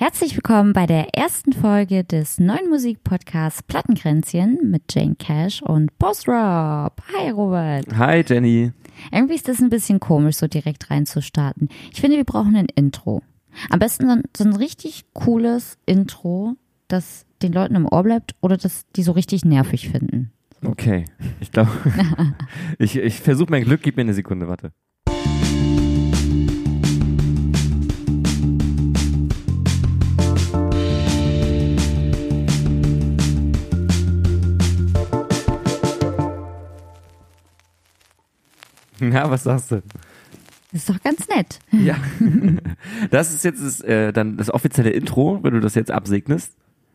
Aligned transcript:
Herzlich 0.00 0.36
willkommen 0.36 0.74
bei 0.74 0.86
der 0.86 1.12
ersten 1.16 1.52
Folge 1.52 2.04
des 2.04 2.38
neuen 2.38 2.70
Musikpodcasts 2.70 3.64
Plattenkränzchen 3.64 4.70
mit 4.70 4.94
Jane 4.94 5.16
Cash 5.16 5.60
und 5.60 5.98
Post 5.98 6.28
Rob. 6.28 7.02
Hi 7.12 7.30
Robert. 7.30 7.84
Hi 7.96 8.24
Jenny. 8.24 8.70
Irgendwie 9.10 9.34
ist 9.34 9.48
das 9.48 9.58
ein 9.58 9.70
bisschen 9.70 9.98
komisch, 9.98 10.36
so 10.36 10.46
direkt 10.46 10.88
reinzustarten. 10.92 11.68
Ich 11.92 12.00
finde, 12.00 12.16
wir 12.16 12.22
brauchen 12.22 12.54
ein 12.54 12.68
Intro. 12.76 13.22
Am 13.70 13.80
besten 13.80 14.06
so 14.06 14.12
ein, 14.12 14.22
so 14.36 14.44
ein 14.44 14.54
richtig 14.54 15.04
cooles 15.14 15.78
Intro, 15.84 16.54
das 16.86 17.26
den 17.42 17.52
Leuten 17.52 17.74
im 17.74 17.88
Ohr 17.90 18.04
bleibt 18.04 18.36
oder 18.40 18.56
das 18.56 18.86
die 18.94 19.02
so 19.02 19.10
richtig 19.10 19.44
nervig 19.44 19.88
finden. 19.88 20.30
Okay, 20.64 21.06
ich 21.40 21.50
glaube, 21.50 21.72
ich, 22.78 22.94
ich 22.96 23.20
versuche 23.20 23.50
mein 23.50 23.64
Glück, 23.64 23.82
gib 23.82 23.96
mir 23.96 24.02
eine 24.02 24.14
Sekunde, 24.14 24.46
warte. 24.46 24.70
Ja, 39.12 39.30
was 39.30 39.44
sagst 39.44 39.70
du? 39.70 39.82
Das 40.72 40.82
ist 40.82 40.90
doch 40.90 41.02
ganz 41.02 41.26
nett. 41.28 41.58
Ja. 41.72 41.96
Das 43.10 43.32
ist 43.32 43.44
jetzt 43.44 43.62
das, 43.62 43.80
äh, 43.80 44.12
dann 44.12 44.36
das 44.36 44.50
offizielle 44.50 44.90
Intro, 44.90 45.40
wenn 45.42 45.54
du 45.54 45.60
das 45.60 45.74
jetzt 45.74 45.90
absegnest. 45.90 46.52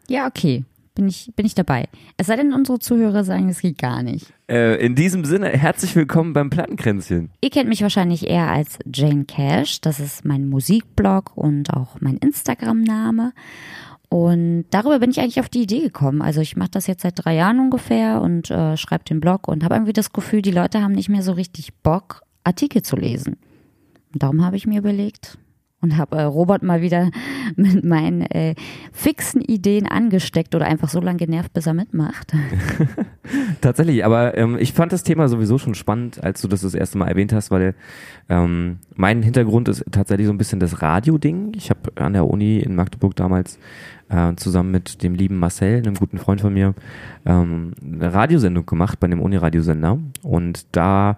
Ja, 0.08 0.28
okay. 0.28 0.64
Bin 0.96 1.08
ich, 1.08 1.32
bin 1.36 1.46
ich 1.46 1.56
dabei. 1.56 1.88
Es 2.18 2.28
sei 2.28 2.36
denn, 2.36 2.54
unsere 2.54 2.78
Zuhörer 2.78 3.24
sagen, 3.24 3.50
es 3.50 3.62
geht 3.62 3.80
gar 3.80 4.04
nicht. 4.04 4.32
Äh, 4.48 4.76
in 4.86 4.94
diesem 4.94 5.26
Sinne, 5.26 5.50
herzlich 5.50 5.96
willkommen 5.96 6.34
beim 6.34 6.52
Plattenkränzchen. 6.52 7.32
Ihr 7.42 7.50
kennt 7.50 7.68
mich 7.68 7.82
wahrscheinlich 7.82 8.28
eher 8.28 8.52
als 8.52 8.78
Jane 8.94 9.26
Cash. 9.26 9.82
Das 9.82 10.00
ist 10.00 10.24
mein 10.24 10.48
Musikblog 10.50 11.36
und 11.36 11.72
auch 11.74 12.00
mein 12.00 12.18
Instagram-Name. 12.18 13.34
Und 14.14 14.66
darüber 14.70 15.00
bin 15.00 15.10
ich 15.10 15.20
eigentlich 15.20 15.40
auf 15.40 15.50
die 15.50 15.64
Idee 15.64 15.80
gekommen. 15.80 16.22
Also 16.22 16.40
ich 16.40 16.56
mache 16.56 16.70
das 16.70 16.86
jetzt 16.86 17.02
seit 17.02 17.14
drei 17.16 17.34
Jahren 17.34 17.60
ungefähr 17.60 18.22
und 18.22 18.52
äh, 18.52 18.78
schreibe 18.78 19.06
den 19.06 19.20
Blog 19.20 19.48
und 19.48 19.64
habe 19.64 19.74
irgendwie 19.74 19.92
das 19.92 20.14
Gefühl, 20.14 20.44
die 20.44 20.52
Leute 20.52 20.84
haben 20.84 20.92
nicht 20.92 21.10
mehr 21.10 21.24
so 21.24 21.32
richtig 21.32 21.74
Bock, 21.82 22.22
Artikel 22.44 22.84
zu 22.84 22.96
lesen. 22.96 23.38
Und 24.14 24.22
darum 24.22 24.46
habe 24.46 24.56
ich 24.56 24.68
mir 24.68 24.78
überlegt 24.78 25.40
und 25.84 25.98
habe 25.98 26.16
äh, 26.16 26.24
Robert 26.24 26.64
mal 26.64 26.82
wieder 26.82 27.12
mit 27.56 27.84
meinen 27.84 28.22
äh, 28.22 28.56
fixen 28.92 29.42
Ideen 29.42 29.86
angesteckt 29.86 30.56
oder 30.56 30.66
einfach 30.66 30.90
so 30.90 31.00
lange 31.00 31.18
genervt, 31.18 31.54
bis 31.54 31.68
er 31.68 31.74
mitmacht. 31.74 32.34
Tatsächlich, 33.62 34.04
aber 34.04 34.36
ähm, 34.38 34.58
ich 34.60 34.74
fand 34.74 34.94
das 34.94 35.04
Thema 35.04 35.28
sowieso 35.28 35.58
schon 35.58 35.76
spannend, 35.76 36.24
als 36.24 36.42
du 36.42 36.48
das 36.48 36.62
das 36.62 36.74
erste 36.74 36.98
Mal 36.98 37.10
erwähnt 37.10 37.34
hast, 37.34 37.52
weil 37.52 37.76
ähm, 38.30 38.80
mein 38.96 39.22
Hintergrund 39.22 39.68
ist 39.68 39.84
tatsächlich 39.92 40.28
so 40.28 40.34
ein 40.34 40.38
bisschen 40.38 40.60
das 40.60 40.82
Radio-Ding. 40.82 41.52
Ich 41.56 41.70
habe 41.70 41.92
an 41.96 42.14
der 42.14 42.28
Uni 42.28 42.60
in 42.60 42.76
Magdeburg 42.76 43.16
damals 43.16 43.60
äh, 44.10 44.36
zusammen 44.36 44.72
mit 44.72 45.04
dem 45.04 45.16
lieben 45.16 45.38
Marcel, 45.38 45.78
einem 45.78 45.96
guten 45.96 46.18
Freund 46.18 46.40
von 46.40 46.54
mir, 46.54 46.74
ähm, 47.26 47.74
eine 47.84 48.14
Radiosendung 48.14 48.66
gemacht 48.66 49.00
bei 49.00 49.06
einem 49.06 49.22
Uni-Radiosender 49.22 50.00
und 50.22 50.66
da 50.72 51.18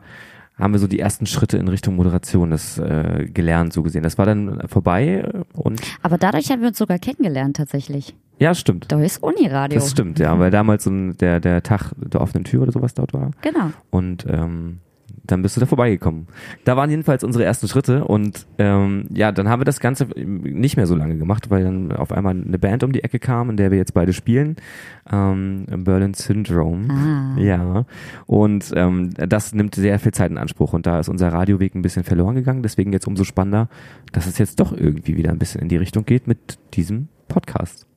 haben 0.58 0.74
wir 0.74 0.80
so 0.80 0.88
die 0.88 1.00
ersten 1.00 1.26
Schritte 1.26 1.58
in 1.58 1.68
Richtung 1.68 1.96
Moderation 1.96 2.52
das 2.52 2.78
äh, 2.78 3.28
gelernt, 3.32 3.74
so 3.74 3.84
gesehen. 3.84 4.04
Das 4.04 4.18
war 4.18 4.26
dann 4.26 4.68
vorbei 4.68 5.30
und. 5.54 5.82
Aber 6.02 6.18
dadurch 6.18 6.50
haben 6.50 6.62
wir 6.62 6.70
uns 6.70 6.78
sogar 6.78 7.00
kennengelernt 7.00 7.58
tatsächlich. 7.58 8.16
Ja, 8.40 8.54
stimmt. 8.54 8.92
Da 8.92 9.02
ist 9.02 9.24
Uniradio. 9.24 9.80
Das 9.80 9.92
stimmt, 9.92 10.20
ja, 10.20 10.38
weil 10.40 10.52
damals 10.52 10.84
so 10.84 10.90
ein, 10.90 11.18
der, 11.18 11.40
der 11.40 11.64
Tag 11.64 11.94
der 11.98 12.22
offenen 12.22 12.44
Tür 12.44 12.64
oder 12.64 12.72
sowas 12.72 12.94
dort 12.94 13.14
war. 13.14 13.32
Genau. 13.42 13.72
Und 13.92 14.26
ähm, 14.30 14.80
dann 15.28 15.42
bist 15.42 15.56
du 15.56 15.60
da 15.60 15.66
vorbeigekommen. 15.66 16.28
Da 16.64 16.78
waren 16.78 16.90
jedenfalls 16.90 17.24
unsere 17.24 17.44
ersten 17.44 17.68
Schritte 17.68 18.06
und 18.06 18.46
ähm, 18.58 19.06
ja, 19.14 19.32
dann 19.32 19.50
haben 19.50 19.62
wir 19.62 19.66
das 19.66 19.80
Ganze 19.80 20.08
nicht 20.16 20.78
mehr 20.78 20.88
so 20.88 20.96
lange 20.96 21.18
gemacht, 21.18 21.50
weil 21.50 21.64
dann 21.64 21.92
auf 21.92 22.12
einmal 22.12 22.36
eine 22.36 22.60
Band 22.60 22.84
um 22.84 22.92
die 22.92 23.04
Ecke 23.04 23.20
kam, 23.20 23.50
in 23.50 23.58
der 23.58 23.72
wir 23.72 23.78
jetzt 23.78 23.94
beide 23.94 24.14
spielen, 24.14 24.58
ähm, 25.12 25.66
Berlin 25.68 26.14
Syndrome. 26.14 26.88
Ah. 26.90 27.40
Ja, 27.40 27.86
und 28.26 28.72
ähm, 28.76 29.12
das 29.16 29.54
nimmt 29.54 29.76
sehr 29.76 30.00
viel 30.00 30.14
Zeit 30.14 30.32
in 30.32 30.38
Anspruch 30.38 30.74
und 30.74 30.86
da 30.86 31.00
ist 31.00 31.10
unser 31.10 31.30
Radioweg 31.30 31.76
ein 31.76 31.82
bisschen 31.82 32.04
verloren 32.04 32.36
gegangen, 32.36 32.64
deswegen 32.64 32.94
jetzt 32.94 33.08
umso 33.08 33.24
spannender, 33.24 33.70
dass 34.12 34.28
es 34.28 34.38
jetzt 34.38 34.60
doch 34.60 34.72
irgendwie 34.72 35.18
wieder 35.18 35.32
ein 35.32 35.40
bisschen 35.40 35.62
in 35.62 35.70
die 35.70 35.78
Richtung 35.78 36.06
geht 36.06 36.28
mit 36.28 36.60
diesem 36.74 37.08
Podcast. 37.28 37.88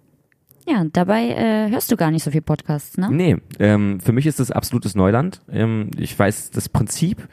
Ja, 0.69 0.85
dabei 0.93 1.29
äh, 1.31 1.71
hörst 1.71 1.91
du 1.91 1.97
gar 1.97 2.11
nicht 2.11 2.23
so 2.23 2.31
viel 2.31 2.43
Podcasts, 2.43 2.99
ne? 2.99 3.09
Nee, 3.11 3.37
ähm, 3.59 4.01
für 4.01 4.13
mich 4.13 4.27
ist 4.27 4.39
das 4.39 4.51
absolutes 4.51 4.95
Neuland. 4.95 5.41
Ähm, 5.51 5.91
ich 5.97 6.19
weiß 6.19 6.51
das 6.51 6.69
Prinzip. 6.69 7.27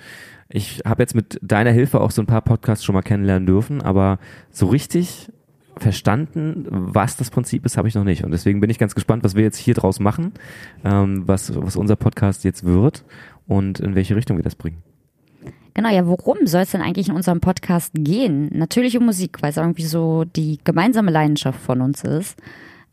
Ich 0.48 0.84
habe 0.86 1.04
jetzt 1.04 1.16
mit 1.16 1.40
deiner 1.42 1.72
Hilfe 1.72 2.00
auch 2.00 2.12
so 2.12 2.22
ein 2.22 2.28
paar 2.28 2.42
Podcasts 2.42 2.86
schon 2.86 2.96
mal 2.96 3.02
kennenlernen 3.02 3.46
dürfen, 3.46 3.82
aber 3.82 4.20
so 4.52 4.68
richtig 4.68 5.30
verstanden, 5.78 6.66
was 6.70 7.18
das 7.18 7.30
Prinzip 7.30 7.66
ist, 7.66 7.76
habe 7.76 7.90
ich 7.90 7.96
noch 7.96 8.06
nicht. 8.06 8.24
Und 8.24 8.32
deswegen 8.32 8.62
bin 8.62 8.70
ich 8.70 8.80
ganz 8.80 8.96
gespannt, 8.96 9.26
was 9.26 9.36
wir 9.36 9.44
jetzt 9.44 9.58
hier 9.58 9.74
draus 9.74 10.00
machen, 10.00 10.32
ähm, 10.86 11.28
was, 11.28 11.54
was 11.56 11.76
unser 11.76 11.98
Podcast 11.98 12.46
jetzt 12.46 12.64
wird 12.64 13.04
und 13.48 13.82
in 13.82 13.96
welche 13.96 14.16
Richtung 14.16 14.38
wir 14.38 14.44
das 14.44 14.56
bringen. 14.56 14.82
Genau, 15.74 15.90
ja, 15.90 16.08
worum 16.08 16.48
soll 16.48 16.62
es 16.62 16.72
denn 16.72 16.82
eigentlich 16.82 17.10
in 17.10 17.16
unserem 17.16 17.42
Podcast 17.42 17.92
gehen? 17.94 18.50
Natürlich 18.54 18.98
um 18.98 19.06
Musik, 19.06 19.42
weil 19.42 19.50
es 19.50 19.58
irgendwie 19.58 19.84
so 19.84 20.24
die 20.24 20.60
gemeinsame 20.64 21.12
Leidenschaft 21.12 21.60
von 21.60 21.82
uns 21.82 22.06
ist. 22.06 22.38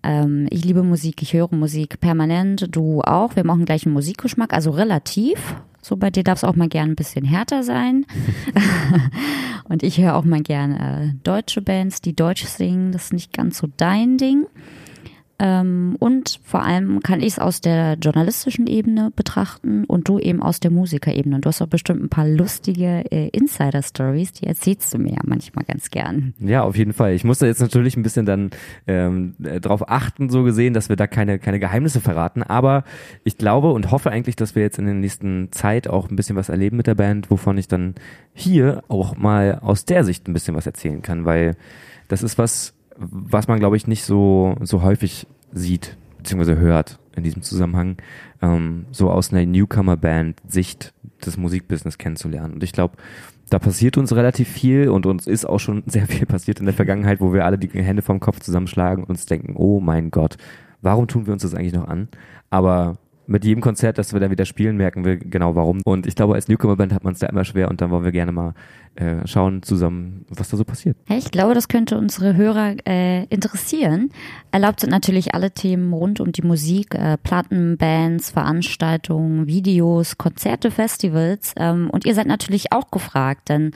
Ähm, 0.03 0.47
ich 0.51 0.65
liebe 0.65 0.83
Musik, 0.83 1.23
ich 1.23 1.33
höre 1.33 1.55
Musik 1.55 2.01
permanent, 2.01 2.67
du 2.71 3.01
auch. 3.03 3.37
Wir 3.37 3.45
machen 3.45 3.65
gleich 3.65 3.87
einen 3.87 3.95
Musikgeschmack, 3.95 4.53
also 4.53 4.71
relativ. 4.71 5.57
So 5.81 5.97
bei 5.97 6.11
dir 6.11 6.23
darf 6.23 6.39
es 6.39 6.45
auch 6.45 6.55
mal 6.55 6.69
gern 6.69 6.91
ein 6.91 6.97
bisschen 6.97 7.25
härter 7.25 7.63
sein. 7.63 8.07
Und 9.69 9.83
ich 9.83 9.99
höre 9.99 10.15
auch 10.15 10.25
mal 10.25 10.43
gern 10.43 10.73
äh, 10.77 11.15
deutsche 11.25 11.63
Bands, 11.63 12.01
die 12.01 12.15
Deutsch 12.15 12.45
singen. 12.45 12.93
Das 12.93 13.07
ist 13.07 13.13
nicht 13.13 13.33
ganz 13.33 13.59
so 13.59 13.69
dein 13.77 14.17
Ding. 14.17 14.47
Ähm, 15.39 15.97
und 15.99 16.41
vor 16.45 16.63
allem 16.63 17.01
kann 17.01 17.21
ich 17.21 17.35
es 17.35 17.39
aus 17.39 17.61
der 17.61 17.95
journalistischen 17.95 18.67
Ebene 18.67 19.13
betrachten 19.15 19.85
und 19.85 20.09
du 20.09 20.19
eben 20.19 20.43
aus 20.43 20.61
der 20.61 20.71
Musikerebene. 20.71 21.37
Und 21.37 21.45
du 21.45 21.49
hast 21.49 21.63
auch 21.63 21.69
bestimmt 21.69 22.03
ein 22.03 22.09
paar 22.09 22.29
lustige 22.29 23.05
äh, 23.11 23.29
Insider-Stories, 23.29 24.33
die 24.33 24.47
erzählst 24.47 24.93
du 24.95 24.99
mir 24.99 25.13
ja 25.13 25.21
manchmal 25.25 25.65
ganz 25.65 25.91
gern. 25.91 26.35
Ja, 26.39 26.63
auf 26.63 26.77
jeden 26.77 26.93
Fall. 26.93 27.15
Ich 27.15 27.25
musste 27.25 27.47
jetzt 27.47 27.61
natürlich 27.61 27.97
ein 27.97 28.03
bisschen 28.03 28.27
dann 28.27 28.51
ähm, 28.87 29.35
äh, 29.43 29.61
darauf 29.61 29.89
achten, 29.89 30.31
so 30.31 30.43
gesehen, 30.43 30.75
dass 30.75 30.89
wir 30.89 30.97
da 30.97 31.07
keine, 31.07 31.39
keine 31.39 31.59
Geheimnisse 31.59 32.01
verraten. 32.01 32.43
Aber 32.43 32.85
ich 33.25 33.39
glaube 33.39 33.73
und 33.73 33.91
hoffe 33.91 34.11
eigentlich, 34.11 34.37
dass 34.37 34.55
wir 34.55 34.63
jetzt 34.63 34.79
in 34.79 34.87
der 34.87 34.95
nächsten 34.95 35.51
Zeit 35.51 35.89
auch 35.89 36.11
ein 36.11 36.17
bisschen 36.17 36.37
was 36.37 36.51
erleben 36.51 36.77
mit 36.77 36.87
der 36.87 36.95
Band, 36.95 37.31
wovon 37.31 37.59
ich 37.59 37.69
dann 37.69 37.95
hier 38.35 38.83
auch 38.89 39.17
mal 39.17 39.59
aus 39.61 39.85
der 39.85 40.05
Sicht 40.05 40.29
ein 40.29 40.33
bisschen 40.33 40.55
was 40.55 40.67
erzählen 40.67 41.03
kann, 41.03 41.25
weil 41.25 41.57
das 42.09 42.23
ist 42.23 42.39
was, 42.39 42.75
was 42.97 43.49
man, 43.49 43.59
glaube 43.59 43.77
ich, 43.77 43.87
nicht 43.87 44.05
so, 44.05 44.57
so 44.61 44.83
häufig 44.83 45.27
sieht, 45.53 45.97
beziehungsweise 46.19 46.59
hört 46.59 46.99
in 47.17 47.25
diesem 47.25 47.43
Zusammenhang, 47.43 47.97
ähm, 48.41 48.87
so 48.91 49.11
aus 49.11 49.33
einer 49.33 49.45
Newcomer-Band 49.45 50.41
Sicht 50.49 50.95
des 51.25 51.37
Musikbusiness 51.37 51.99
kennenzulernen. 51.99 52.55
Und 52.55 52.63
ich 52.63 52.73
glaube, 52.73 52.97
da 53.51 53.59
passiert 53.59 53.99
uns 53.99 54.15
relativ 54.15 54.49
viel 54.49 54.89
und 54.89 55.05
uns 55.05 55.27
ist 55.27 55.45
auch 55.45 55.61
schon 55.61 55.83
sehr 55.87 56.07
viel 56.07 56.27
passiert 56.27 56.61
in 56.61 56.67
der 56.67 56.75
Vergangenheit, 56.75 57.21
wo 57.21 57.33
wir 57.33 57.45
alle 57.45 57.59
die 57.59 57.69
Hände 57.69 58.03
vom 58.03 58.21
Kopf 58.21 58.41
zusammenschlagen 58.41 59.05
und 59.05 59.11
uns 59.11 59.27
denken, 59.27 59.55
oh 59.57 59.81
mein 59.81 60.11
Gott, 60.11 60.37
warum 60.81 61.07
tun 61.07 61.27
wir 61.27 61.33
uns 61.33 61.43
das 61.43 61.55
eigentlich 61.55 61.75
noch 61.75 61.89
an? 61.89 62.09
Aber 62.51 62.97
mit 63.33 63.45
jedem 63.45 63.63
Konzert, 63.63 63.99
das 63.99 64.13
wir 64.13 64.21
dann 64.21 64.31
wieder 64.31 64.45
spielen, 64.45 64.77
merken 64.77 65.05
wir 65.05 65.17
genau 65.17 65.55
warum. 65.55 65.81
Und 65.85 66.07
ich 66.07 66.15
glaube, 66.15 66.35
als 66.35 66.49
Newcomer-Band 66.49 66.93
hat 66.93 67.03
man 67.03 67.15
es 67.15 67.19
da 67.19 67.27
immer 67.27 67.45
schwer 67.45 67.69
und 67.69 67.81
dann 67.81 67.91
wollen 67.91 68.05
wir 68.05 68.13
gerne 68.13 68.31
mal 68.31 68.55
äh, 68.95 69.27
schauen 69.27 69.63
zusammen, 69.63 70.27
was 70.29 70.51
da 70.51 70.57
so 70.57 70.65
passiert. 70.65 70.97
Ich 71.09 71.31
glaube, 71.31 71.55
das 71.55 71.69
könnte 71.69 71.97
unsere 71.97 72.37
Hörer 72.37 72.77
äh, 72.87 73.25
interessieren. 73.25 74.11
Erlaubt 74.51 74.81
sind 74.81 74.91
natürlich 74.91 75.35
alle 75.35 75.51
Themen 75.51 75.93
rund 75.95 76.21
um 76.21 76.31
die 76.31 76.43
Musik, 76.43 76.95
äh, 76.95 77.17
Platten, 77.17 77.79
Bands, 77.79 78.31
Veranstaltungen, 78.31 79.47
Videos, 79.47 80.19
Konzerte, 80.19 80.71
Festivals. 80.71 81.55
Ähm, 81.57 81.89
und 81.91 82.05
ihr 82.05 82.15
seid 82.15 82.27
natürlich 82.27 82.71
auch 82.71 82.91
gefragt, 82.91 83.49
denn 83.49 83.73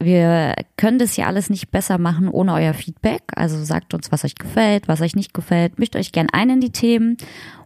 wir 0.00 0.54
können 0.76 0.98
das 0.98 1.14
hier 1.14 1.26
alles 1.26 1.50
nicht 1.50 1.70
besser 1.70 1.98
machen 1.98 2.28
ohne 2.28 2.54
euer 2.54 2.74
Feedback. 2.74 3.22
Also 3.34 3.62
sagt 3.62 3.94
uns, 3.94 4.10
was 4.12 4.24
euch 4.24 4.34
gefällt, 4.34 4.88
was 4.88 5.00
euch 5.00 5.16
nicht 5.16 5.34
gefällt. 5.34 5.78
Mischt 5.78 5.96
euch 5.96 6.12
gern 6.12 6.28
ein 6.32 6.50
in 6.50 6.60
die 6.60 6.72
Themen 6.72 7.16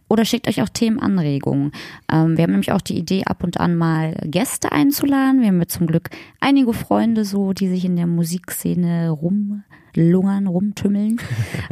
oder 0.09 0.25
schickt 0.25 0.47
euch 0.47 0.61
auch 0.61 0.69
Themenanregungen. 0.69 1.71
Ähm, 2.11 2.37
wir 2.37 2.43
haben 2.43 2.51
nämlich 2.51 2.71
auch 2.71 2.81
die 2.81 2.97
Idee, 2.97 3.23
ab 3.25 3.43
und 3.43 3.59
an 3.59 3.75
mal 3.75 4.15
Gäste 4.25 4.71
einzuladen. 4.71 5.41
Wir 5.41 5.47
haben 5.47 5.59
jetzt 5.59 5.73
zum 5.73 5.87
Glück 5.87 6.09
einige 6.39 6.73
Freunde 6.73 7.25
so, 7.25 7.53
die 7.53 7.67
sich 7.67 7.85
in 7.85 7.95
der 7.95 8.07
Musikszene 8.07 9.09
rumlungern, 9.09 10.47
rumtümmeln. 10.47 11.17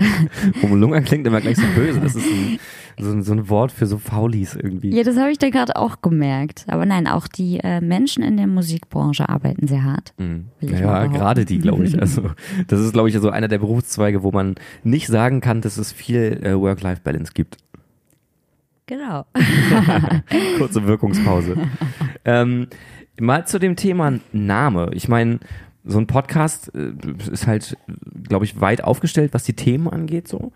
Rumlungern 0.63 1.03
klingt 1.05 1.27
immer 1.27 1.41
gleich 1.41 1.57
so 1.57 1.67
böse. 1.75 2.01
Das 2.01 2.15
ist 2.15 2.25
ein, 2.25 2.59
so, 2.99 3.11
ein, 3.11 3.23
so 3.23 3.33
ein 3.33 3.49
Wort 3.49 3.71
für 3.71 3.85
so 3.85 3.97
Faulis 3.97 4.55
irgendwie. 4.55 4.95
Ja, 4.95 5.03
das 5.03 5.17
habe 5.17 5.31
ich 5.31 5.37
da 5.37 5.49
gerade 5.49 5.75
auch 5.75 6.01
gemerkt. 6.01 6.65
Aber 6.67 6.85
nein, 6.85 7.07
auch 7.07 7.27
die 7.27 7.59
äh, 7.59 7.81
Menschen 7.81 8.23
in 8.23 8.37
der 8.37 8.47
Musikbranche 8.47 9.29
arbeiten 9.29 9.67
sehr 9.67 9.83
hart. 9.83 10.13
Mhm. 10.17 10.45
Ja, 10.61 11.07
gerade 11.07 11.45
die, 11.45 11.59
glaube 11.59 11.85
ich. 11.85 11.95
Also 12.05 12.29
das 12.67 12.81
ist, 12.81 12.93
glaube 12.93 13.09
ich, 13.09 13.17
so 13.17 13.29
einer 13.29 13.47
der 13.47 13.57
Berufszweige, 13.57 14.21
wo 14.21 14.31
man 14.31 14.55
nicht 14.83 15.07
sagen 15.07 15.41
kann, 15.41 15.61
dass 15.61 15.77
es 15.77 15.91
viel 15.91 16.39
äh, 16.43 16.59
Work-Life-Balance 16.59 17.31
gibt. 17.33 17.57
Genau. 18.87 19.25
Kurze 20.57 20.85
Wirkungspause. 20.85 21.57
ähm, 22.23 22.67
mal 23.19 23.47
zu 23.47 23.59
dem 23.59 23.75
Thema 23.75 24.19
Name. 24.31 24.91
Ich 24.93 25.07
meine, 25.07 25.39
so 25.83 25.97
ein 25.97 26.07
Podcast 26.07 26.71
äh, 26.75 26.93
ist 27.31 27.47
halt, 27.47 27.77
glaube 28.23 28.45
ich, 28.45 28.61
weit 28.61 28.83
aufgestellt, 28.83 29.33
was 29.33 29.43
die 29.43 29.53
Themen 29.53 29.87
angeht, 29.87 30.27
so. 30.27 30.51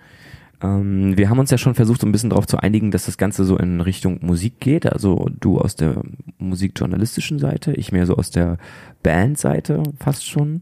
Ähm, 0.62 1.18
wir 1.18 1.30
haben 1.30 1.40
uns 1.40 1.52
ja 1.52 1.58
schon 1.58 1.76
versucht, 1.76 2.02
so 2.02 2.08
ein 2.08 2.12
bisschen 2.12 2.32
darauf 2.32 2.46
zu 2.46 2.58
einigen, 2.58 2.92
dass 2.92 3.06
das 3.06 3.18
Ganze 3.18 3.46
so 3.46 3.58
in 3.58 3.82
Richtung 3.82 4.20
Musik 4.22 4.60
geht. 4.60 4.92
Also 4.92 5.30
du 5.40 5.60
aus 5.60 5.76
der 5.76 6.02
musikjournalistischen 6.38 7.40
Seite, 7.40 7.74
ich 7.74 7.92
mehr 7.92 8.06
so 8.06 8.16
aus 8.16 8.30
der 8.30 8.58
Bandseite 9.02 9.84
fast 10.00 10.28
schon. 10.28 10.62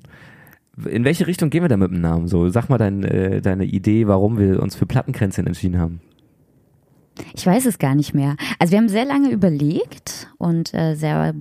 In 0.85 1.03
welche 1.03 1.25
Richtung 1.25 1.49
gehen 1.49 1.63
wir 1.63 1.69
da 1.69 1.77
mit 1.77 1.89
dem 1.89 2.01
Namen? 2.01 2.27
So, 2.27 2.49
sag 2.49 2.69
mal 2.69 2.77
dein, 2.77 3.03
äh, 3.03 3.41
deine 3.41 3.65
Idee, 3.65 4.07
warum 4.07 4.37
wir 4.37 4.61
uns 4.61 4.75
für 4.75 4.85
Plattenkränzchen 4.85 5.47
entschieden 5.47 5.79
haben. 5.79 6.01
Ich 7.35 7.45
weiß 7.45 7.65
es 7.65 7.79
gar 7.79 7.95
nicht 7.95 8.13
mehr. 8.13 8.35
Also 8.59 8.71
wir 8.71 8.79
haben 8.79 8.89
sehr 8.89 9.05
lange 9.05 9.29
überlegt 9.29 10.27
und 10.37 10.73
äh, 10.73 10.95
sehr 10.95 11.33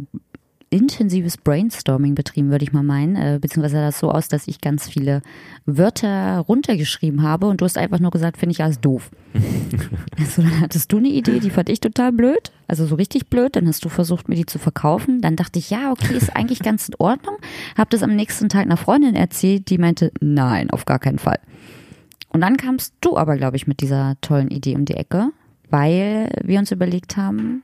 intensives 0.70 1.37
Brainstorming 1.37 2.14
betrieben, 2.14 2.50
würde 2.50 2.64
ich 2.64 2.73
mal 2.73 2.82
meinen. 2.82 3.17
Äh, 3.17 3.38
beziehungsweise 3.40 3.76
sah 3.76 3.87
das 3.87 3.99
so 3.99 4.11
aus, 4.11 4.28
dass 4.28 4.49
ich 4.49 4.61
ganz 4.61 4.88
viele 4.88 5.23
Wörter 5.64 6.38
runtergeschrieben 6.40 7.23
habe 7.23 7.46
und 7.46 7.61
du 7.61 7.64
hast 7.64 7.78
einfach 7.78 8.00
nur 8.00 8.11
gesagt, 8.11 8.37
finde 8.37 8.52
ich 8.52 8.62
alles 8.62 8.81
doof. 8.81 9.11
also 10.19 10.43
dann 10.43 10.61
hattest 10.61 10.93
du 10.93 10.99
eine 10.99 11.08
Idee, 11.08 11.38
die 11.38 11.50
fand 11.50 11.69
ich 11.69 11.81
total 11.81 12.12
blöd, 12.12 12.52
also 12.67 12.84
so 12.84 12.96
richtig 12.96 13.28
blöd. 13.28 13.55
Dann 13.55 13.69
hast 13.69 13.84
du 13.84 13.88
versucht, 13.88 14.28
mir 14.28 14.34
die 14.34 14.46
zu 14.46 14.58
verkaufen. 14.58 15.20
Dann 15.20 15.37
dachte 15.37 15.58
ich, 15.58 15.70
ja, 15.70 15.93
okay, 15.93 16.17
ist 16.17 16.34
eigentlich 16.34 16.61
ganz 16.61 16.88
in 16.88 16.94
Ordnung. 16.99 17.37
Hab 17.76 17.90
das 17.90 18.02
am 18.02 18.17
nächsten 18.17 18.49
Tag 18.49 18.62
einer 18.62 18.76
Freundin 18.76 19.14
erzählt, 19.14 19.70
die 19.70 19.78
meinte, 19.78 20.11
nein, 20.20 20.70
auf 20.70 20.84
gar 20.84 20.99
keinen 20.99 21.19
Fall. 21.19 21.38
Und 22.31 22.40
dann 22.40 22.56
kamst 22.56 22.94
du 23.00 23.17
aber, 23.17 23.37
glaube 23.37 23.56
ich, 23.56 23.67
mit 23.67 23.81
dieser 23.81 24.17
tollen 24.20 24.49
Idee 24.49 24.75
um 24.75 24.84
die 24.84 24.94
Ecke, 24.94 25.31
weil 25.70 26.30
wir 26.44 26.58
uns 26.58 26.72
überlegt 26.72 27.16
haben, 27.16 27.62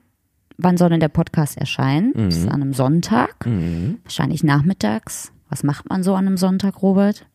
wann 0.59 0.77
soll 0.77 0.91
denn 0.91 1.01
der 1.01 1.09
Podcast 1.09 1.59
erscheinen? 1.59 2.13
Mhm. 2.15 2.25
Das 2.27 2.37
ist 2.37 2.49
an 2.49 2.63
einem 2.63 2.75
Sonntag, 2.75 3.47
mhm. 3.47 3.99
wahrscheinlich 4.05 4.45
nachmittags. 4.45 5.33
Was 5.49 5.65
macht 5.65 5.89
man 5.91 6.03
so 6.03 6.15
an 6.15 6.27
einem 6.27 6.37
Sonntag, 6.37 6.83
Robert? 6.83 7.27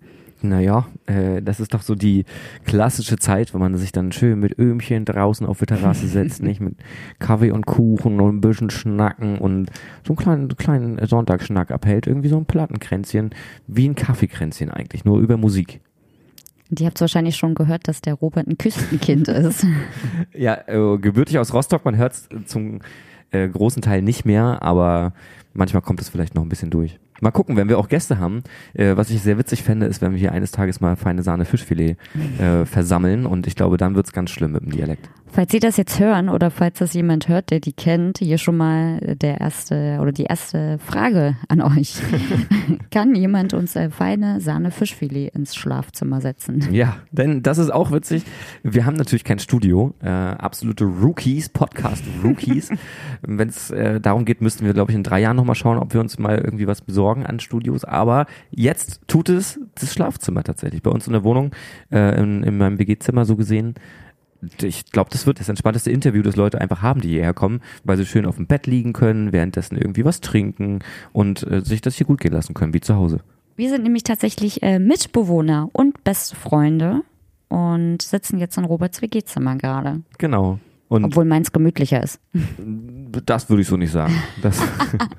Naja, 0.41 0.87
äh, 1.07 1.41
das 1.41 1.59
ist 1.59 1.73
doch 1.73 1.81
so 1.81 1.95
die 1.95 2.25
klassische 2.63 3.17
Zeit, 3.17 3.53
wo 3.53 3.57
man 3.57 3.75
sich 3.75 3.91
dann 3.91 4.11
schön 4.11 4.39
mit 4.39 4.57
Öhmchen 4.59 5.03
draußen 5.03 5.47
auf 5.47 5.59
der 5.59 5.67
Terrasse 5.67 6.07
setzt, 6.07 6.43
nicht 6.43 6.61
mit 6.61 6.75
Kaffee 7.19 7.51
und 7.51 7.65
Kuchen 7.65 8.19
und 8.19 8.37
ein 8.37 8.41
bisschen 8.41 8.69
schnacken 8.69 9.39
und 9.39 9.71
so 10.05 10.13
einen 10.13 10.17
kleinen, 10.17 10.55
kleinen 10.55 11.07
Sonntagsschnack 11.07 11.71
abhält. 11.71 12.05
Irgendwie 12.05 12.29
so 12.29 12.37
ein 12.37 12.45
Plattenkränzchen, 12.45 13.31
wie 13.65 13.89
ein 13.89 13.95
Kaffeekränzchen 13.95 14.69
eigentlich, 14.69 15.05
nur 15.05 15.19
über 15.19 15.37
Musik. 15.37 15.81
Die 16.69 16.85
habt 16.85 16.99
wahrscheinlich 16.99 17.35
schon 17.35 17.55
gehört, 17.55 17.87
dass 17.87 18.01
der 18.01 18.15
Robert 18.15 18.47
ein 18.47 18.57
Küstenkind 18.57 19.27
ist. 19.27 19.65
ja, 20.33 20.57
äh, 20.67 20.97
gebürtig 20.97 21.39
aus 21.39 21.53
Rostock, 21.53 21.85
man 21.85 21.97
hört 21.97 22.13
es 22.13 22.29
zum 22.45 22.79
äh, 23.31 23.47
großen 23.47 23.81
Teil 23.81 24.01
nicht 24.01 24.25
mehr, 24.25 24.61
aber 24.61 25.13
manchmal 25.53 25.81
kommt 25.81 26.01
es 26.01 26.09
vielleicht 26.09 26.35
noch 26.35 26.43
ein 26.43 26.49
bisschen 26.49 26.69
durch. 26.69 26.99
Mal 27.19 27.31
gucken, 27.31 27.55
wenn 27.55 27.67
wir 27.67 27.79
auch 27.79 27.89
Gäste 27.89 28.19
haben. 28.19 28.43
Äh, 28.73 28.95
was 28.95 29.09
ich 29.09 29.21
sehr 29.21 29.37
witzig 29.37 29.63
fände, 29.63 29.87
ist, 29.87 30.01
wenn 30.01 30.11
wir 30.11 30.19
hier 30.19 30.31
eines 30.31 30.51
Tages 30.51 30.81
mal 30.81 30.95
feine 30.95 31.23
Sahne 31.23 31.45
Fischfilet 31.45 31.97
äh, 32.39 32.65
versammeln 32.65 33.25
und 33.25 33.47
ich 33.47 33.55
glaube, 33.55 33.77
dann 33.77 33.95
wird's 33.95 34.13
ganz 34.13 34.29
schlimm 34.29 34.51
mit 34.51 34.63
dem 34.63 34.71
Dialekt. 34.71 35.09
Falls 35.29 35.51
Sie 35.51 35.59
das 35.59 35.77
jetzt 35.77 36.00
hören 36.00 36.29
oder 36.29 36.50
falls 36.50 36.79
das 36.79 36.94
jemand 36.94 37.27
hört, 37.27 37.51
der 37.51 37.59
die 37.59 37.74
kennt, 37.74 38.19
hier 38.19 38.38
schon 38.38 38.57
mal 38.57 39.00
der 39.21 39.39
erste 39.39 40.00
oder 40.01 40.12
die 40.12 40.24
erste 40.24 40.79
Frage 40.79 41.35
an 41.47 41.62
euch. 41.62 41.95
Kann 42.91 43.13
jemand 43.13 43.53
uns 43.53 43.77
feine 43.91 44.41
Sahne 44.41 44.71
Fischfilet 44.71 45.29
ins 45.35 45.56
Schlafzimmer 45.56 46.21
setzen? 46.21 46.68
Ja, 46.71 46.97
denn 47.12 47.44
das 47.44 47.57
ist 47.57 47.71
auch 47.71 47.91
witzig. 47.91 48.24
Wir 48.63 48.85
haben 48.85 48.95
natürlich 48.95 49.24
kein 49.24 49.39
Studio, 49.39 49.94
äh, 50.01 50.07
absolute 50.07 50.85
Rookies, 50.85 51.50
Podcast 51.50 52.03
Rookies. 52.24 52.69
Wenn 53.21 53.50
es 53.50 53.69
äh, 53.69 54.00
darum 54.00 54.25
geht, 54.25 54.41
müssten 54.41 54.65
wir, 54.65 54.74
glaube 54.74 54.91
ich, 54.91 54.95
in 54.95 55.03
drei 55.03 55.19
Jahren 55.19 55.35
nochmal 55.35 55.56
schauen, 55.56 55.77
ob 55.77 55.94
wir 55.94 56.01
uns 56.01 56.18
mal 56.18 56.38
irgendwie 56.38 56.68
was 56.68 56.81
besorgen 56.81 57.25
an 57.25 57.39
Studios. 57.39 57.83
Aber 57.83 58.25
jetzt 58.50 59.01
tut 59.07 59.29
es 59.29 59.59
das 59.75 59.94
Schlafzimmer 59.94 60.44
tatsächlich. 60.44 60.81
Bei 60.81 60.91
uns 60.91 61.06
in 61.06 61.13
der 61.13 61.24
Wohnung, 61.24 61.51
äh, 61.91 62.19
in, 62.21 62.44
in 62.44 62.57
meinem 62.57 62.79
WG-Zimmer 62.79 63.25
so 63.25 63.35
gesehen, 63.35 63.75
ich 64.62 64.92
glaube, 64.92 65.10
das 65.12 65.25
wird 65.25 65.39
das 65.39 65.50
entspannteste 65.50 65.92
Interview, 65.92 66.22
das 66.22 66.36
Leute 66.36 66.62
einfach 66.62 66.81
haben, 66.81 67.01
die 67.01 67.10
hierher 67.10 67.34
kommen, 67.34 67.62
weil 67.84 67.98
sie 67.98 68.06
schön 68.06 68.25
auf 68.25 68.36
dem 68.36 68.48
Bett 68.48 68.68
liegen 68.68 68.94
können, 68.94 69.31
währenddessen 69.31 69.78
irgendwie 69.78 70.06
was 70.06 70.22
trinken 70.22 70.80
und 71.13 71.44
äh, 71.50 71.62
sich 71.62 71.81
das 71.81 71.95
hier 71.95 72.07
gut 72.07 72.19
gehen 72.19 72.34
lassen 72.34 72.54
können, 72.54 72.74
wie 72.74 72.81
zu 72.81 72.95
Hause. 72.95 73.22
Wir 73.56 73.69
sind 73.69 73.84
nämlich 73.84 74.04
tatsächlich 74.04 74.62
äh, 74.62 74.80
Mitbewohner 74.80 75.69
und 75.74 76.04
beste 76.04 76.36
Freunde 76.36 77.01
und 77.50 78.01
sitzen 78.01 78.38
jetzt 78.38 78.57
in 78.57 78.66
Roberts 78.66 79.01
WG-Zimmer 79.01 79.56
gerade. 79.56 80.01
Genau. 80.18 80.60
Und 80.89 81.04
Obwohl 81.04 81.25
meins 81.25 81.51
gemütlicher 81.51 82.01
ist. 82.01 82.19
Das 83.25 83.50
würde 83.50 83.62
ich 83.62 83.68
so 83.68 83.75
nicht 83.75 83.92
sagen. 83.92 84.13
Das 84.42 84.62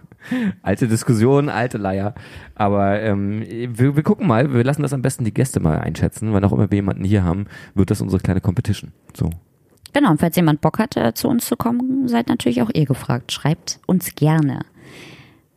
alte 0.62 0.88
Diskussion, 0.88 1.48
alte 1.48 1.76
Leier. 1.76 2.14
Aber 2.54 3.00
ähm, 3.00 3.44
wir, 3.46 3.96
wir 3.96 4.02
gucken 4.02 4.26
mal, 4.26 4.52
wir 4.52 4.64
lassen 4.64 4.82
das 4.82 4.94
am 4.94 5.02
besten 5.02 5.24
die 5.24 5.34
Gäste 5.34 5.60
mal 5.60 5.78
einschätzen. 5.78 6.32
Wann 6.32 6.44
auch 6.44 6.52
immer 6.52 6.70
wir 6.70 6.76
jemanden 6.76 7.04
hier 7.04 7.22
haben, 7.22 7.46
wird 7.74 7.90
das 7.90 8.00
unsere 8.00 8.22
kleine 8.22 8.40
Competition. 8.40 8.92
So. 9.14 9.30
Genau, 9.92 10.10
und 10.10 10.20
falls 10.20 10.36
jemand 10.36 10.60
Bock 10.60 10.78
hat, 10.78 10.96
äh, 10.96 11.12
zu 11.14 11.28
uns 11.28 11.46
zu 11.46 11.56
kommen, 11.56 12.08
seid 12.08 12.28
natürlich 12.28 12.62
auch 12.62 12.70
ihr 12.72 12.86
gefragt. 12.86 13.32
Schreibt 13.32 13.80
uns 13.86 14.14
gerne. 14.14 14.60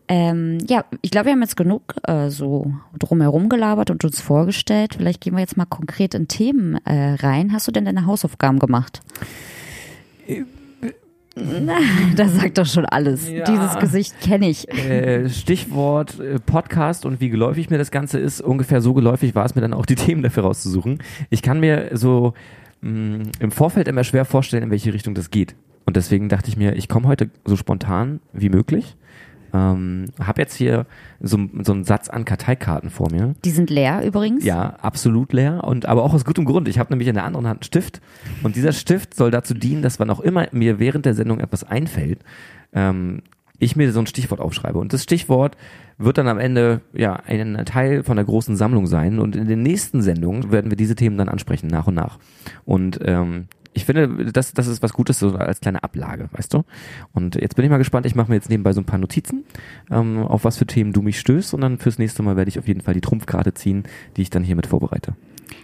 Ähm, 0.07 0.57
ja, 0.67 0.83
ich 1.01 1.11
glaube, 1.11 1.27
wir 1.27 1.31
haben 1.31 1.41
jetzt 1.41 1.55
genug 1.55 1.95
äh, 2.03 2.29
so 2.29 2.73
drumherum 2.99 3.47
gelabert 3.47 3.91
und 3.91 4.03
uns 4.03 4.19
vorgestellt. 4.19 4.95
Vielleicht 4.97 5.21
gehen 5.21 5.35
wir 5.35 5.39
jetzt 5.39 5.55
mal 5.55 5.65
konkret 5.65 6.13
in 6.15 6.27
Themen 6.27 6.75
äh, 6.85 7.13
rein. 7.13 7.53
Hast 7.53 7.69
du 7.69 7.71
denn 7.71 7.85
deine 7.85 8.05
Hausaufgaben 8.05 8.59
gemacht? 8.59 9.01
Äh, 10.31 10.43
das 12.15 12.35
sagt 12.35 12.57
doch 12.57 12.65
schon 12.65 12.85
alles. 12.85 13.29
Ja. 13.29 13.45
Dieses 13.45 13.77
Gesicht 13.79 14.19
kenne 14.21 14.49
ich. 14.49 14.67
Äh, 14.69 15.29
Stichwort 15.29 16.19
äh, 16.19 16.39
Podcast 16.39 17.05
und 17.05 17.21
wie 17.21 17.29
geläufig 17.29 17.69
mir 17.69 17.77
das 17.77 17.91
Ganze 17.91 18.19
ist. 18.19 18.41
Ungefähr 18.41 18.81
so 18.81 18.93
geläufig 18.93 19.33
war 19.35 19.45
es 19.45 19.55
mir 19.55 19.61
dann 19.61 19.73
auch, 19.73 19.85
die 19.85 19.95
Themen 19.95 20.23
dafür 20.23 20.43
rauszusuchen. 20.43 20.99
Ich 21.29 21.41
kann 21.41 21.59
mir 21.59 21.89
so 21.93 22.33
mh, 22.81 22.91
mm, 22.91 23.21
im 23.39 23.51
Vorfeld 23.51 23.87
immer 23.87 24.03
schwer 24.03 24.25
vorstellen, 24.25 24.63
in 24.63 24.71
welche 24.71 24.93
Richtung 24.93 25.15
das 25.15 25.31
geht. 25.31 25.55
Und 25.85 25.95
deswegen 25.95 26.29
dachte 26.29 26.49
ich 26.49 26.57
mir, 26.57 26.75
ich 26.75 26.87
komme 26.87 27.07
heute 27.07 27.29
so 27.45 27.55
spontan 27.55 28.19
wie 28.33 28.49
möglich 28.49 28.95
ähm, 29.53 30.05
habe 30.19 30.41
jetzt 30.41 30.55
hier 30.55 30.85
so, 31.19 31.37
so 31.61 31.73
einen 31.73 31.83
Satz 31.83 32.09
an 32.09 32.25
Karteikarten 32.25 32.89
vor 32.89 33.11
mir. 33.11 33.35
Die 33.43 33.51
sind 33.51 33.69
leer 33.69 34.03
übrigens? 34.05 34.43
Ja, 34.43 34.77
absolut 34.81 35.33
leer 35.33 35.63
und 35.63 35.85
aber 35.85 36.03
auch 36.03 36.13
aus 36.13 36.25
gutem 36.25 36.45
Grund. 36.45 36.67
Ich 36.67 36.79
habe 36.79 36.91
nämlich 36.91 37.07
in 37.07 37.15
der 37.15 37.25
anderen 37.25 37.47
Hand 37.47 37.59
einen 37.59 37.63
Stift 37.63 38.01
und 38.43 38.55
dieser 38.55 38.71
Stift 38.71 39.13
soll 39.15 39.31
dazu 39.31 39.53
dienen, 39.53 39.81
dass 39.81 39.99
wann 39.99 40.09
auch 40.09 40.19
immer 40.21 40.47
mir 40.51 40.79
während 40.79 41.05
der 41.05 41.13
Sendung 41.13 41.39
etwas 41.39 41.63
einfällt, 41.63 42.19
ähm, 42.73 43.21
ich 43.61 43.75
mir 43.75 43.91
so 43.91 43.99
ein 43.99 44.07
Stichwort 44.07 44.41
aufschreibe. 44.41 44.79
Und 44.79 44.91
das 44.91 45.03
Stichwort 45.03 45.55
wird 45.99 46.17
dann 46.17 46.27
am 46.27 46.39
Ende 46.39 46.81
ja 46.93 47.13
ein 47.13 47.63
Teil 47.65 48.03
von 48.03 48.15
der 48.15 48.25
großen 48.25 48.55
Sammlung 48.55 48.87
sein. 48.87 49.19
Und 49.19 49.35
in 49.35 49.47
den 49.47 49.61
nächsten 49.61 50.01
Sendungen 50.01 50.51
werden 50.51 50.71
wir 50.71 50.77
diese 50.77 50.95
Themen 50.95 51.17
dann 51.17 51.29
ansprechen, 51.29 51.67
nach 51.67 51.85
und 51.85 51.93
nach. 51.93 52.17
Und 52.65 52.99
ähm, 53.03 53.45
ich 53.73 53.85
finde, 53.85 54.31
das, 54.31 54.53
das 54.53 54.67
ist 54.67 54.83
was 54.83 54.93
Gutes 54.93 55.19
so 55.19 55.35
als 55.35 55.61
kleine 55.61 55.83
Ablage, 55.83 56.29
weißt 56.33 56.53
du? 56.53 56.63
Und 57.13 57.35
jetzt 57.35 57.55
bin 57.55 57.63
ich 57.65 57.71
mal 57.71 57.77
gespannt. 57.77 58.05
Ich 58.05 58.15
mache 58.15 58.29
mir 58.29 58.35
jetzt 58.35 58.49
nebenbei 58.49 58.73
so 58.73 58.81
ein 58.81 58.85
paar 58.85 58.99
Notizen, 58.99 59.45
ähm, 59.89 60.19
auf 60.19 60.43
was 60.43 60.57
für 60.57 60.65
Themen 60.65 60.93
du 60.93 61.01
mich 61.01 61.19
stößt. 61.19 61.53
Und 61.53 61.61
dann 61.61 61.77
fürs 61.77 61.97
nächste 61.97 62.23
Mal 62.23 62.35
werde 62.35 62.49
ich 62.49 62.59
auf 62.59 62.67
jeden 62.67 62.81
Fall 62.81 62.93
die 62.93 63.01
Trumpfkarte 63.01 63.53
ziehen, 63.53 63.83
die 64.17 64.23
ich 64.23 64.29
dann 64.29 64.43
hiermit 64.43 64.67
vorbereite. 64.67 65.15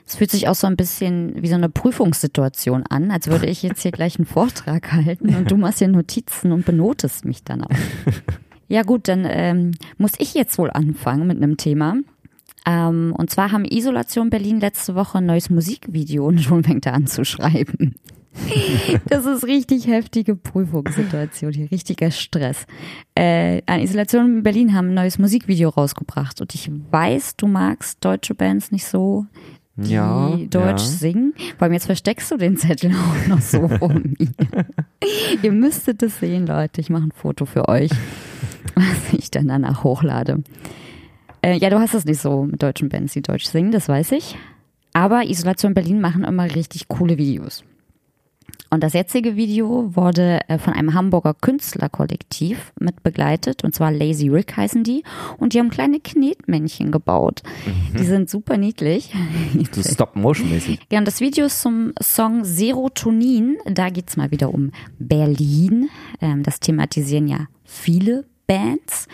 Es 0.06 0.16
fühlt 0.16 0.32
sich 0.32 0.48
auch 0.48 0.56
so 0.56 0.68
ein 0.68 0.78
bisschen 0.78 1.42
wie 1.42 1.48
so 1.48 1.56
eine 1.56 1.70
Prüfungssituation 1.70 2.84
an, 2.84 3.12
als 3.12 3.28
würde 3.28 3.46
ich 3.46 3.64
jetzt 3.64 3.82
hier 3.82 3.92
gleich 3.92 4.18
einen 4.18 4.26
Vortrag 4.26 4.92
halten 4.92 5.36
und 5.36 5.52
du 5.52 5.58
machst 5.58 5.80
hier 5.80 5.88
Notizen 5.88 6.52
und 6.52 6.66
benotest 6.66 7.26
mich 7.26 7.44
dann 7.44 7.64
auch. 7.64 7.70
Ja 8.70 8.84
gut, 8.84 9.08
dann 9.08 9.26
ähm, 9.26 9.72
muss 9.98 10.12
ich 10.18 10.34
jetzt 10.34 10.58
wohl 10.58 10.70
anfangen 10.70 11.26
mit 11.26 11.38
einem 11.38 11.56
Thema. 11.56 11.96
Ähm, 12.68 13.14
und 13.18 13.30
zwar 13.30 13.54
haben 13.54 13.64
Isolation 13.64 14.30
Berlin 14.30 14.60
letzte 14.60 14.94
Woche 14.94 15.20
ein 15.20 15.26
neues 15.26 15.50
Musikvideo 15.50 16.28
und 16.28 16.42
schon 16.42 16.66
fängt 16.66 16.86
er 16.86 16.94
an 16.94 17.08
zu 17.08 17.24
schreiben. 17.24 17.96
Das 19.10 19.26
ist 19.26 19.46
richtig 19.46 19.88
heftige 19.88 20.36
Prüfungssituation 20.36 21.54
hier, 21.54 21.72
richtiger 21.72 22.12
Stress. 22.12 22.68
Äh, 23.16 23.64
an 23.66 23.80
Isolation 23.80 24.44
Berlin 24.44 24.76
haben 24.76 24.90
ein 24.90 24.94
neues 24.94 25.18
Musikvideo 25.18 25.70
rausgebracht 25.70 26.40
und 26.40 26.54
ich 26.54 26.70
weiß, 26.92 27.38
du 27.38 27.48
magst 27.48 28.06
deutsche 28.06 28.36
Bands 28.36 28.72
nicht 28.72 28.86
so, 28.86 29.26
die 29.76 29.94
ja, 29.94 30.36
Deutsch 30.50 30.84
ja. 30.84 30.88
singen. 30.88 31.34
Vor 31.58 31.64
allem 31.64 31.74
jetzt 31.74 31.88
versteckst 31.88 32.30
du 32.30 32.38
den 32.38 32.58
Zettel 32.58 32.92
auch 32.96 33.28
noch 33.28 33.42
so 33.42 33.66
rum. 33.66 34.14
Ihr 35.42 35.52
müsstet 35.52 36.04
das 36.04 36.20
sehen, 36.20 36.46
Leute. 36.46 36.80
Ich 36.80 36.92
mache 36.92 37.06
ein 37.06 37.12
Foto 37.12 37.46
für 37.46 37.68
euch, 37.68 37.90
was 38.76 39.14
ich 39.18 39.32
dann 39.32 39.48
danach 39.48 39.84
hochlade. 39.84 40.44
Äh, 41.48 41.58
ja, 41.60 41.70
du 41.70 41.80
hast 41.80 41.94
es 41.94 42.04
nicht 42.04 42.20
so 42.20 42.44
mit 42.44 42.62
deutschen 42.62 42.90
Bands, 42.90 43.14
die 43.14 43.22
Deutsch 43.22 43.46
singen, 43.46 43.72
das 43.72 43.88
weiß 43.88 44.12
ich. 44.12 44.36
Aber 44.92 45.24
Isolation 45.24 45.74
Berlin 45.74 46.02
machen 46.02 46.26
immer 46.26 46.54
richtig 46.56 46.90
coole 46.90 47.18
Videos. 47.18 47.64
Und 48.70 48.84
das 48.84 48.92
jetzige 48.92 49.38
Video 49.38 49.96
wurde 49.96 50.42
äh, 50.50 50.58
von 50.58 50.74
einem 50.74 50.94
Hamburger 50.94 51.34
Künstlerkollektiv 51.34 52.74
mit 52.78 53.02
begleitet, 53.02 53.64
und 53.64 53.74
zwar 53.74 53.94
Lazy 53.94 54.28
Rick 54.28 54.58
heißen 54.58 54.84
die. 54.84 55.04
Und 55.38 55.54
die 55.54 55.60
haben 55.60 55.70
kleine 55.70 56.02
Knetmännchen 56.02 56.92
gebaut. 56.92 57.44
Mhm. 57.66 57.98
Die 57.98 58.04
sind 58.04 58.30
super 58.30 58.58
niedlich. 58.58 59.14
So 59.72 59.82
Stop-Motion-mäßig. 59.82 60.80
Ja, 60.92 61.00
und 61.00 61.06
das 61.06 61.22
Video 61.22 61.46
ist 61.46 61.62
zum 61.62 61.94
Song 62.02 62.44
Serotonin. 62.44 63.58
Da 63.66 63.90
geht's 63.90 64.18
mal 64.18 64.32
wieder 64.32 64.54
um 64.54 64.72
Berlin. 65.00 65.90
Ähm, 66.20 66.44
das 66.44 66.60
thematisieren 66.60 67.28
ja 67.28 67.48
viele 67.64 68.26
Bands. 68.48 69.08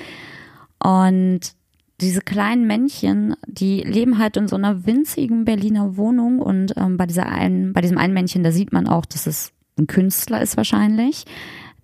Und 0.80 1.54
diese 2.04 2.22
kleinen 2.22 2.68
Männchen, 2.68 3.36
die 3.48 3.82
leben 3.82 4.20
halt 4.20 4.38
in 4.38 4.48
so 4.48 4.56
einer 4.56 4.86
winzigen 4.86 5.46
Berliner 5.46 5.98
Wohnung 5.98 6.40
und 6.40 6.74
ähm, 6.78 6.98
bei 6.98 7.06
dieser 7.06 7.28
einen, 7.28 7.74
bei 7.74 7.82
diesem 7.82 7.98
einen 7.98 8.14
Männchen, 8.14 8.44
da 8.44 8.52
sieht 8.52 8.72
man 8.72 8.88
auch, 8.88 9.06
dass 9.06 9.28
es 9.28 9.52
ein 9.78 9.88
Künstler 9.88 10.42
ist 10.42 10.56
wahrscheinlich, 10.58 11.26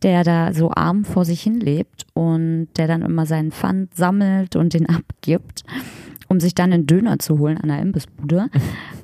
der 0.03 0.23
da 0.23 0.53
so 0.53 0.71
arm 0.71 1.05
vor 1.05 1.25
sich 1.25 1.41
hin 1.41 1.59
lebt 1.59 2.05
und 2.13 2.67
der 2.77 2.87
dann 2.87 3.01
immer 3.01 3.25
seinen 3.25 3.51
Pfand 3.51 3.95
sammelt 3.95 4.55
und 4.55 4.73
den 4.73 4.85
abgibt, 4.89 5.63
um 6.27 6.39
sich 6.39 6.55
dann 6.55 6.71
einen 6.71 6.87
Döner 6.87 7.19
zu 7.19 7.39
holen 7.39 7.57
an 7.57 7.67
der 7.69 7.79
Imbissbude. 7.79 8.49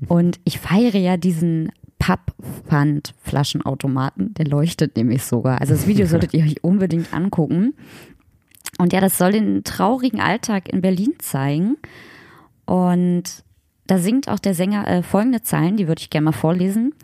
Und 0.07 0.39
ich 0.43 0.60
feiere 0.60 1.00
ja 1.00 1.17
diesen 1.17 1.72
Papp-Pfand-Flaschenautomaten, 1.98 4.36
der 4.36 4.45
leuchtet 4.45 4.95
nämlich 4.95 5.24
sogar. 5.24 5.60
Also 5.60 5.74
das 5.74 5.88
Video 5.88 6.05
solltet 6.05 6.36
ihr 6.36 6.43
euch 6.43 6.63
unbedingt 6.63 7.12
angucken. 7.13 7.74
Und 8.77 8.94
ja, 8.94 9.01
das 9.01 9.17
soll 9.17 9.32
den 9.32 9.63
traurigen 9.63 10.20
Alltag 10.20 10.70
in 10.70 10.82
Berlin 10.82 11.13
zeigen. 11.20 11.77
Und 12.65 13.44
da 13.88 14.00
singt 14.00 14.29
auch 14.29 14.39
der 14.39 14.55
Sänger 14.55 14.88
äh, 14.88 15.03
folgende 15.03 15.44
Zeilen, 15.44 15.77
die 15.77 15.88
würde 15.88 16.01
ich 16.01 16.10
gerne 16.10 16.25
mal 16.25 16.32
vorlesen. 16.32 16.96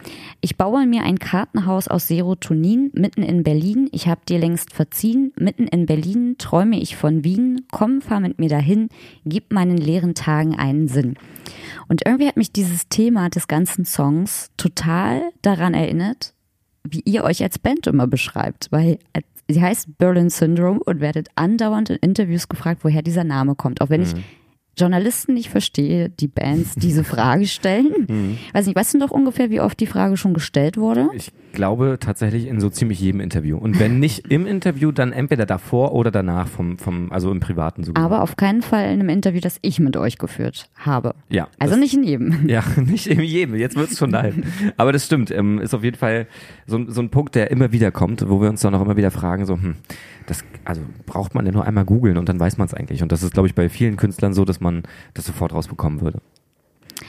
Ich 0.41 0.57
baue 0.57 0.87
mir 0.87 1.03
ein 1.03 1.19
Kartenhaus 1.19 1.87
aus 1.87 2.07
Serotonin 2.07 2.89
mitten 2.95 3.21
in 3.21 3.43
Berlin. 3.43 3.87
Ich 3.91 4.07
hab 4.07 4.25
dir 4.25 4.39
längst 4.39 4.73
verziehen. 4.73 5.31
Mitten 5.37 5.67
in 5.67 5.85
Berlin 5.85 6.35
träume 6.39 6.79
ich 6.79 6.95
von 6.95 7.23
Wien. 7.23 7.67
Komm, 7.71 8.01
fahr 8.01 8.19
mit 8.19 8.39
mir 8.39 8.49
dahin. 8.49 8.89
Gib 9.25 9.53
meinen 9.53 9.77
leeren 9.77 10.15
Tagen 10.15 10.57
einen 10.57 10.87
Sinn. 10.87 11.15
Und 11.87 12.01
irgendwie 12.05 12.27
hat 12.27 12.37
mich 12.37 12.51
dieses 12.51 12.89
Thema 12.89 13.29
des 13.29 13.47
ganzen 13.47 13.85
Songs 13.85 14.49
total 14.57 15.21
daran 15.43 15.75
erinnert, 15.75 16.33
wie 16.83 17.01
ihr 17.05 17.23
euch 17.23 17.43
als 17.43 17.59
Band 17.59 17.85
immer 17.85 18.07
beschreibt, 18.07 18.71
weil 18.71 18.97
sie 19.47 19.61
heißt 19.61 19.97
Berlin 19.97 20.29
Syndrome 20.29 20.79
und 20.83 20.99
werdet 21.01 21.29
andauernd 21.35 21.89
in 21.89 21.97
Interviews 21.97 22.47
gefragt, 22.47 22.83
woher 22.83 23.01
dieser 23.01 23.23
Name 23.23 23.55
kommt. 23.55 23.81
Auch 23.81 23.89
wenn 23.89 24.01
ich 24.01 24.13
Journalisten 24.77 25.33
nicht 25.33 25.49
verstehe, 25.49 26.09
die 26.09 26.27
Bands 26.27 26.75
diese 26.75 27.03
Frage 27.03 27.47
stellen. 27.47 27.91
Mhm. 28.07 28.37
Weiß 28.51 28.65
nicht, 28.65 28.75
weißt 28.75 28.95
du 28.95 28.99
doch 28.99 29.11
ungefähr, 29.11 29.51
wie 29.51 29.61
oft 29.61 29.79
die 29.79 29.85
Frage 29.85 30.17
schon 30.17 30.33
gestellt 30.33 30.75
wurde? 30.77 31.09
Ich 31.13 31.31
glaube 31.51 31.97
tatsächlich 31.99 32.47
in 32.47 32.59
so 32.59 32.69
ziemlich 32.69 32.99
jedem 32.99 33.19
Interview. 33.21 33.57
Und 33.57 33.79
wenn 33.79 33.99
nicht 33.99 34.27
im 34.31 34.45
Interview, 34.45 34.91
dann 34.91 35.11
entweder 35.11 35.45
davor 35.45 35.93
oder 35.93 36.11
danach 36.11 36.47
vom, 36.47 36.77
vom 36.77 37.11
also 37.11 37.31
im 37.31 37.39
privaten 37.39 37.83
sogar. 37.83 38.03
Aber 38.03 38.21
auf 38.21 38.35
keinen 38.35 38.61
Fall 38.61 38.85
in 38.85 38.99
einem 38.99 39.09
Interview, 39.09 39.39
das 39.39 39.57
ich 39.61 39.79
mit 39.79 39.97
euch 39.97 40.17
geführt 40.17 40.69
habe. 40.75 41.15
Ja. 41.29 41.47
Also 41.59 41.75
nicht 41.75 41.93
in 41.93 42.03
jedem. 42.03 42.39
Ja, 42.51 42.63
nicht 42.75 43.07
in 43.07 43.21
jedem. 43.21 43.55
Jetzt 43.55 43.77
wird 43.77 43.91
es 43.91 43.97
schon 43.97 44.09
nein. 44.09 44.43
Aber 44.75 44.91
das 44.91 45.05
stimmt. 45.05 45.31
Ähm, 45.31 45.59
ist 45.59 45.73
auf 45.73 45.83
jeden 45.83 45.97
Fall 45.97 46.27
so, 46.65 46.83
so 46.89 47.01
ein 47.01 47.09
Punkt, 47.09 47.35
der 47.35 47.49
immer 47.51 47.71
wieder 47.71 47.91
kommt, 47.91 48.27
wo 48.27 48.41
wir 48.41 48.49
uns 48.49 48.61
dann 48.61 48.75
auch 48.75 48.81
immer 48.81 48.97
wieder 48.97 49.11
fragen, 49.11 49.45
so, 49.45 49.53
hm, 49.53 49.75
das, 50.25 50.43
also 50.65 50.81
braucht 51.05 51.33
man 51.33 51.45
ja 51.45 51.51
nur 51.51 51.65
einmal 51.65 51.85
googeln 51.85 52.17
und 52.17 52.27
dann 52.27 52.39
weiß 52.39 52.57
man 52.57 52.67
es 52.67 52.73
eigentlich. 52.73 53.03
Und 53.03 53.11
das 53.11 53.23
ist, 53.23 53.33
glaube 53.33 53.47
ich, 53.47 53.55
bei 53.55 53.69
vielen 53.69 53.95
Künstlern 53.95 54.33
so, 54.33 54.43
dass 54.43 54.59
man 54.59 54.83
das 55.13 55.25
sofort 55.25 55.53
rausbekommen 55.53 56.01
würde. 56.01 56.19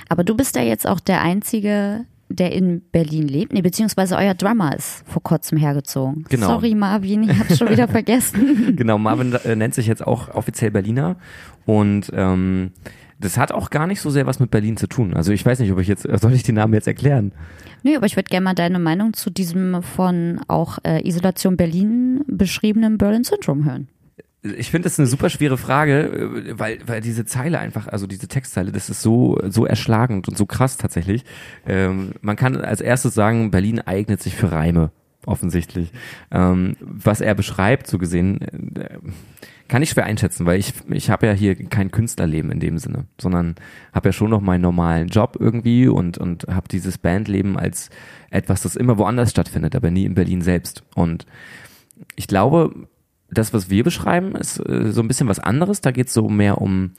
Aber 0.09 0.25
du 0.25 0.37
bist 0.37 0.57
ja 0.57 0.63
jetzt 0.63 0.87
auch 0.87 1.01
der 1.01 1.23
Einzige, 1.23 2.05
der 2.37 2.53
in 2.53 2.83
Berlin 2.93 3.29
lebt. 3.29 3.53
Nee, 3.53 3.63
beziehungsweise 3.63 4.17
euer 4.17 4.35
Drummer 4.35 4.77
ist 4.77 5.05
vor 5.07 5.23
kurzem 5.23 5.59
hergezogen. 5.59 6.25
Genau. 6.29 6.47
Sorry, 6.49 6.75
Marvin, 6.75 7.25
ich 7.25 7.39
hab's 7.39 7.59
schon 7.59 7.71
wieder 7.71 7.89
vergessen. 7.89 8.77
genau, 8.77 8.99
Marvin 8.99 9.35
äh, 9.45 9.57
nennt 9.57 9.75
sich 9.75 9.87
jetzt 9.87 10.07
auch 10.07 10.35
offiziell 10.35 10.71
Berliner 10.71 11.17
und 11.67 12.11
ähm, 12.15 12.73
das 13.21 13.39
hat 13.39 13.53
auch 13.53 13.71
gar 13.71 13.87
nicht 13.87 14.01
so 14.01 14.11
sehr 14.11 14.27
was 14.27 14.41
mit 14.41 14.51
Berlin 14.51 14.77
zu 14.77 14.87
tun. 14.87 15.15
Also 15.15 15.33
ich 15.33 15.47
weiß 15.47 15.61
nicht, 15.61 15.71
ob 15.73 15.79
ich 15.79 15.89
jetzt, 15.89 16.03
soll 16.21 16.33
ich 16.33 16.43
den 16.43 16.57
Namen 16.57 16.75
jetzt 16.75 16.89
erklären? 16.89 17.33
Nee, 17.85 17.97
aber 17.97 18.07
ich 18.07 18.17
würde 18.17 18.29
gerne 18.29 18.45
mal 18.45 18.55
deine 18.55 18.79
Meinung 18.79 19.15
zu 19.15 19.31
diesem 19.31 19.83
von 19.83 20.41
auch 20.49 20.79
äh, 20.85 21.07
Isolation 21.07 21.57
Berlin 21.57 22.25
beschriebenen 22.27 22.99
Berlin 22.99 23.25
Syndrom 23.25 23.65
hören. 23.65 23.89
Ich 24.43 24.73
finde 24.73 24.87
das 24.87 24.99
eine 24.99 25.07
super 25.07 25.31
schwere 25.31 25.57
Frage, 25.57 26.03
äh, 26.49 26.59
weil, 26.59 26.79
weil 26.87 27.01
diese 27.01 27.25
Zeile 27.25 27.59
einfach, 27.59 27.87
also 27.87 28.07
diese 28.07 28.29
Textzeile, 28.29 28.73
das 28.73 28.91
ist 28.91 29.03
so, 29.03 29.39
so 29.49 29.67
erschlagend 29.67 30.29
und 30.29 30.37
so 30.37 30.47
krass 30.47 30.77
tatsächlich. 30.77 31.25
Ähm, 31.67 32.13
man 32.21 32.37
kann 32.37 32.57
als 32.57 32.81
erstes 32.81 33.15
sagen, 33.15 33.51
Berlin 33.51 33.81
eignet 33.81 34.23
sich 34.23 34.35
für 34.35 34.51
Reime, 34.51 34.91
offensichtlich. 35.27 35.93
Ähm, 36.31 36.77
was 36.81 37.21
er 37.21 37.35
beschreibt, 37.35 37.87
so 37.87 37.99
gesehen, 37.99 38.41
äh, 38.77 38.99
kann 39.69 39.83
ich 39.83 39.91
schwer 39.91 40.05
einschätzen, 40.05 40.45
weil 40.45 40.59
ich, 40.59 40.75
ich 40.91 41.09
habe 41.09 41.27
ja 41.27 41.33
hier 41.33 41.55
kein 41.55 41.91
Künstlerleben 41.91 42.51
in 42.51 42.61
dem 42.61 42.77
Sinne, 42.77 43.07
sondern 43.19 43.55
habe 43.95 44.11
ja 44.11 44.13
schon 44.13 44.29
noch 44.29 44.43
meinen 44.43 44.61
normalen 44.61 45.09
Job 45.09 45.39
irgendwie 45.41 45.89
und, 45.89 46.19
und 46.19 46.45
habe 46.51 46.69
dieses 46.69 46.99
Bandleben 46.99 47.57
als 47.57 47.89
etwas, 48.31 48.63
das 48.63 48.77
immer 48.77 48.99
woanders 48.99 49.31
stattfindet, 49.31 49.75
aber 49.75 49.91
nie 49.91 50.05
in 50.05 50.15
Berlin 50.15 50.43
selbst. 50.43 50.83
Und 50.95 51.25
ich 52.17 52.27
glaube, 52.27 52.89
das, 53.33 53.53
was 53.53 53.71
wir 53.71 53.85
beschreiben, 53.85 54.37
ist 54.37 54.59
äh, 54.59 54.93
so 54.93 55.01
ein 55.01 55.09
bisschen 55.09 55.29
was 55.29 55.39
anderes. 55.39 55.81
Da 55.81 55.91
geht 55.91 56.09
es 56.09 56.15
so 56.15 56.29
mehr 56.29 56.61
um 56.61 56.93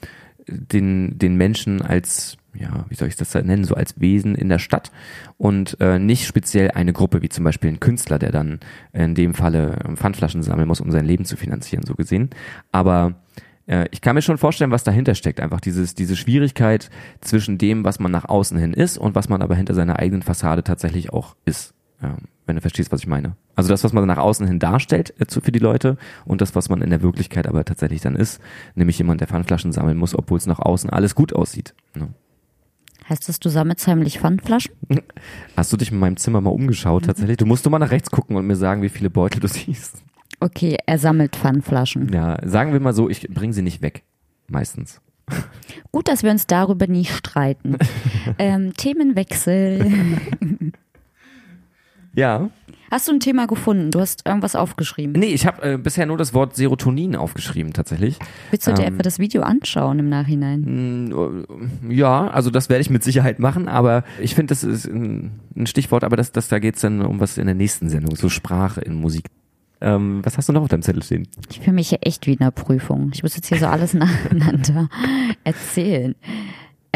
den, 0.46 1.18
den 1.18 1.36
Menschen 1.36 1.82
als 1.82 2.36
ja, 2.56 2.86
wie 2.88 2.94
soll 2.94 3.08
ich 3.08 3.16
das 3.16 3.34
nennen, 3.34 3.64
so 3.64 3.74
als 3.74 4.00
Wesen 4.00 4.34
in 4.34 4.48
der 4.48 4.58
Stadt 4.58 4.92
und 5.38 5.76
äh, 5.80 5.98
nicht 5.98 6.26
speziell 6.26 6.70
eine 6.70 6.92
Gruppe, 6.92 7.20
wie 7.22 7.28
zum 7.28 7.44
Beispiel 7.44 7.70
ein 7.70 7.80
Künstler, 7.80 8.18
der 8.18 8.30
dann 8.30 8.60
in 8.92 9.14
dem 9.14 9.34
Falle 9.34 9.76
Pfandflaschen 9.96 10.42
sammeln 10.42 10.68
muss, 10.68 10.80
um 10.80 10.90
sein 10.90 11.04
Leben 11.04 11.24
zu 11.24 11.36
finanzieren, 11.36 11.84
so 11.84 11.94
gesehen. 11.94 12.30
Aber 12.70 13.16
äh, 13.66 13.88
ich 13.90 14.00
kann 14.00 14.14
mir 14.14 14.22
schon 14.22 14.38
vorstellen, 14.38 14.70
was 14.70 14.84
dahinter 14.84 15.14
steckt. 15.14 15.40
Einfach 15.40 15.60
dieses, 15.60 15.94
diese 15.94 16.16
Schwierigkeit 16.16 16.90
zwischen 17.20 17.58
dem, 17.58 17.84
was 17.84 17.98
man 17.98 18.12
nach 18.12 18.26
außen 18.26 18.58
hin 18.58 18.72
ist 18.72 18.98
und 18.98 19.14
was 19.14 19.28
man 19.28 19.42
aber 19.42 19.54
hinter 19.54 19.74
seiner 19.74 19.98
eigenen 19.98 20.22
Fassade 20.22 20.62
tatsächlich 20.62 21.12
auch 21.12 21.36
ist. 21.44 21.74
Ja, 22.02 22.16
wenn 22.46 22.56
du 22.56 22.62
verstehst, 22.62 22.92
was 22.92 23.00
ich 23.00 23.06
meine. 23.06 23.36
Also 23.54 23.68
das, 23.68 23.84
was 23.84 23.92
man 23.92 24.06
nach 24.06 24.18
außen 24.18 24.46
hin 24.46 24.58
darstellt 24.58 25.14
äh, 25.20 25.26
für 25.28 25.52
die 25.52 25.58
Leute 25.58 25.96
und 26.24 26.40
das, 26.40 26.54
was 26.54 26.68
man 26.68 26.82
in 26.82 26.90
der 26.90 27.02
Wirklichkeit 27.02 27.46
aber 27.46 27.64
tatsächlich 27.64 28.00
dann 28.00 28.16
ist, 28.16 28.40
nämlich 28.74 28.98
jemand, 28.98 29.20
der 29.20 29.28
Pfandflaschen 29.28 29.72
sammeln 29.72 29.96
muss, 29.96 30.16
obwohl 30.16 30.38
es 30.38 30.46
nach 30.46 30.58
außen 30.58 30.90
alles 30.90 31.14
gut 31.14 31.32
aussieht. 31.32 31.74
Ne? 31.94 32.08
Heißt 33.08 33.28
das, 33.28 33.38
du 33.38 33.50
sammelst 33.50 33.86
heimlich 33.86 34.18
Pfandflaschen? 34.20 34.72
Hast 35.56 35.72
du 35.72 35.76
dich 35.76 35.92
in 35.92 35.98
meinem 35.98 36.16
Zimmer 36.16 36.40
mal 36.40 36.50
umgeschaut 36.50 37.02
mhm. 37.02 37.06
tatsächlich? 37.06 37.36
Du 37.36 37.46
musst 37.46 37.64
nur 37.64 37.70
mal 37.70 37.78
nach 37.78 37.90
rechts 37.90 38.10
gucken 38.10 38.36
und 38.36 38.46
mir 38.46 38.56
sagen, 38.56 38.82
wie 38.82 38.88
viele 38.88 39.10
Beutel 39.10 39.40
du 39.40 39.48
siehst. 39.48 40.02
Okay, 40.40 40.76
er 40.86 40.98
sammelt 40.98 41.36
Pfandflaschen. 41.36 42.12
Ja, 42.12 42.38
sagen 42.46 42.72
wir 42.72 42.80
mal 42.80 42.94
so, 42.94 43.08
ich 43.08 43.28
bringe 43.28 43.52
sie 43.52 43.62
nicht 43.62 43.82
weg. 43.82 44.04
Meistens. 44.48 45.00
Gut, 45.90 46.08
dass 46.08 46.22
wir 46.22 46.30
uns 46.30 46.46
darüber 46.46 46.86
nie 46.86 47.04
streiten. 47.04 47.78
ähm, 48.38 48.74
Themenwechsel. 48.74 49.90
Ja. 52.14 52.50
Hast 52.90 53.08
du 53.08 53.12
ein 53.12 53.20
Thema 53.20 53.46
gefunden? 53.46 53.90
Du 53.90 53.98
hast 53.98 54.26
irgendwas 54.26 54.54
aufgeschrieben? 54.54 55.18
Nee, 55.18 55.34
ich 55.34 55.46
habe 55.46 55.72
äh, 55.72 55.78
bisher 55.78 56.06
nur 56.06 56.16
das 56.16 56.32
Wort 56.32 56.54
Serotonin 56.54 57.16
aufgeschrieben, 57.16 57.72
tatsächlich. 57.72 58.18
Willst 58.50 58.66
du 58.66 58.72
dir 58.72 58.84
ähm, 58.84 58.94
etwa 58.94 59.02
das 59.02 59.18
Video 59.18 59.42
anschauen 59.42 59.98
im 59.98 60.08
Nachhinein? 60.08 61.08
Mm, 61.08 61.90
ja, 61.90 62.28
also 62.28 62.50
das 62.50 62.68
werde 62.68 62.82
ich 62.82 62.90
mit 62.90 63.02
Sicherheit 63.02 63.40
machen, 63.40 63.68
aber 63.68 64.04
ich 64.20 64.34
finde, 64.34 64.52
das 64.52 64.62
ist 64.62 64.86
ein, 64.86 65.40
ein, 65.56 65.66
Stichwort, 65.66 66.04
aber 66.04 66.16
das, 66.16 66.30
das, 66.30 66.48
da 66.48 66.60
geht's 66.60 66.82
dann 66.82 67.02
um 67.02 67.18
was 67.18 67.36
in 67.36 67.46
der 67.46 67.56
nächsten 67.56 67.88
Sendung, 67.88 68.14
so 68.14 68.28
Sprache 68.28 68.80
in 68.80 68.94
Musik. 68.94 69.26
Ähm, 69.80 70.20
was 70.24 70.38
hast 70.38 70.48
du 70.48 70.52
noch 70.52 70.62
auf 70.62 70.68
deinem 70.68 70.82
Zettel 70.82 71.02
stehen? 71.02 71.26
Ich 71.50 71.60
fühle 71.60 71.74
mich 71.74 71.88
hier 71.88 71.98
echt 72.02 72.26
wie 72.26 72.34
in 72.34 72.40
einer 72.40 72.52
Prüfung. 72.52 73.10
Ich 73.12 73.22
muss 73.22 73.34
jetzt 73.34 73.48
hier 73.48 73.58
so 73.58 73.66
alles 73.66 73.92
nacheinander 73.94 74.88
erzählen. 75.42 76.14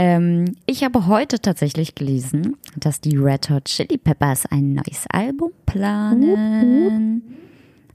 Ähm, 0.00 0.55
ich 0.64 0.85
habe 0.85 1.09
heute 1.09 1.40
tatsächlich 1.40 1.97
gelesen, 1.97 2.57
dass 2.76 3.00
die 3.00 3.17
Red 3.17 3.50
Hot 3.50 3.64
Chili 3.64 3.99
Peppers 3.99 4.47
ein 4.47 4.75
neues 4.75 5.07
Album 5.11 5.50
planen. 5.67 7.21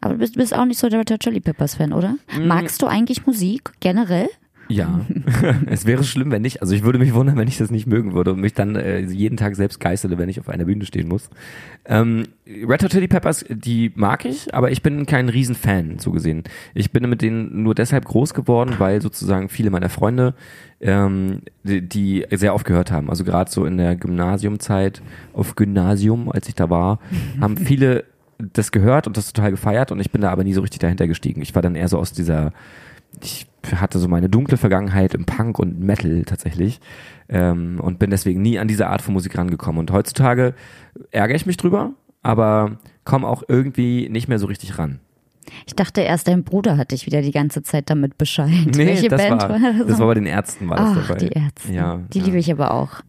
Aber 0.01 0.15
du 0.15 0.19
bist, 0.19 0.35
bist 0.35 0.53
auch 0.53 0.65
nicht 0.65 0.81
so 0.81 0.89
der 0.89 0.99
Red 0.99 1.11
Hot 1.11 1.21
Chili 1.21 1.39
Peppers 1.39 1.75
Fan, 1.75 1.93
oder? 1.93 2.17
Mm. 2.37 2.47
Magst 2.47 2.81
du 2.81 2.87
eigentlich 2.87 3.25
Musik 3.25 3.71
generell? 3.79 4.27
Ja, 4.69 5.01
es 5.67 5.85
wäre 5.85 6.03
schlimm, 6.03 6.31
wenn 6.31 6.41
nicht. 6.41 6.61
Also 6.61 6.73
ich 6.73 6.83
würde 6.83 6.99
mich 6.99 7.13
wundern, 7.13 7.37
wenn 7.37 7.47
ich 7.47 7.57
das 7.57 7.69
nicht 7.69 7.85
mögen 7.85 8.13
würde 8.13 8.33
und 8.33 8.39
mich 8.39 8.53
dann 8.53 8.75
äh, 8.75 8.99
jeden 8.99 9.37
Tag 9.37 9.55
selbst 9.55 9.79
geißele, 9.79 10.17
wenn 10.17 10.29
ich 10.29 10.39
auf 10.39 10.49
einer 10.49 10.65
Bühne 10.65 10.85
stehen 10.85 11.07
muss. 11.07 11.29
Ähm, 11.85 12.27
Red 12.47 12.83
Hot 12.83 12.91
Chili 12.91 13.07
Peppers, 13.07 13.45
die 13.49 13.91
mag 13.95 14.25
ich, 14.25 14.53
aber 14.53 14.71
ich 14.71 14.81
bin 14.81 15.05
kein 15.05 15.29
Riesenfan, 15.29 15.99
so 15.99 16.11
gesehen. 16.11 16.43
Ich 16.73 16.91
bin 16.91 17.09
mit 17.09 17.21
denen 17.21 17.63
nur 17.63 17.75
deshalb 17.75 18.05
groß 18.05 18.33
geworden, 18.33 18.75
weil 18.77 19.01
sozusagen 19.01 19.49
viele 19.49 19.69
meiner 19.69 19.89
Freunde 19.89 20.33
ähm, 20.79 21.41
die, 21.63 21.81
die 21.81 22.25
sehr 22.31 22.53
aufgehört 22.53 22.91
haben. 22.91 23.09
Also 23.09 23.23
gerade 23.23 23.51
so 23.51 23.65
in 23.65 23.77
der 23.77 23.95
Gymnasiumzeit, 23.95 25.01
auf 25.33 25.55
Gymnasium, 25.55 26.31
als 26.31 26.47
ich 26.47 26.55
da 26.55 26.69
war, 26.69 26.99
haben 27.41 27.57
viele 27.57 28.05
das 28.37 28.71
gehört 28.71 29.07
und 29.07 29.15
das 29.15 29.31
total 29.31 29.51
gefeiert 29.51 29.91
und 29.91 29.99
ich 29.99 30.11
bin 30.11 30.21
da 30.21 30.31
aber 30.31 30.43
nie 30.43 30.53
so 30.53 30.61
richtig 30.61 30.79
dahinter 30.79 31.07
gestiegen. 31.07 31.41
Ich 31.41 31.55
war 31.55 31.61
dann 31.61 31.75
eher 31.75 31.87
so 31.87 31.97
aus 31.97 32.11
dieser, 32.11 32.51
ich 33.21 33.47
hatte 33.75 33.99
so 33.99 34.07
meine 34.07 34.29
dunkle 34.29 34.57
Vergangenheit 34.57 35.13
im 35.13 35.25
Punk 35.25 35.59
und 35.59 35.79
Metal 35.79 36.23
tatsächlich 36.25 36.79
ähm, 37.29 37.79
und 37.81 37.99
bin 37.99 38.09
deswegen 38.09 38.41
nie 38.41 38.59
an 38.59 38.67
diese 38.67 38.87
Art 38.87 39.01
von 39.01 39.13
Musik 39.13 39.37
rangekommen. 39.37 39.79
Und 39.79 39.91
heutzutage 39.91 40.53
ärgere 41.11 41.35
ich 41.35 41.45
mich 41.45 41.57
drüber, 41.57 41.91
aber 42.21 42.77
komme 43.05 43.27
auch 43.27 43.43
irgendwie 43.47 44.09
nicht 44.09 44.27
mehr 44.27 44.39
so 44.39 44.47
richtig 44.47 44.77
ran. 44.77 44.99
Ich 45.65 45.75
dachte 45.75 46.01
erst, 46.01 46.27
dein 46.27 46.43
Bruder 46.43 46.77
hat 46.77 46.91
dich 46.91 47.05
wieder 47.05 47.21
die 47.21 47.31
ganze 47.31 47.63
Zeit 47.63 47.89
damit 47.89 48.17
Bescheid. 48.17 48.49
Nee, 48.75 48.87
Welche 48.87 49.09
das 49.09 49.21
Band 49.21 49.41
war, 49.41 49.49
war 49.49 49.59
das? 49.59 49.87
Das 49.87 49.99
war 49.99 50.07
bei 50.07 50.13
den 50.13 50.25
Ärzten 50.25 50.69
war 50.69 50.79
Ach, 50.79 50.95
das 50.95 51.07
dabei. 51.07 51.19
die 51.19 51.29
Ärzte. 51.29 51.73
Ja, 51.73 51.99
die 52.13 52.19
ja. 52.19 52.25
liebe 52.25 52.37
ich 52.37 52.51
aber 52.51 52.73
auch. 52.73 53.01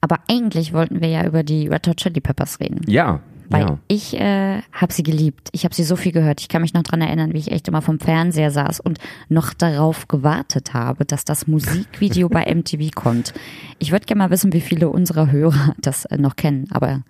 Aber 0.00 0.18
eigentlich 0.28 0.72
wollten 0.72 1.00
wir 1.00 1.08
ja 1.08 1.26
über 1.26 1.42
die 1.42 1.68
Red 1.68 1.86
Hot 1.86 1.98
Chili 1.98 2.20
Peppers 2.20 2.60
reden. 2.60 2.80
Ja. 2.86 3.20
Weil 3.50 3.62
Ja. 3.62 3.78
ich 3.88 4.18
äh, 4.18 4.62
habe 4.72 4.92
sie 4.92 5.02
geliebt. 5.02 5.48
Ich 5.52 5.64
habe 5.64 5.74
sie 5.74 5.82
so 5.84 5.96
viel 5.96 6.12
gehört. 6.12 6.40
Ich 6.40 6.48
kann 6.48 6.62
mich 6.62 6.72
noch 6.72 6.82
dran 6.84 7.02
erinnern, 7.02 7.32
wie 7.34 7.38
ich 7.38 7.50
echt 7.52 7.68
immer 7.68 7.82
vom 7.82 7.98
Fernseher 8.00 8.50
saß 8.50 8.80
und 8.80 8.98
noch 9.28 9.52
darauf 9.52 10.08
gewartet 10.08 10.72
habe, 10.72 11.04
dass 11.04 11.24
das 11.24 11.46
Musikvideo 11.48 12.28
bei 12.28 12.44
MTV 12.54 12.90
kommt. 12.94 13.34
Ich 13.78 13.92
würde 13.92 14.06
gerne 14.06 14.20
mal 14.20 14.30
wissen, 14.30 14.52
wie 14.52 14.60
viele 14.60 14.88
unserer 14.88 15.30
Hörer 15.32 15.74
das 15.78 16.04
äh, 16.06 16.16
noch 16.16 16.36
kennen. 16.36 16.68
Aber 16.70 17.02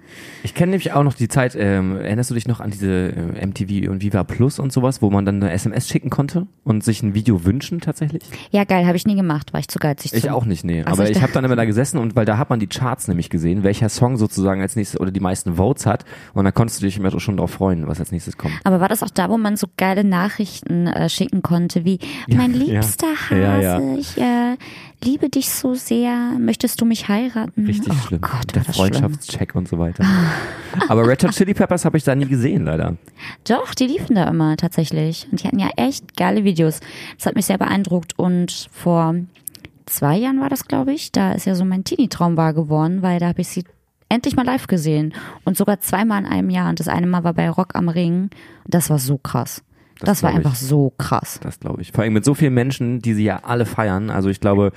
Ich 0.43 0.55
kenne 0.55 0.71
nämlich 0.71 0.93
auch 0.93 1.05
noch 1.05 1.15
die 1.15 1.29
Zeit, 1.29 1.55
ähm, 1.59 1.97
erinnerst 1.97 2.31
du 2.31 2.35
dich 2.35 2.49
noch 2.49 2.61
an 2.61 2.71
diese 2.71 3.13
äh, 3.13 3.47
MTV 3.47 3.91
und 3.91 4.03
Viva 4.03 4.25
Plus 4.25 4.59
und 4.59 4.73
sowas, 4.73 5.03
wo 5.03 5.11
man 5.11 5.25
dann 5.27 5.43
eine 5.43 5.53
SMS 5.53 5.89
schicken 5.89 6.11
konnte 6.11 6.47
und 6.65 6.83
sich 6.83 7.03
ein 7.03 7.15
Video 7.15 7.45
wünschen 7.45 7.81
tatsächlich? 7.81 8.23
ja, 8.51 8.65
geil, 8.65 8.87
habe 8.87 8.97
ich 8.97 9.07
nie 9.07 9.15
gemacht, 9.17 9.53
war 9.53 9.61
ich 9.61 9.69
zu 9.69 9.79
geizig 9.79 10.15
Ich 10.15 10.23
zu. 10.23 10.33
auch 10.35 10.47
nicht, 10.47 10.65
nee. 10.65 10.83
Also 10.83 11.03
Aber 11.03 11.11
ich 11.11 11.17
ich 11.19 11.23
habe 11.23 11.33
dann 11.35 11.45
immer 11.45 11.57
da 11.57 11.67
gesessen 11.67 11.99
und 11.99 12.17
weil 12.17 12.25
da 12.25 12.39
hat 12.39 12.49
man 12.49 12.61
die 12.61 12.67
Charts 12.67 13.09
nämlich 13.09 13.29
gesehen, 13.29 13.63
welcher 13.63 13.89
Song 13.91 14.17
sozusagen 14.17 14.63
als 14.63 14.75
nächstes 14.77 14.99
oder 14.99 15.11
die 15.11 15.21
meisten 15.21 15.57
Votes 15.57 15.85
hat 15.85 16.05
und 16.35 16.45
dann 16.45 16.55
konntest 16.55 16.81
du 16.81 16.87
dich 16.87 16.97
immer 16.97 17.19
schon 17.21 17.37
drauf 17.37 17.51
freuen, 17.53 17.87
was 17.87 18.01
als 18.01 18.13
nächstes 18.13 18.37
kommt. 18.37 18.55
Aber 18.65 18.81
war 18.81 18.89
das 18.89 19.03
auch 19.03 19.11
da, 19.11 19.29
wo 19.29 19.39
man 19.39 19.57
so 19.57 19.67
geile 19.77 20.05
Nachrichten 20.05 20.87
äh, 20.87 21.09
schicken 21.09 21.43
konnte, 21.43 21.85
wie 21.85 21.99
mein 22.29 22.53
ja. 22.61 22.75
liebster 22.81 23.07
Hase, 23.31 23.41
Ja, 23.41 23.61
ja. 23.61 23.95
ich 23.97 24.17
äh, 24.19 24.57
liebe 25.05 25.29
dich 25.29 25.51
so 25.51 25.75
sehr, 25.75 26.33
möchtest 26.39 26.81
du 26.81 26.85
mich 26.85 27.09
heiraten? 27.09 27.67
Richtig 27.67 27.93
oh 27.93 28.07
schlimm. 28.07 28.21
Gott, 28.21 28.55
Der. 28.55 28.65
Freundschaftscheck 28.65 29.55
und 29.55 29.69
so 29.69 29.79
weiter. 29.79 30.05
Aber 30.89 31.07
Red 31.07 31.25
Hot 31.25 31.33
Chili 31.33 31.55
Peppers 31.55 31.85
habe 31.85 31.97
ich 31.97 32.05
da 32.05 32.15
nie 32.15 32.27
gesehen, 32.27 32.65
leider. 32.65 32.97
Doch, 33.49 33.75
die 33.75 33.87
liefen 33.87 34.15
da 34.17 34.29
immer 34.29 34.57
tatsächlich. 34.57 35.27
Und 35.31 35.43
die 35.43 35.47
hatten 35.47 35.59
ja 35.59 35.71
echt 35.77 36.17
geile 36.17 36.45
Videos. 36.45 36.81
Das 37.17 37.27
hat 37.27 37.35
mich 37.37 37.47
sehr 37.47 37.59
beeindruckt. 37.59 38.19
Und 38.19 38.69
vor 38.73 39.15
zwei 39.87 40.17
Jahren 40.17 40.41
war 40.41 40.49
das, 40.49 40.67
glaube 40.67 40.93
ich. 40.93 41.13
Da 41.13 41.33
ist 41.33 41.47
ja 41.47 41.55
so 41.55 41.65
mein 41.65 41.85
Teenie-Traum 41.85 42.37
wahr 42.37 42.55
geworden, 42.55 43.03
weil 43.03 43.19
da 43.21 43.29
habe 43.29 43.41
ich 43.41 43.49
sie 43.49 43.65
endlich 44.11 44.37
mal 44.37 44.45
live 44.45 44.67
gesehen. 44.67 45.15
Und 45.45 45.57
sogar 45.57 45.81
zweimal 45.81 46.21
in 46.21 46.27
einem 46.27 46.51
Jahr. 46.51 46.69
Und 46.69 46.81
das 46.81 46.89
eine 46.89 47.07
Mal 47.07 47.25
war 47.25 47.33
bei 47.33 47.49
Rock 47.49 47.75
am 47.75 47.89
Ring. 47.89 48.29
Das 48.67 48.91
war 48.91 48.99
so 48.99 49.17
krass. 49.17 49.63
Das 50.01 50.07
Das, 50.09 50.23
war 50.23 50.31
glaub 50.31 50.41
ich. 50.41 50.47
einfach 50.47 50.59
so 50.59 50.93
krass. 50.99 51.41
Das 51.43 51.61
glaube 51.61 51.83
ich. 51.83 51.93
Vor 51.93 52.03
allem 52.05 52.13
mit 52.15 52.25
so 52.25 52.35
vielen 52.35 52.55
Menschen, 52.55 53.01
die 53.01 53.15
sie 53.15 53.25
ja 53.25 53.41
alle 53.45 53.67
feiern. 53.67 54.11
Also 54.11 54.29
ich 54.29 54.41
glaube, 54.41 54.73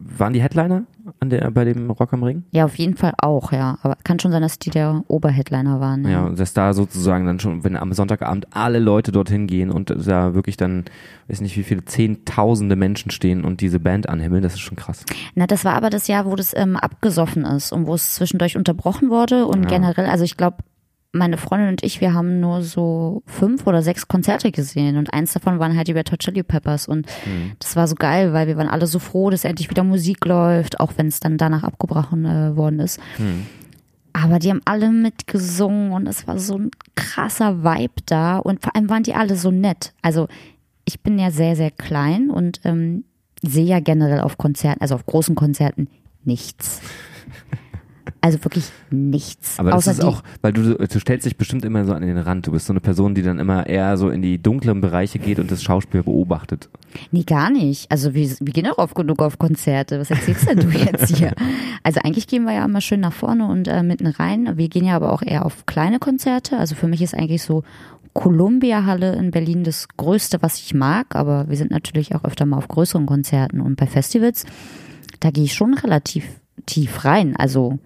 waren 0.00 0.32
die 0.32 0.40
Headliner 0.42 0.84
an 1.18 1.30
der, 1.30 1.50
bei 1.50 1.64
dem 1.64 1.90
Rock 1.90 2.12
am 2.12 2.22
Ring? 2.22 2.44
Ja, 2.52 2.66
auf 2.66 2.76
jeden 2.78 2.96
Fall 2.96 3.14
auch, 3.20 3.50
ja. 3.50 3.78
Aber 3.82 3.96
kann 4.04 4.20
schon 4.20 4.30
sein, 4.30 4.42
dass 4.42 4.58
die 4.60 4.70
der 4.70 5.02
Oberheadliner 5.08 5.80
waren. 5.80 6.06
Ja, 6.08 6.26
und 6.26 6.38
dass 6.38 6.52
da 6.52 6.72
sozusagen 6.72 7.26
dann 7.26 7.40
schon, 7.40 7.64
wenn 7.64 7.74
am 7.76 7.92
Sonntagabend 7.92 8.46
alle 8.54 8.78
Leute 8.78 9.10
dorthin 9.10 9.48
gehen 9.48 9.70
und 9.70 9.92
da 10.06 10.34
wirklich 10.34 10.56
dann, 10.56 10.84
weiß 11.26 11.40
nicht 11.40 11.56
wie 11.56 11.64
viele, 11.64 11.84
zehntausende 11.84 12.76
Menschen 12.76 13.10
stehen 13.10 13.44
und 13.44 13.60
diese 13.60 13.80
Band 13.80 14.08
anhimmeln, 14.08 14.42
das 14.42 14.54
ist 14.54 14.60
schon 14.60 14.76
krass. 14.76 15.04
Na, 15.34 15.46
das 15.48 15.64
war 15.64 15.74
aber 15.74 15.90
das 15.90 16.06
Jahr, 16.06 16.26
wo 16.26 16.36
das 16.36 16.54
ähm, 16.56 16.76
abgesoffen 16.76 17.44
ist 17.44 17.72
und 17.72 17.86
wo 17.86 17.94
es 17.94 18.14
zwischendurch 18.14 18.56
unterbrochen 18.56 19.10
wurde 19.10 19.46
und 19.46 19.64
Ja. 19.64 19.68
generell, 19.68 20.06
also 20.06 20.22
ich 20.24 20.36
glaube, 20.36 20.58
meine 21.12 21.38
Freundin 21.38 21.68
und 21.68 21.82
ich, 21.82 22.00
wir 22.00 22.12
haben 22.12 22.40
nur 22.40 22.62
so 22.62 23.22
fünf 23.26 23.66
oder 23.66 23.82
sechs 23.82 24.08
Konzerte 24.08 24.52
gesehen 24.52 24.96
und 24.98 25.12
eins 25.12 25.32
davon 25.32 25.58
waren 25.58 25.76
halt 25.76 25.88
die 25.88 25.92
Red 25.92 26.12
Hot 26.12 26.20
Chili 26.20 26.42
Peppers 26.42 26.86
und 26.86 27.06
das 27.60 27.76
war 27.76 27.88
so 27.88 27.94
geil, 27.94 28.32
weil 28.34 28.46
wir 28.46 28.56
waren 28.56 28.68
alle 28.68 28.86
so 28.86 28.98
froh, 28.98 29.30
dass 29.30 29.44
endlich 29.44 29.70
wieder 29.70 29.84
Musik 29.84 30.24
läuft, 30.26 30.80
auch 30.80 30.92
wenn 30.96 31.06
es 31.08 31.20
dann 31.20 31.38
danach 31.38 31.62
abgebrochen 31.62 32.26
äh, 32.26 32.56
worden 32.56 32.80
ist. 32.80 33.00
Aber 34.12 34.38
die 34.38 34.50
haben 34.50 34.60
alle 34.64 34.90
mitgesungen 34.90 35.92
und 35.92 36.06
es 36.06 36.26
war 36.26 36.38
so 36.38 36.58
ein 36.58 36.70
krasser 36.94 37.62
Vibe 37.62 38.02
da 38.06 38.38
und 38.38 38.62
vor 38.62 38.74
allem 38.76 38.90
waren 38.90 39.02
die 39.02 39.14
alle 39.14 39.36
so 39.36 39.50
nett. 39.50 39.94
Also 40.02 40.28
ich 40.84 41.00
bin 41.00 41.18
ja 41.18 41.30
sehr, 41.30 41.56
sehr 41.56 41.70
klein 41.70 42.28
und 42.28 42.60
ähm, 42.64 43.04
sehe 43.42 43.66
ja 43.66 43.80
generell 43.80 44.20
auf 44.20 44.36
Konzerten, 44.36 44.80
also 44.80 44.94
auf 44.94 45.06
großen 45.06 45.34
Konzerten, 45.34 45.88
nichts. 46.24 46.80
Also 48.20 48.42
wirklich 48.44 48.64
nichts. 48.90 49.58
Aber 49.58 49.70
das 49.70 49.86
ist 49.86 50.04
auch, 50.04 50.22
weil 50.42 50.52
du, 50.52 50.74
du 50.74 51.00
stellst 51.00 51.26
dich 51.26 51.36
bestimmt 51.36 51.64
immer 51.64 51.84
so 51.84 51.92
an 51.92 52.02
den 52.02 52.18
Rand. 52.18 52.46
Du 52.46 52.52
bist 52.52 52.66
so 52.66 52.72
eine 52.72 52.80
Person, 52.80 53.14
die 53.14 53.22
dann 53.22 53.38
immer 53.38 53.66
eher 53.66 53.96
so 53.96 54.10
in 54.10 54.22
die 54.22 54.40
dunklen 54.42 54.80
Bereiche 54.80 55.18
geht 55.18 55.38
und 55.38 55.50
das 55.50 55.62
Schauspiel 55.62 56.02
beobachtet. 56.02 56.68
Nee, 57.10 57.22
gar 57.22 57.50
nicht. 57.50 57.90
Also 57.90 58.14
wir, 58.14 58.28
wir 58.40 58.52
gehen 58.52 58.66
auch 58.66 58.78
oft 58.78 58.94
genug 58.94 59.20
auf 59.20 59.38
Konzerte. 59.38 60.00
Was 60.00 60.10
erzählst 60.10 60.48
denn 60.48 60.60
du 60.60 60.68
jetzt 60.68 61.16
hier? 61.16 61.34
Also 61.84 62.00
eigentlich 62.02 62.26
gehen 62.26 62.44
wir 62.44 62.52
ja 62.52 62.64
immer 62.64 62.80
schön 62.80 63.00
nach 63.00 63.12
vorne 63.12 63.46
und 63.46 63.66
äh, 63.68 63.82
mitten 63.82 64.08
rein. 64.08 64.56
Wir 64.56 64.68
gehen 64.68 64.84
ja 64.84 64.96
aber 64.96 65.12
auch 65.12 65.22
eher 65.22 65.46
auf 65.46 65.64
kleine 65.64 65.98
Konzerte. 65.98 66.58
Also 66.58 66.74
für 66.74 66.88
mich 66.88 67.00
ist 67.00 67.14
eigentlich 67.14 67.42
so 67.42 67.62
Columbia 68.12 68.84
Halle 68.84 69.14
in 69.14 69.30
Berlin 69.30 69.64
das 69.64 69.86
Größte, 69.96 70.42
was 70.42 70.58
ich 70.58 70.74
mag. 70.74 71.14
Aber 71.14 71.48
wir 71.48 71.56
sind 71.56 71.70
natürlich 71.70 72.14
auch 72.14 72.24
öfter 72.24 72.46
mal 72.46 72.58
auf 72.58 72.68
größeren 72.68 73.06
Konzerten 73.06 73.60
und 73.60 73.76
bei 73.76 73.86
Festivals. 73.86 74.44
Da 75.20 75.30
gehe 75.30 75.44
ich 75.44 75.54
schon 75.54 75.74
relativ 75.74 76.24
tief 76.66 77.04
rein. 77.04 77.36
Also 77.36 77.78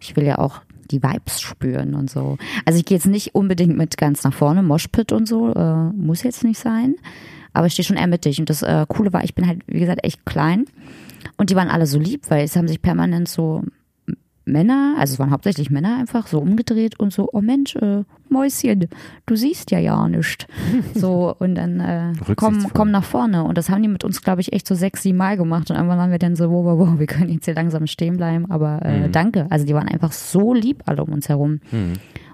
ich 0.00 0.16
will 0.16 0.24
ja 0.24 0.38
auch 0.38 0.62
die 0.90 1.02
Vibes 1.02 1.40
spüren 1.40 1.94
und 1.94 2.10
so. 2.10 2.36
Also 2.64 2.78
ich 2.78 2.84
gehe 2.84 2.96
jetzt 2.96 3.06
nicht 3.06 3.34
unbedingt 3.34 3.76
mit 3.76 3.96
ganz 3.96 4.24
nach 4.24 4.32
vorne, 4.32 4.62
Moshpit 4.62 5.12
und 5.12 5.26
so, 5.26 5.52
äh, 5.54 5.84
muss 5.92 6.22
jetzt 6.22 6.42
nicht 6.42 6.58
sein. 6.58 6.96
Aber 7.52 7.66
ich 7.66 7.72
stehe 7.74 7.84
schon 7.84 7.96
eher 7.96 8.06
mittig. 8.06 8.38
Und 8.40 8.50
das 8.50 8.62
äh, 8.62 8.86
Coole 8.88 9.12
war, 9.12 9.24
ich 9.24 9.34
bin 9.34 9.46
halt, 9.46 9.60
wie 9.66 9.80
gesagt, 9.80 10.04
echt 10.04 10.24
klein. 10.24 10.66
Und 11.36 11.50
die 11.50 11.56
waren 11.56 11.68
alle 11.68 11.86
so 11.86 11.98
lieb, 11.98 12.22
weil 12.28 12.44
es 12.44 12.56
haben 12.56 12.68
sich 12.68 12.82
permanent 12.82 13.28
so 13.28 13.62
Männer, 14.44 14.94
also 14.98 15.14
es 15.14 15.18
waren 15.18 15.30
hauptsächlich 15.30 15.70
Männer 15.70 15.98
einfach 15.98 16.26
so 16.26 16.38
umgedreht 16.40 16.98
und 16.98 17.12
so, 17.12 17.28
oh 17.32 17.40
Mensch, 17.40 17.76
äh, 17.76 18.04
Mäuschen, 18.28 18.88
du 19.26 19.36
siehst 19.36 19.70
ja 19.70 19.78
ja 19.78 20.08
nicht. 20.08 20.46
So, 20.94 21.34
und 21.38 21.54
dann 21.54 21.80
äh, 21.80 22.12
komm, 22.36 22.66
komm 22.72 22.90
nach 22.90 23.04
vorne. 23.04 23.44
Und 23.44 23.58
das 23.58 23.70
haben 23.70 23.82
die 23.82 23.88
mit 23.88 24.02
uns, 24.04 24.22
glaube 24.22 24.40
ich, 24.40 24.52
echt 24.52 24.66
so 24.66 24.74
sechs, 24.74 25.02
sieben 25.02 25.18
Mal 25.18 25.36
gemacht. 25.36 25.70
Und 25.70 25.76
irgendwann 25.76 25.98
waren 25.98 26.10
wir 26.10 26.18
dann 26.18 26.36
so, 26.36 26.50
wow, 26.50 26.64
wow, 26.64 26.78
wow, 26.88 26.98
wir 26.98 27.06
können 27.06 27.30
jetzt 27.30 27.44
hier 27.44 27.54
langsam 27.54 27.86
stehen 27.86 28.16
bleiben, 28.16 28.50
aber 28.50 28.80
äh, 28.84 29.08
Mhm. 29.08 29.12
danke. 29.12 29.46
Also 29.50 29.66
die 29.66 29.74
waren 29.74 29.88
einfach 29.88 30.12
so 30.12 30.52
lieb 30.54 30.82
alle 30.86 31.02
um 31.04 31.12
uns 31.12 31.28
herum. 31.28 31.60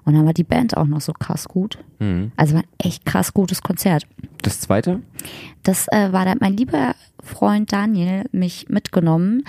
Und 0.04 0.14
dann 0.14 0.24
war 0.24 0.32
die 0.32 0.44
Band 0.44 0.76
auch 0.76 0.86
noch 0.86 1.00
so 1.00 1.12
krass 1.12 1.48
gut. 1.48 1.78
Mhm. 1.98 2.30
Also 2.36 2.54
war 2.54 2.62
ein 2.62 2.68
echt 2.78 3.04
krass 3.04 3.34
gutes 3.34 3.62
Konzert. 3.62 4.06
Das 4.42 4.60
zweite? 4.60 5.00
Das 5.64 5.86
äh, 5.88 6.12
war 6.12 6.24
da 6.24 6.30
hat 6.32 6.40
mein 6.40 6.56
lieber 6.56 6.94
Freund 7.22 7.72
Daniel 7.72 8.24
mich 8.32 8.68
mitgenommen. 8.68 9.42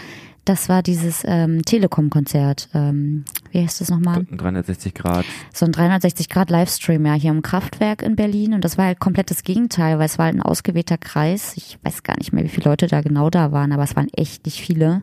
Das 0.48 0.70
war 0.70 0.82
dieses 0.82 1.24
ähm, 1.26 1.62
Telekom-Konzert. 1.66 2.70
Ähm, 2.74 3.26
wie 3.52 3.62
heißt 3.62 3.82
das 3.82 3.90
nochmal? 3.90 4.26
360 4.32 4.94
Grad. 4.94 5.26
So 5.54 5.66
ein 5.66 5.74
360-Grad-Livestream, 5.74 7.06
ja, 7.06 7.14
hier 7.16 7.32
im 7.32 7.42
Kraftwerk 7.42 8.02
in 8.02 8.16
Berlin. 8.16 8.54
Und 8.54 8.64
das 8.64 8.78
war 8.78 8.86
halt 8.86 9.00
komplett 9.02 9.30
das 9.30 9.44
Gegenteil, 9.44 10.00
weil 10.00 10.06
es 10.06 10.18
war 10.18 10.28
halt 10.28 10.36
ein 10.36 10.42
ausgewählter 10.42 10.98
Kreis. 10.98 11.58
Ich 11.58 11.78
weiß 11.84 12.04
gar 12.04 12.16
nicht 12.18 12.32
mehr, 12.32 12.46
wie 12.46 12.50
viele 12.50 12.70
Leute 12.70 12.88
da 12.88 13.02
genau 13.02 13.30
da 13.30 13.52
waren, 13.52 13.74
aber 13.74 13.84
es 13.84 13.98
waren 13.98 14.08
echt 14.14 14.46
nicht 14.46 14.62
viele. 14.62 15.02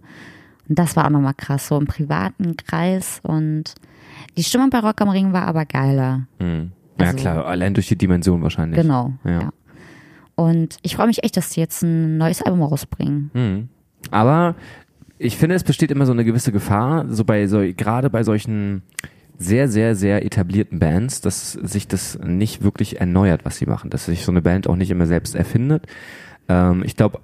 Und 0.66 0.78
das 0.78 0.96
war 0.96 1.04
auch 1.04 1.11
nochmal 1.11 1.35
krass, 1.35 1.68
so 1.68 1.76
im 1.78 1.87
privaten 1.87 2.57
Kreis. 2.57 3.20
Und 3.22 3.74
die 4.38 4.44
Stimmung 4.44 4.70
bei 4.70 4.78
Rock 4.78 5.02
am 5.02 5.11
Ring 5.11 5.35
war 5.35 5.42
aber 5.46 5.66
geiler. 5.66 6.26
Mhm. 6.38 6.72
Ja 6.98 7.07
Also- 7.09 7.18
klar, 7.18 7.44
allein 7.44 7.74
durch 7.74 7.88
die 7.88 7.98
Dimension 7.98 8.40
wahrscheinlich. 8.42 8.80
Genau. 8.80 9.12
Ja. 9.24 9.30
Ja. 9.42 9.52
Und 10.37 10.78
ich 10.80 10.96
freue 10.96 11.07
mich 11.09 11.22
echt, 11.22 11.37
dass 11.37 11.50
die 11.50 11.61
jetzt 11.61 11.83
ein 11.83 12.16
neues 12.16 12.40
Album 12.40 12.62
rausbringen. 12.62 13.30
Mhm. 13.35 13.68
Aber 14.11 14.54
ich 15.18 15.37
finde, 15.37 15.55
es 15.55 15.64
besteht 15.64 15.90
immer 15.90 16.07
so 16.07 16.12
eine 16.12 16.24
gewisse 16.24 16.53
Gefahr, 16.53 17.07
so 17.09 17.24
bei 17.24 17.46
so, 17.46 17.61
gerade 17.77 18.11
bei 18.11 18.24
solchen 18.24 18.83
sehr, 19.38 19.68
sehr, 19.68 19.94
sehr 19.94 20.24
etablierten 20.24 20.79
Bands, 20.79 21.20
dass 21.20 21.53
sich 21.53 21.88
das 21.88 22.18
nicht 22.24 22.62
wirklich 22.62 23.00
erneuert, 23.00 23.44
was 23.44 23.57
sie 23.57 23.66
machen, 23.66 23.90
dass 23.90 24.07
sich 24.07 24.24
so 24.24 24.33
eine 24.33 24.42
Band 24.42 24.68
auch 24.68 24.77
nicht 24.77 24.90
immer 24.90 25.07
selbst 25.07 25.35
erfindet. 25.35 25.87
Ähm, 26.48 26.83
ich 26.85 26.96
glaube, 26.96 27.20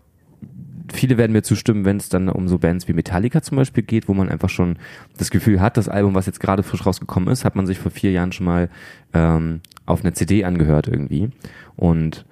viele 0.92 1.18
werden 1.18 1.32
mir 1.32 1.42
zustimmen, 1.42 1.84
wenn 1.84 1.98
es 1.98 2.08
dann 2.08 2.28
um 2.28 2.48
so 2.48 2.58
Bands 2.58 2.88
wie 2.88 2.92
Metallica 2.92 3.42
zum 3.42 3.56
Beispiel 3.56 3.84
geht, 3.84 4.08
wo 4.08 4.14
man 4.14 4.28
einfach 4.28 4.48
schon 4.48 4.76
das 5.18 5.30
Gefühl 5.30 5.60
hat, 5.60 5.76
das 5.76 5.88
Album, 5.88 6.14
was 6.14 6.26
jetzt 6.26 6.40
gerade 6.40 6.62
frisch 6.62 6.84
rausgekommen 6.84 7.28
ist, 7.28 7.44
hat 7.44 7.56
man 7.56 7.66
sich 7.66 7.78
vor 7.78 7.90
vier 7.90 8.10
Jahren 8.10 8.32
schon 8.32 8.46
mal 8.46 8.68
ähm, 9.14 9.60
auf 9.86 10.02
einer 10.02 10.14
CD 10.14 10.44
angehört 10.44 10.88
irgendwie. 10.88 11.30
Und 11.76 12.24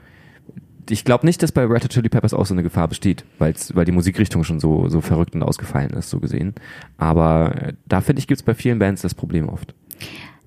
ich 0.90 1.04
glaube 1.04 1.26
nicht, 1.26 1.42
dass 1.42 1.52
bei 1.52 1.64
Red 1.64 1.84
Hot 1.84 1.90
Chili 1.90 2.08
Peppers 2.08 2.34
auch 2.34 2.46
so 2.46 2.54
eine 2.54 2.62
Gefahr 2.62 2.88
besteht, 2.88 3.24
weil's, 3.38 3.74
weil 3.74 3.84
die 3.84 3.92
Musikrichtung 3.92 4.44
schon 4.44 4.60
so, 4.60 4.88
so 4.88 5.00
verrückt 5.00 5.34
und 5.34 5.42
ausgefallen 5.42 5.90
ist, 5.90 6.10
so 6.10 6.20
gesehen. 6.20 6.54
Aber 6.96 7.54
äh, 7.56 7.72
da 7.86 8.00
finde 8.00 8.20
ich, 8.20 8.26
gibt's 8.26 8.42
bei 8.42 8.54
vielen 8.54 8.78
Bands 8.78 9.02
das 9.02 9.14
Problem 9.14 9.48
oft. 9.48 9.74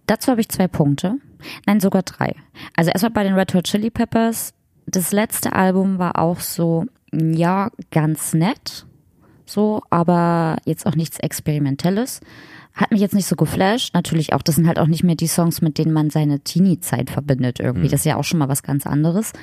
Dazu 0.07 0.31
habe 0.31 0.41
ich 0.41 0.49
zwei 0.49 0.67
Punkte. 0.67 1.15
Nein, 1.65 1.79
sogar 1.79 2.03
drei. 2.03 2.35
Also 2.75 2.91
erstmal 2.91 3.11
bei 3.11 3.23
den 3.23 3.33
Red 3.33 3.53
Hot 3.53 3.65
Chili 3.65 3.89
Peppers. 3.89 4.53
Das 4.85 5.11
letzte 5.11 5.53
Album 5.53 5.99
war 5.99 6.19
auch 6.19 6.39
so, 6.39 6.85
ja, 7.11 7.71
ganz 7.91 8.33
nett. 8.33 8.85
So, 9.45 9.81
aber 9.89 10.57
jetzt 10.65 10.85
auch 10.85 10.95
nichts 10.95 11.19
Experimentelles. 11.19 12.21
Hat 12.73 12.91
mich 12.91 13.01
jetzt 13.01 13.13
nicht 13.13 13.25
so 13.25 13.35
geflasht. 13.35 13.93
Natürlich 13.93 14.33
auch, 14.33 14.41
das 14.41 14.55
sind 14.55 14.67
halt 14.67 14.79
auch 14.79 14.87
nicht 14.87 15.03
mehr 15.03 15.15
die 15.15 15.27
Songs, 15.27 15.61
mit 15.61 15.77
denen 15.77 15.91
man 15.93 16.09
seine 16.09 16.39
Teenie-Zeit 16.39 17.09
verbindet 17.09 17.59
irgendwie. 17.59 17.89
Das 17.89 18.01
ist 18.01 18.05
ja 18.05 18.15
auch 18.15 18.23
schon 18.23 18.39
mal 18.39 18.47
was 18.49 18.63
ganz 18.63 18.87
anderes. 18.87 19.33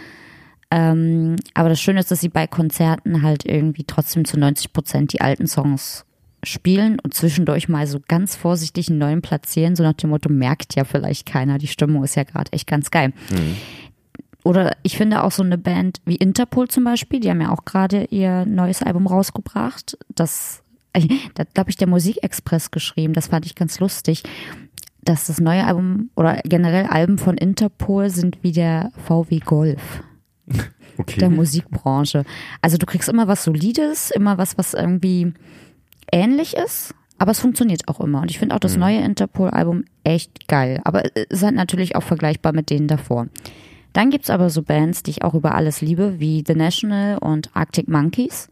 Ähm, 0.71 1.37
aber 1.55 1.71
das 1.71 1.81
Schöne 1.81 2.01
ist, 2.01 2.11
dass 2.11 2.21
sie 2.21 2.29
bei 2.29 2.47
Konzerten 2.47 3.23
halt 3.23 3.45
irgendwie 3.47 3.85
trotzdem 3.85 4.25
zu 4.25 4.39
90 4.39 4.73
Prozent 4.73 5.13
die 5.13 5.21
alten 5.21 5.47
Songs 5.47 6.05
spielen 6.45 6.99
und 7.01 7.15
zwischendurch 7.15 7.69
mal 7.69 7.87
so 7.87 8.01
ganz 8.07 8.37
vorsichtig 8.37 8.89
einen 8.89 8.99
neuen 8.99 9.23
platzieren, 9.23 9.77
so 9.77 9.83
nach 9.83 9.95
dem 9.95 10.11
Motto, 10.11 10.29
merkt 10.31 10.77
ja 10.77 10.85
vielleicht 10.85 11.27
keiner, 11.27 11.59
die 11.59 11.67
Stimmung 11.67 12.05
ist 12.05 12.15
ja 12.17 12.25
gerade 12.25 12.53
echt 12.53 12.67
ganz 12.67 12.91
geil. 12.91 13.13
Oder 14.45 14.77
ich 14.83 14.97
finde 14.97 15.25
auch 15.25 15.33
so 15.33 15.43
eine 15.43 15.59
Band 15.59 16.01
wie 16.05 16.15
Interpol 16.17 16.69
zum 16.69 16.85
Beispiel, 16.85 17.21
die 17.21 17.31
haben 17.31 17.41
ja 17.41 17.51
auch 17.51 17.65
gerade 17.65 18.05
ihr 18.05 18.47
neues 18.47 18.83
Album 18.83 19.07
rausgebracht. 19.07 19.99
Das, 20.15 20.63
da 21.35 21.45
glaube 21.55 21.71
ich, 21.71 21.77
der 21.77 21.89
Musikexpress 21.89 22.71
geschrieben, 22.71 23.15
das 23.15 23.29
fand 23.29 23.47
ich 23.47 23.55
ganz 23.55 23.81
lustig. 23.81 24.23
dass 25.03 25.27
das 25.27 25.41
neue 25.41 25.65
Album 25.65 26.11
oder 26.17 26.41
generell 26.45 26.87
Alben 26.87 27.19
von 27.19 27.37
Interpol 27.39 28.11
sind 28.11 28.39
wie 28.43 28.53
der 28.53 28.93
VW 29.07 29.39
Golf 29.39 30.03
Okay. 31.01 31.21
der 31.21 31.31
Musikbranche. 31.31 32.25
Also 32.61 32.77
du 32.77 32.85
kriegst 32.85 33.09
immer 33.09 33.29
was 33.29 33.45
Solides, 33.45 34.11
immer 34.11 34.37
was, 34.37 34.59
was 34.59 34.75
irgendwie 34.75 35.33
ähnlich 36.11 36.57
ist, 36.57 36.93
aber 37.19 37.31
es 37.31 37.39
funktioniert 37.39 37.87
auch 37.87 38.01
immer. 38.01 38.23
Und 38.23 38.33
ich 38.33 38.41
finde 38.41 38.55
auch 38.57 38.59
das 38.61 38.77
neue 38.77 38.99
Interpol-Album 38.99 39.85
echt 40.03 40.49
geil. 40.49 40.81
Aber 40.83 41.05
es 41.05 41.27
ist 41.29 41.43
halt 41.45 41.55
natürlich 41.55 41.95
auch 41.95 42.03
vergleichbar 42.03 42.53
mit 42.53 42.69
denen 42.71 42.89
davor. 42.89 43.29
Dann 43.93 44.11
gibt's 44.11 44.31
aber 44.31 44.51
so 44.51 44.63
Bands, 44.63 45.03
die 45.03 45.13
ich 45.13 45.23
auch 45.23 45.35
über 45.35 45.55
alles 45.55 45.81
liebe, 45.81 46.19
wie 46.19 46.45
The 46.47 46.55
National 46.55 47.19
und 47.19 47.51
Arctic 47.55 47.89
Monkeys, 47.89 48.49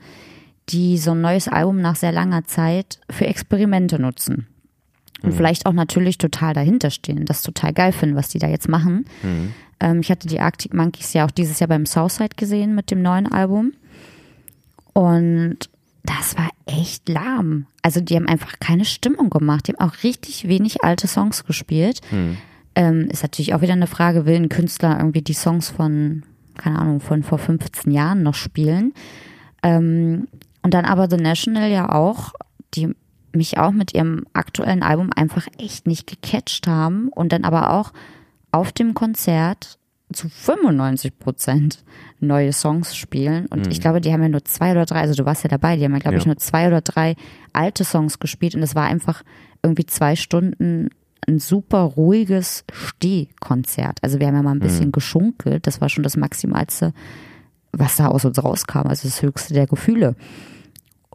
die 0.68 0.98
so 0.98 1.12
ein 1.12 1.20
neues 1.20 1.48
Album 1.48 1.80
nach 1.80 1.96
sehr 1.96 2.12
langer 2.12 2.44
Zeit 2.44 3.00
für 3.10 3.26
Experimente 3.26 3.98
nutzen. 4.00 4.46
Und 5.22 5.32
vielleicht 5.32 5.66
auch 5.66 5.72
natürlich 5.72 6.18
total 6.18 6.52
dahinter 6.52 6.90
stehen, 6.90 7.24
das 7.24 7.42
total 7.42 7.72
geil 7.72 7.92
finden, 7.92 8.16
was 8.16 8.28
die 8.28 8.38
da 8.38 8.48
jetzt 8.48 8.68
machen. 8.68 9.06
Ähm, 9.80 10.00
ich 10.00 10.10
hatte 10.10 10.28
die 10.28 10.40
Arctic 10.40 10.74
Monkeys 10.74 11.12
ja 11.12 11.26
auch 11.26 11.30
dieses 11.30 11.60
Jahr 11.60 11.68
beim 11.68 11.86
Southside 11.86 12.36
gesehen 12.36 12.74
mit 12.74 12.90
dem 12.90 13.02
neuen 13.02 13.30
Album. 13.30 13.72
Und 14.92 15.58
das 16.04 16.36
war 16.36 16.48
echt 16.66 17.08
lahm. 17.08 17.66
Also 17.82 18.00
die 18.00 18.16
haben 18.16 18.28
einfach 18.28 18.54
keine 18.60 18.84
Stimmung 18.84 19.28
gemacht. 19.28 19.66
Die 19.66 19.72
haben 19.72 19.88
auch 19.88 20.02
richtig 20.02 20.48
wenig 20.48 20.82
alte 20.84 21.08
Songs 21.08 21.44
gespielt. 21.44 22.00
Ähm, 22.74 23.08
ist 23.10 23.22
natürlich 23.22 23.54
auch 23.54 23.60
wieder 23.60 23.72
eine 23.72 23.86
Frage, 23.86 24.26
will 24.26 24.36
ein 24.36 24.48
Künstler 24.48 24.96
irgendwie 24.98 25.22
die 25.22 25.34
Songs 25.34 25.70
von, 25.70 26.22
keine 26.56 26.78
Ahnung, 26.78 27.00
von 27.00 27.22
vor 27.22 27.38
15 27.38 27.90
Jahren 27.90 28.22
noch 28.22 28.34
spielen? 28.34 28.94
Ähm, 29.62 30.28
und 30.62 30.74
dann 30.74 30.84
aber 30.84 31.08
The 31.10 31.16
National 31.16 31.70
ja 31.70 31.90
auch, 31.90 32.32
die 32.74 32.94
mich 33.32 33.58
auch 33.58 33.72
mit 33.72 33.94
ihrem 33.94 34.26
aktuellen 34.32 34.82
Album 34.82 35.10
einfach 35.14 35.46
echt 35.58 35.86
nicht 35.86 36.06
gecatcht 36.06 36.66
haben 36.66 37.08
und 37.08 37.32
dann 37.32 37.44
aber 37.44 37.72
auch 37.74 37.92
auf 38.56 38.72
dem 38.72 38.94
Konzert 38.94 39.78
zu 40.12 40.28
95 40.28 41.18
Prozent 41.18 41.84
neue 42.20 42.52
Songs 42.52 42.96
spielen. 42.96 43.46
Und 43.46 43.66
ich 43.72 43.80
glaube, 43.80 44.00
die 44.00 44.12
haben 44.12 44.22
ja 44.22 44.28
nur 44.28 44.44
zwei 44.44 44.70
oder 44.72 44.86
drei, 44.86 45.00
also 45.00 45.14
du 45.14 45.24
warst 45.24 45.42
ja 45.42 45.48
dabei, 45.48 45.76
die 45.76 45.84
haben 45.84 45.92
ja, 45.92 45.98
glaube 45.98 46.14
Ja. 46.16 46.20
ich, 46.20 46.26
nur 46.26 46.36
zwei 46.36 46.68
oder 46.68 46.80
drei 46.80 47.16
alte 47.52 47.84
Songs 47.84 48.18
gespielt 48.18 48.54
und 48.54 48.62
es 48.62 48.74
war 48.74 48.84
einfach 48.86 49.22
irgendwie 49.62 49.86
zwei 49.86 50.14
Stunden 50.16 50.90
ein 51.28 51.40
super 51.40 51.80
ruhiges 51.80 52.64
Stehkonzert. 52.72 53.98
Also 54.02 54.20
wir 54.20 54.28
haben 54.28 54.36
ja 54.36 54.42
mal 54.42 54.52
ein 54.52 54.60
bisschen 54.60 54.92
geschunkelt, 54.92 55.66
das 55.66 55.80
war 55.80 55.88
schon 55.88 56.04
das 56.04 56.16
Maximalste, 56.16 56.92
was 57.72 57.96
da 57.96 58.06
aus 58.08 58.24
uns 58.24 58.42
rauskam, 58.42 58.86
also 58.86 59.08
das 59.08 59.22
höchste 59.22 59.54
der 59.54 59.66
Gefühle. 59.66 60.14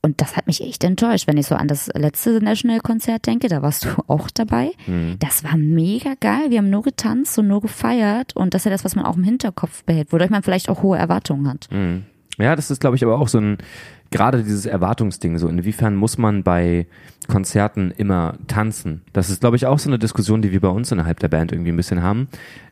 Und 0.04 0.20
das 0.20 0.36
hat 0.36 0.48
mich 0.48 0.62
echt 0.62 0.84
enttäuscht, 0.84 1.28
wenn 1.28 1.38
ich 1.38 1.46
so 1.46 1.54
an 1.56 1.68
das 1.68 1.88
letzte 1.94 2.42
National-Konzert 2.44 3.28
denke, 3.28 3.50
da 3.50 3.62
warst 3.62 3.86
du 3.86 3.90
auch 4.08 4.30
dabei. 4.32 4.72
Das 5.20 5.44
war 5.44 5.58
mega 5.58 6.16
geil. 6.20 6.50
Wir 6.50 6.58
haben 6.58 6.70
nur 6.72 6.82
getanzt 6.82 7.38
und 7.38 7.48
nur 7.48 7.62
gefeiert. 7.62 8.36
Und 8.36 8.54
das 8.54 8.62
ist 8.62 8.66
ja 8.66 8.72
das, 8.72 8.84
was 8.84 8.96
man 8.96 9.06
auch 9.06 9.16
im 9.16 9.24
Hinterkopf 9.24 9.84
behält, 9.84 10.12
wodurch 10.12 10.32
man 10.32 10.42
vielleicht 10.42 10.70
auch 10.70 10.82
hohe 10.82 10.98
Erwartungen 10.98 11.48
hat. 11.48 11.70
Ja, 12.40 12.56
das 12.56 12.72
ist, 12.72 12.80
glaube 12.82 12.96
ich, 12.96 13.04
aber 13.04 13.20
auch 13.20 13.28
so 13.28 13.40
ein, 13.40 13.58
gerade 14.10 14.44
dieses 14.44 14.66
Erwartungsding, 14.66 15.38
so 15.38 15.48
inwiefern 15.48 15.96
muss 15.96 16.18
man 16.18 16.44
bei 16.44 16.88
Konzerten 17.28 17.92
immer 17.92 18.38
tanzen? 18.48 19.02
Das 19.14 19.30
ist, 19.30 19.42
glaube 19.42 19.56
ich, 19.56 19.66
auch 19.66 19.80
so 19.80 19.90
eine 19.90 20.00
Diskussion, 20.00 20.42
die 20.42 20.52
wir 20.52 20.60
bei 20.60 20.70
uns 20.70 20.92
innerhalb 20.92 21.20
der 21.20 21.28
Band 21.28 21.52
irgendwie 21.52 21.72
ein 21.72 21.78
bisschen 21.78 22.02
haben. 22.02 22.28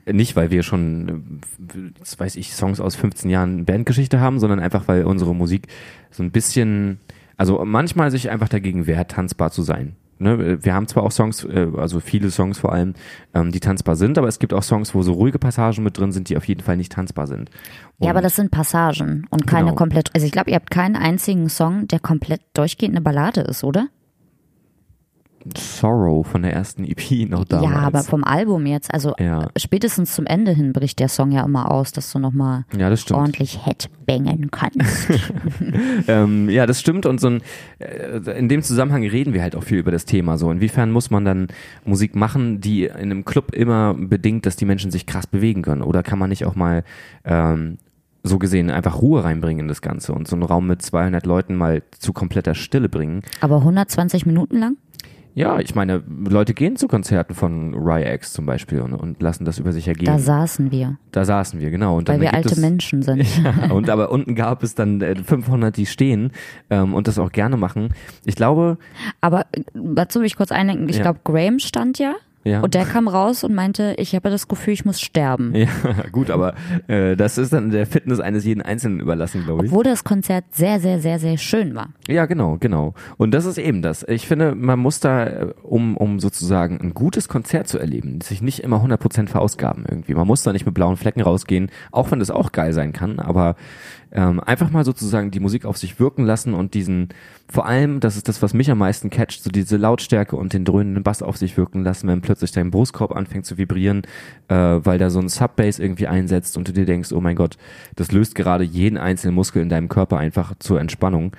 Nicht, 0.05 0.35
weil 0.35 0.51
wir 0.51 0.63
schon, 0.63 1.39
äh, 1.73 2.19
weiß 2.19 2.35
ich, 2.35 2.53
Songs 2.53 2.79
aus 2.79 2.95
15 2.95 3.29
Jahren 3.29 3.65
Bandgeschichte 3.65 4.19
haben, 4.19 4.39
sondern 4.39 4.59
einfach, 4.59 4.87
weil 4.87 5.03
unsere 5.05 5.35
Musik 5.35 5.67
so 6.11 6.23
ein 6.23 6.31
bisschen, 6.31 6.99
also 7.39 7.63
manchmal 7.65 8.11
sich 8.11 8.29
einfach 8.29 8.49
dagegen 8.49 8.85
wehrt, 8.85 9.11
tanzbar 9.11 9.49
zu 9.51 9.63
sein. 9.63 9.95
Ne, 10.21 10.61
wir 10.61 10.73
haben 10.73 10.85
zwar 10.89 11.03
auch 11.03 11.11
Songs, 11.13 11.45
äh, 11.45 11.67
also 11.77 12.01
viele 12.01 12.29
Songs 12.29 12.57
vor 12.59 12.73
allem, 12.73 12.93
ähm, 13.33 13.53
die 13.53 13.61
tanzbar 13.61 13.95
sind, 13.95 14.17
aber 14.17 14.27
es 14.27 14.37
gibt 14.39 14.53
auch 14.53 14.63
Songs, 14.63 14.93
wo 14.93 15.01
so 15.01 15.13
ruhige 15.13 15.39
Passagen 15.39 15.81
mit 15.81 15.97
drin 15.97 16.11
sind, 16.11 16.27
die 16.27 16.35
auf 16.35 16.43
jeden 16.45 16.59
Fall 16.59 16.75
nicht 16.75 16.91
tanzbar 16.91 17.25
sind. 17.25 17.49
Ja, 17.99 18.09
aber 18.09 18.19
Und- 18.19 18.23
das 18.25 18.35
sind 18.35 18.51
Passagen 18.51 19.25
und 19.29 19.47
keine 19.47 19.67
Genau. 19.67 19.75
komplett. 19.75 20.09
Also 20.13 20.25
ich 20.25 20.33
glaube, 20.33 20.49
ihr 20.49 20.57
habt 20.57 20.71
keinen 20.71 20.97
einzigen 20.97 21.47
Song, 21.47 21.87
der 21.87 21.99
komplett 22.01 22.41
durchgehend 22.53 22.95
eine 22.95 23.01
Ballade 23.01 23.39
ist, 23.39 23.63
oder? 23.63 23.87
Sorrow 25.57 26.25
von 26.25 26.41
der 26.41 26.53
ersten 26.53 26.83
EP 26.83 27.27
noch 27.29 27.45
damals. 27.45 27.71
Ja, 27.71 27.77
aber 27.79 28.03
vom 28.03 28.23
Album 28.23 28.65
jetzt. 28.65 28.93
Also 28.93 29.13
Ja. 29.19 29.47
spätestens 29.57 30.13
zum 30.13 30.25
Ende 30.25 30.51
hin 30.51 30.73
bricht 30.73 30.99
der 30.99 31.07
Song 31.09 31.31
ja 31.31 31.43
immer 31.43 31.71
aus, 31.71 31.91
dass 31.91 32.11
du 32.11 32.19
nochmal 32.19 32.65
Ja, 32.77 32.91
ordentlich 33.11 33.65
headbangen 33.65 34.51
kannst. 34.51 35.09
Ähm, 36.07 36.49
ja, 36.49 36.65
das 36.65 36.79
stimmt. 36.79 37.05
Und 37.05 37.19
so 37.21 37.27
ein, 37.27 37.41
äh, 37.79 38.37
in 38.37 38.49
dem 38.49 38.63
Zusammenhang 38.63 39.05
reden 39.05 39.33
wir 39.33 39.41
halt 39.41 39.55
auch 39.55 39.63
viel 39.63 39.77
über 39.77 39.91
das 39.91 40.05
Thema. 40.05 40.37
So, 40.37 40.51
inwiefern 40.51 40.91
muss 40.91 41.09
man 41.09 41.25
dann 41.25 41.47
Musik 41.85 42.15
machen, 42.15 42.61
die 42.61 42.85
in 42.85 42.95
einem 42.95 43.25
Club 43.25 43.53
immer 43.53 43.93
bedingt, 43.93 44.45
dass 44.45 44.55
die 44.55 44.65
Menschen 44.65 44.91
sich 44.91 45.05
krass 45.05 45.27
bewegen 45.27 45.61
können? 45.61 45.81
Oder 45.81 46.03
kann 46.03 46.19
man 46.19 46.29
nicht 46.29 46.45
auch 46.45 46.55
mal 46.55 46.83
ähm, 47.25 47.77
so 48.23 48.39
gesehen 48.39 48.69
einfach 48.69 49.01
Ruhe 49.01 49.23
reinbringen 49.23 49.61
in 49.61 49.67
das 49.67 49.81
Ganze 49.81 50.13
und 50.13 50.27
so 50.27 50.35
einen 50.35 50.43
Raum 50.43 50.67
mit 50.67 50.81
200 50.81 51.25
Leuten 51.25 51.55
mal 51.55 51.81
zu 51.97 52.13
kompletter 52.13 52.55
Stille 52.55 52.89
bringen? 52.89 53.21
aber 53.41 53.57
120 53.57 54.25
Minuten 54.25 54.57
lang? 54.57 54.77
Ja, 55.39 55.57
ich 55.61 55.73
meine, 55.73 56.03
Leute 56.27 56.53
gehen 56.53 56.75
zu 56.75 56.89
Konzerten 56.89 57.33
von 57.33 57.73
Ryax 57.73 58.33
zum 58.33 58.45
Beispiel 58.45 58.81
und, 58.81 58.93
und 58.93 59.21
lassen 59.21 59.45
das 59.45 59.57
über 59.57 59.71
sich 59.71 59.87
ergehen. 59.87 60.05
Da 60.05 60.19
saßen 60.19 60.69
wir, 60.69 60.97
da 61.13 61.23
saßen 61.23 61.61
wir, 61.61 61.71
genau. 61.71 61.95
Und 61.97 62.09
weil 62.09 62.15
dann 62.15 62.21
wir 62.21 62.33
alte 62.33 62.49
es, 62.49 62.57
Menschen 62.57 63.01
sind. 63.03 63.25
Ja, 63.43 63.71
und 63.71 63.89
aber 63.89 64.11
unten 64.11 64.35
gab 64.35 64.63
es 64.63 64.75
dann 64.75 64.99
äh, 64.99 65.15
500, 65.15 65.77
die 65.77 65.85
stehen 65.85 66.31
ähm, 66.69 66.93
und 66.93 67.07
das 67.07 67.17
auch 67.17 67.31
gerne 67.31 67.55
machen. 67.55 67.93
Ich 68.25 68.35
glaube, 68.35 68.77
Aber 69.21 69.45
äh, 69.53 69.61
dazu 69.73 70.19
will 70.19 70.25
ich 70.25 70.35
kurz 70.35 70.51
einlenken. 70.51 70.89
Ich 70.89 70.97
Ja. 70.97 71.03
glaube, 71.03 71.21
Graham 71.23 71.59
stand 71.59 71.99
ja, 71.99 72.15
Ja. 72.43 72.61
und 72.61 72.73
der 72.73 72.85
kam 72.85 73.07
raus 73.07 73.43
und 73.43 73.53
meinte, 73.53 73.95
ich 73.97 74.15
habe 74.15 74.29
das 74.29 74.47
Gefühl, 74.47 74.73
ich 74.73 74.85
muss 74.85 75.01
sterben. 75.01 75.53
ja, 75.55 75.67
gut, 76.11 76.29
aber 76.29 76.53
äh, 76.87 77.15
das 77.15 77.37
ist 77.37 77.51
dann 77.53 77.69
der 77.71 77.85
Fitness 77.85 78.19
eines 78.19 78.45
jeden 78.45 78.61
Einzelnen 78.61 78.99
überlassen, 78.99 79.43
glaube 79.43 79.65
ich. 79.65 79.71
Obwohl 79.71 79.83
das 79.83 80.03
Konzert 80.03 80.45
sehr, 80.51 80.79
sehr, 80.79 80.99
sehr, 80.99 81.19
sehr 81.19 81.37
schön 81.37 81.75
war. 81.75 81.89
Ja, 82.07 82.25
genau, 82.25 82.57
genau. 82.59 82.93
Und 83.17 83.31
das 83.31 83.45
ist 83.45 83.57
eben 83.57 83.81
das. 83.81 84.05
Ich 84.07 84.27
finde, 84.27 84.55
man 84.55 84.79
muss 84.79 84.99
da, 84.99 85.25
äh, 85.25 85.53
um, 85.63 85.97
um 85.97 86.19
sozusagen 86.19 86.79
ein 86.79 86.93
gutes 86.93 87.27
Konzert 87.27 87.67
zu 87.67 87.77
erleben, 87.77 88.21
sich 88.21 88.41
nicht 88.41 88.59
immer 88.59 88.83
100% 88.83 89.27
verausgaben 89.27 89.85
irgendwie. 89.87 90.13
Man 90.13 90.27
muss 90.27 90.43
da 90.43 90.53
nicht 90.53 90.65
mit 90.65 90.73
blauen 90.73 90.97
Flecken 90.97 91.21
rausgehen, 91.21 91.69
auch 91.91 92.11
wenn 92.11 92.19
das 92.19 92.31
auch 92.31 92.51
geil 92.51 92.73
sein 92.73 92.93
kann, 92.93 93.19
aber 93.19 93.55
ähm, 94.11 94.39
einfach 94.39 94.71
mal 94.71 94.83
sozusagen 94.83 95.31
die 95.31 95.39
Musik 95.39 95.65
auf 95.65 95.77
sich 95.77 95.99
wirken 95.99 96.25
lassen 96.25 96.53
und 96.53 96.73
diesen, 96.73 97.09
vor 97.47 97.65
allem, 97.65 97.99
das 97.99 98.17
ist 98.17 98.27
das, 98.27 98.41
was 98.41 98.53
mich 98.53 98.71
am 98.71 98.79
meisten 98.79 99.09
catcht, 99.09 99.43
so 99.43 99.49
diese 99.49 99.77
Lautstärke 99.77 100.35
und 100.35 100.53
den 100.53 100.65
dröhnenden 100.65 101.03
Bass 101.03 101.21
auf 101.21 101.37
sich 101.37 101.57
wirken 101.57 101.83
lassen, 101.83 102.07
wenn 102.07 102.21
plötzlich 102.21 102.51
dein 102.51 102.71
Brustkorb 102.71 103.15
anfängt 103.15 103.45
zu 103.45 103.57
vibrieren, 103.57 104.03
äh, 104.47 104.55
weil 104.55 104.97
da 104.97 105.09
so 105.09 105.19
ein 105.19 105.29
Subbass 105.29 105.79
irgendwie 105.79 106.07
einsetzt 106.07 106.57
und 106.57 106.67
du 106.67 106.73
dir 106.73 106.85
denkst, 106.85 107.11
oh 107.11 107.21
mein 107.21 107.35
Gott, 107.35 107.57
das 107.95 108.11
löst 108.11 108.35
gerade 108.35 108.63
jeden 108.63 108.97
einzelnen 108.97 109.35
Muskel 109.35 109.61
in 109.61 109.69
deinem 109.69 109.89
Körper 109.89 110.17
einfach 110.17 110.53
zur 110.57 110.79
Entspannung. 110.79 111.35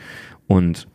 Und 0.46 0.88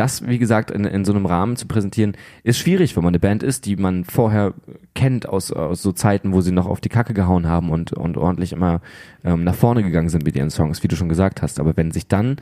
das, 0.00 0.26
wie 0.26 0.38
gesagt, 0.38 0.70
in, 0.70 0.86
in 0.86 1.04
so 1.04 1.12
einem 1.12 1.26
Rahmen 1.26 1.56
zu 1.56 1.68
präsentieren, 1.68 2.16
ist 2.42 2.58
schwierig, 2.58 2.96
wenn 2.96 3.04
man 3.04 3.10
eine 3.10 3.20
Band 3.20 3.42
ist, 3.42 3.66
die 3.66 3.76
man 3.76 4.04
vorher 4.04 4.54
kennt 4.94 5.28
aus, 5.28 5.52
aus 5.52 5.82
so 5.82 5.92
Zeiten, 5.92 6.32
wo 6.32 6.40
sie 6.40 6.52
noch 6.52 6.66
auf 6.66 6.80
die 6.80 6.88
Kacke 6.88 7.12
gehauen 7.12 7.46
haben 7.46 7.68
und, 7.68 7.92
und 7.92 8.16
ordentlich 8.16 8.52
immer 8.52 8.80
ähm, 9.24 9.44
nach 9.44 9.54
vorne 9.54 9.82
gegangen 9.82 10.08
sind 10.08 10.24
mit 10.24 10.36
ihren 10.36 10.48
Songs, 10.48 10.82
wie 10.82 10.88
du 10.88 10.96
schon 10.96 11.10
gesagt 11.10 11.42
hast. 11.42 11.60
Aber 11.60 11.76
wenn 11.76 11.90
sich 11.90 12.08
dann 12.08 12.36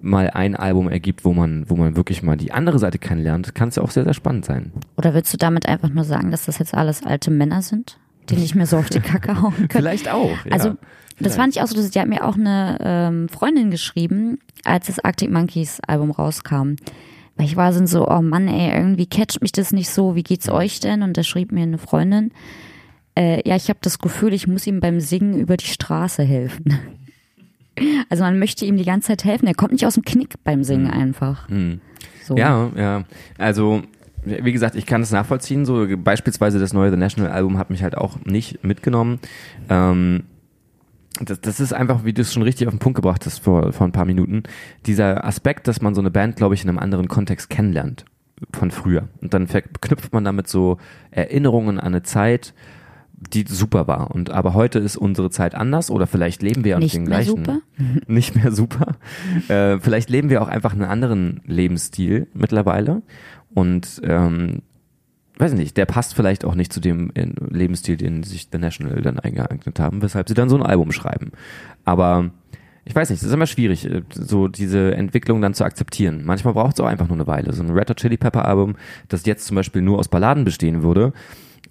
mal 0.00 0.28
ein 0.28 0.56
Album 0.56 0.88
ergibt, 0.88 1.24
wo 1.24 1.32
man, 1.32 1.70
wo 1.70 1.76
man 1.76 1.94
wirklich 1.94 2.24
mal 2.24 2.36
die 2.36 2.50
andere 2.50 2.80
Seite 2.80 2.98
kennenlernt, 2.98 3.54
kann 3.54 3.68
es 3.68 3.76
ja 3.76 3.84
auch 3.84 3.92
sehr, 3.92 4.02
sehr 4.02 4.14
spannend 4.14 4.44
sein. 4.44 4.72
Oder 4.96 5.14
willst 5.14 5.32
du 5.32 5.36
damit 5.38 5.66
einfach 5.68 5.90
nur 5.90 6.04
sagen, 6.04 6.32
dass 6.32 6.46
das 6.46 6.58
jetzt 6.58 6.74
alles 6.74 7.06
alte 7.06 7.30
Männer 7.30 7.62
sind, 7.62 8.00
die 8.28 8.34
nicht 8.34 8.56
mehr 8.56 8.66
so 8.66 8.76
auf 8.76 8.90
die 8.90 8.98
Kacke 9.00 9.40
hauen 9.40 9.54
können? 9.54 9.70
Vielleicht 9.70 10.10
auch. 10.10 10.44
Ja. 10.44 10.50
Also 10.52 10.74
das 11.20 11.36
fand 11.36 11.54
ich 11.56 11.62
auch 11.62 11.66
so, 11.66 11.74
dass- 11.76 11.90
die 11.90 12.00
hat 12.00 12.08
mir 12.08 12.24
auch 12.24 12.36
eine 12.36 12.78
ähm, 12.80 13.28
Freundin 13.28 13.70
geschrieben, 13.70 14.38
als 14.64 14.86
das 14.86 14.98
Arctic 14.98 15.30
Monkeys 15.30 15.80
Album 15.86 16.10
rauskam. 16.10 16.76
Weil 17.36 17.46
ich 17.46 17.56
war 17.56 17.72
so, 17.86 18.08
oh 18.08 18.22
Mann, 18.22 18.46
ey, 18.48 18.76
irgendwie 18.76 19.06
catcht 19.06 19.42
mich 19.42 19.52
das 19.52 19.72
nicht 19.72 19.90
so, 19.90 20.14
wie 20.14 20.22
geht's 20.22 20.48
euch 20.48 20.80
denn? 20.80 21.02
Und 21.02 21.16
da 21.16 21.22
schrieb 21.24 21.50
mir 21.52 21.62
eine 21.62 21.78
Freundin, 21.78 22.30
äh, 23.18 23.46
ja, 23.48 23.56
ich 23.56 23.68
habe 23.68 23.78
das 23.82 23.98
Gefühl, 23.98 24.32
ich 24.32 24.46
muss 24.46 24.66
ihm 24.66 24.80
beim 24.80 25.00
Singen 25.00 25.38
über 25.38 25.56
die 25.56 25.66
Straße 25.66 26.22
helfen. 26.22 26.78
Also 28.08 28.22
man 28.22 28.38
möchte 28.38 28.64
ihm 28.64 28.76
die 28.76 28.84
ganze 28.84 29.08
Zeit 29.08 29.24
helfen. 29.24 29.48
Er 29.48 29.54
kommt 29.54 29.72
nicht 29.72 29.84
aus 29.84 29.94
dem 29.94 30.04
Knick 30.04 30.34
beim 30.44 30.62
Singen 30.62 30.88
einfach. 30.90 31.48
So. 32.22 32.36
Ja, 32.36 32.70
ja. 32.76 33.02
Also, 33.36 33.82
wie 34.24 34.52
gesagt, 34.52 34.76
ich 34.76 34.86
kann 34.86 35.02
es 35.02 35.10
nachvollziehen. 35.10 35.64
So 35.64 35.84
beispielsweise 35.98 36.60
das 36.60 36.72
neue 36.72 36.92
The 36.92 36.96
National 36.96 37.32
Album 37.32 37.58
hat 37.58 37.70
mich 37.70 37.82
halt 37.82 37.96
auch 37.98 38.16
nicht 38.24 38.62
mitgenommen. 38.62 39.18
Ähm, 39.68 40.22
das, 41.20 41.40
das 41.40 41.60
ist 41.60 41.72
einfach, 41.72 42.04
wie 42.04 42.12
du 42.12 42.22
es 42.22 42.32
schon 42.32 42.42
richtig 42.42 42.66
auf 42.66 42.74
den 42.74 42.80
Punkt 42.80 42.96
gebracht 42.96 43.24
hast 43.26 43.38
vor, 43.38 43.72
vor 43.72 43.86
ein 43.86 43.92
paar 43.92 44.04
Minuten, 44.04 44.42
dieser 44.86 45.24
Aspekt, 45.24 45.68
dass 45.68 45.80
man 45.80 45.94
so 45.94 46.00
eine 46.00 46.10
Band, 46.10 46.36
glaube 46.36 46.54
ich, 46.54 46.62
in 46.62 46.68
einem 46.68 46.78
anderen 46.78 47.08
Kontext 47.08 47.50
kennenlernt 47.50 48.04
von 48.52 48.70
früher. 48.70 49.08
Und 49.20 49.32
dann 49.32 49.46
verknüpft 49.46 50.12
man 50.12 50.24
damit 50.24 50.48
so 50.48 50.78
Erinnerungen 51.10 51.78
an 51.78 51.86
eine 51.94 52.02
Zeit, 52.02 52.52
die 53.32 53.44
super 53.46 53.86
war. 53.86 54.10
Und 54.10 54.30
aber 54.30 54.54
heute 54.54 54.78
ist 54.80 54.96
unsere 54.96 55.30
Zeit 55.30 55.54
anders 55.54 55.90
oder 55.90 56.06
vielleicht 56.06 56.42
leben 56.42 56.64
wir 56.64 56.76
auch 56.76 56.80
Nicht 56.80 56.96
den 56.96 57.04
mehr 57.04 57.22
gleichen. 57.22 57.44
super? 57.44 57.60
Nicht 58.06 58.34
mehr 58.34 58.52
super. 58.52 58.96
Äh, 59.48 59.78
vielleicht 59.78 60.10
leben 60.10 60.30
wir 60.30 60.42
auch 60.42 60.48
einfach 60.48 60.72
einen 60.72 60.84
anderen 60.84 61.40
Lebensstil 61.46 62.26
mittlerweile. 62.34 63.02
Und 63.54 64.00
ähm, 64.04 64.62
weiß 65.38 65.52
nicht, 65.54 65.76
der 65.76 65.86
passt 65.86 66.14
vielleicht 66.14 66.44
auch 66.44 66.54
nicht 66.54 66.72
zu 66.72 66.80
dem 66.80 67.12
Lebensstil, 67.50 67.96
den 67.96 68.22
sich 68.22 68.48
The 68.52 68.58
National 68.58 69.00
dann 69.02 69.18
eingeeignet 69.18 69.80
haben, 69.80 70.02
weshalb 70.02 70.28
sie 70.28 70.34
dann 70.34 70.48
so 70.48 70.56
ein 70.56 70.62
Album 70.62 70.92
schreiben. 70.92 71.32
Aber 71.84 72.30
ich 72.84 72.94
weiß 72.94 73.10
nicht, 73.10 73.20
es 73.20 73.26
ist 73.26 73.32
immer 73.32 73.46
schwierig, 73.46 73.86
äh, 73.90 74.02
so 74.10 74.48
diese 74.48 74.94
Entwicklung 74.94 75.40
dann 75.40 75.54
zu 75.54 75.64
akzeptieren. 75.64 76.22
Manchmal 76.24 76.54
braucht 76.54 76.74
es 76.74 76.80
auch 76.80 76.86
einfach 76.86 77.08
nur 77.08 77.16
eine 77.16 77.26
Weile. 77.26 77.52
So 77.52 77.62
ein 77.62 77.70
Red 77.70 77.90
Hot 77.90 77.96
Chili 77.96 78.16
Pepper 78.16 78.44
Album, 78.44 78.76
das 79.08 79.26
jetzt 79.26 79.46
zum 79.46 79.56
Beispiel 79.56 79.82
nur 79.82 79.98
aus 79.98 80.08
Balladen 80.08 80.44
bestehen 80.44 80.82
würde, 80.82 81.12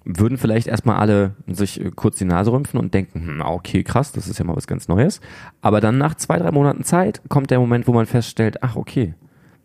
würden 0.04 0.36
vielleicht 0.36 0.66
erstmal 0.66 0.96
alle 0.96 1.34
sich 1.46 1.80
äh, 1.80 1.90
kurz 1.94 2.18
die 2.18 2.24
Nase 2.24 2.52
rümpfen 2.52 2.78
und 2.80 2.92
denken, 2.92 3.26
hm, 3.26 3.40
okay, 3.40 3.82
krass, 3.82 4.12
das 4.12 4.28
ist 4.28 4.38
ja 4.38 4.44
mal 4.44 4.56
was 4.56 4.66
ganz 4.66 4.88
Neues. 4.88 5.20
Aber 5.62 5.80
dann 5.80 5.98
nach 5.98 6.14
zwei, 6.16 6.38
drei 6.38 6.50
Monaten 6.50 6.84
Zeit 6.84 7.22
kommt 7.28 7.50
der 7.50 7.60
Moment, 7.60 7.86
wo 7.86 7.92
man 7.92 8.06
feststellt, 8.06 8.62
ach, 8.62 8.76
okay, 8.76 9.14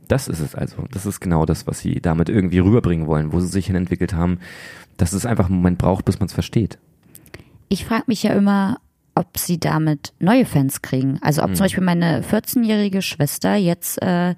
das 0.09 0.27
ist 0.27 0.39
es 0.39 0.55
also. 0.55 0.85
Das 0.91 1.05
ist 1.05 1.21
genau 1.21 1.45
das, 1.45 1.67
was 1.67 1.79
sie 1.79 2.01
damit 2.01 2.27
irgendwie 2.27 2.59
rüberbringen 2.59 3.07
wollen, 3.07 3.31
wo 3.31 3.39
sie 3.39 3.47
sich 3.47 3.67
hin 3.67 3.75
entwickelt 3.75 4.13
haben, 4.13 4.39
dass 4.97 5.13
es 5.13 5.25
einfach 5.25 5.45
einen 5.45 5.55
Moment 5.55 5.77
braucht, 5.77 6.03
bis 6.03 6.19
man 6.19 6.27
es 6.27 6.33
versteht. 6.33 6.77
Ich 7.69 7.85
frage 7.85 8.05
mich 8.07 8.23
ja 8.23 8.33
immer, 8.33 8.79
ob 9.15 9.37
sie 9.37 9.59
damit 9.59 10.13
neue 10.19 10.45
Fans 10.45 10.81
kriegen. 10.81 11.19
Also 11.21 11.43
ob 11.43 11.51
mhm. 11.51 11.55
zum 11.55 11.65
Beispiel 11.65 11.83
meine 11.83 12.21
14-jährige 12.21 13.01
Schwester 13.01 13.55
jetzt 13.55 14.01
äh, 14.01 14.35